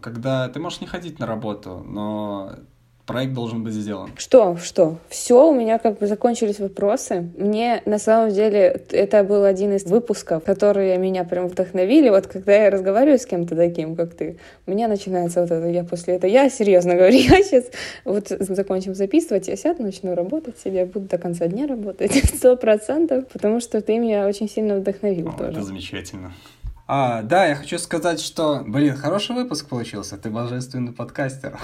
когда 0.00 0.48
ты 0.48 0.58
можешь 0.60 0.80
не 0.80 0.86
ходить 0.86 1.18
на 1.18 1.26
работу, 1.26 1.82
но 1.86 2.56
проект 3.06 3.32
должен 3.32 3.62
быть 3.62 3.72
сделан. 3.72 4.10
Что, 4.16 4.56
что? 4.56 4.98
Все, 5.08 5.48
у 5.48 5.54
меня 5.54 5.78
как 5.78 5.98
бы 5.98 6.06
закончились 6.06 6.58
вопросы. 6.58 7.30
Мне 7.38 7.82
на 7.86 7.98
самом 7.98 8.32
деле 8.32 8.82
это 8.90 9.22
был 9.22 9.44
один 9.44 9.74
из 9.74 9.84
выпусков, 9.84 10.42
которые 10.44 10.98
меня 10.98 11.24
прям 11.24 11.46
вдохновили. 11.46 12.08
Вот 12.10 12.26
когда 12.26 12.64
я 12.64 12.70
разговариваю 12.70 13.18
с 13.18 13.26
кем-то 13.26 13.54
таким, 13.54 13.94
как 13.94 14.14
ты, 14.14 14.38
у 14.66 14.72
меня 14.72 14.88
начинается 14.88 15.40
вот 15.40 15.50
это, 15.50 15.68
я 15.68 15.84
после 15.84 16.16
этого, 16.16 16.30
я 16.30 16.50
серьезно 16.50 16.94
говорю, 16.96 17.16
я 17.16 17.42
сейчас 17.42 17.66
вот 18.04 18.28
закончим 18.28 18.94
записывать, 18.94 19.48
я 19.48 19.56
сяду, 19.56 19.84
начну 19.84 20.14
работать 20.14 20.58
себе, 20.58 20.84
буду 20.84 21.06
до 21.06 21.18
конца 21.18 21.46
дня 21.46 21.66
работать, 21.66 22.12
сто 22.34 22.56
процентов, 22.56 23.28
потому 23.28 23.60
что 23.60 23.80
ты 23.80 23.98
меня 23.98 24.26
очень 24.26 24.48
сильно 24.48 24.76
вдохновил 24.76 25.28
О, 25.28 25.32
тоже. 25.32 25.52
Это 25.52 25.62
замечательно. 25.62 26.34
А, 26.88 27.22
да, 27.22 27.46
я 27.46 27.56
хочу 27.56 27.78
сказать, 27.78 28.20
что, 28.20 28.62
блин, 28.64 28.96
хороший 28.96 29.34
выпуск 29.34 29.68
получился. 29.68 30.16
Ты 30.16 30.30
божественный 30.30 30.92
подкастер. 30.92 31.58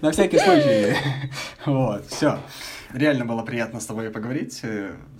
На 0.00 0.10
всякий 0.10 0.38
случай. 0.38 0.96
Вот, 1.66 2.06
все. 2.06 2.38
Реально 2.94 3.24
было 3.24 3.42
приятно 3.42 3.78
с 3.78 3.86
тобой 3.86 4.10
поговорить. 4.10 4.62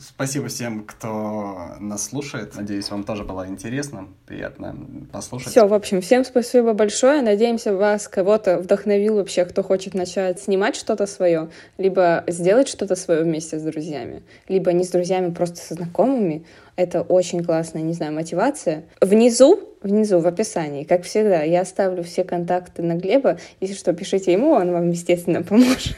Спасибо 0.00 0.48
всем, 0.48 0.84
кто 0.84 1.76
нас 1.78 2.06
слушает. 2.06 2.56
Надеюсь, 2.56 2.90
вам 2.90 3.04
тоже 3.04 3.22
было 3.22 3.46
интересно, 3.46 4.08
приятно 4.26 4.74
послушать. 5.12 5.50
Все, 5.50 5.68
в 5.68 5.74
общем, 5.74 6.00
всем 6.00 6.24
спасибо 6.24 6.72
большое. 6.72 7.22
Надеемся, 7.22 7.76
вас 7.76 8.08
кого-то 8.08 8.58
вдохновил 8.58 9.16
вообще, 9.16 9.44
кто 9.44 9.62
хочет 9.62 9.94
начать 9.94 10.40
снимать 10.40 10.74
что-то 10.74 11.06
свое, 11.06 11.50
либо 11.78 12.24
сделать 12.26 12.66
что-то 12.66 12.96
свое 12.96 13.22
вместе 13.22 13.58
с 13.58 13.62
друзьями, 13.62 14.24
либо 14.48 14.72
не 14.72 14.82
с 14.82 14.88
друзьями, 14.88 15.32
просто 15.32 15.58
со 15.58 15.74
знакомыми. 15.74 16.44
Это 16.76 17.02
очень 17.02 17.44
классная, 17.44 17.82
не 17.82 17.92
знаю, 17.92 18.12
мотивация. 18.12 18.84
Внизу, 19.00 19.60
внизу 19.82 20.20
в 20.20 20.26
описании, 20.26 20.84
как 20.84 21.02
всегда, 21.02 21.42
я 21.42 21.62
оставлю 21.62 22.02
все 22.02 22.24
контакты 22.24 22.82
на 22.82 22.94
Глеба. 22.94 23.38
Если 23.60 23.74
что, 23.74 23.92
пишите 23.92 24.32
ему, 24.32 24.50
он 24.52 24.72
вам, 24.72 24.90
естественно, 24.90 25.42
поможет, 25.48 25.96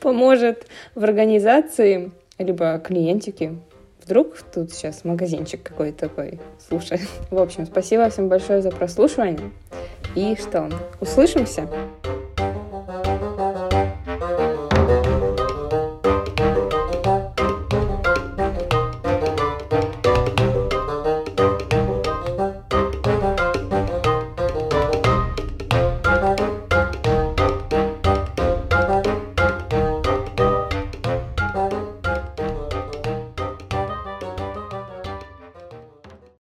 поможет 0.00 0.66
в 0.94 1.04
организации, 1.04 2.12
либо 2.38 2.78
клиентики. 2.78 3.58
Вдруг 4.04 4.36
тут 4.52 4.72
сейчас 4.72 5.04
магазинчик 5.04 5.62
какой-то 5.62 6.08
такой. 6.08 6.38
Слушай. 6.68 7.00
В 7.30 7.38
общем, 7.38 7.64
спасибо 7.64 8.10
всем 8.10 8.28
большое 8.28 8.60
за 8.60 8.70
прослушивание. 8.70 9.50
И 10.14 10.36
что, 10.36 10.68
услышимся? 11.00 11.68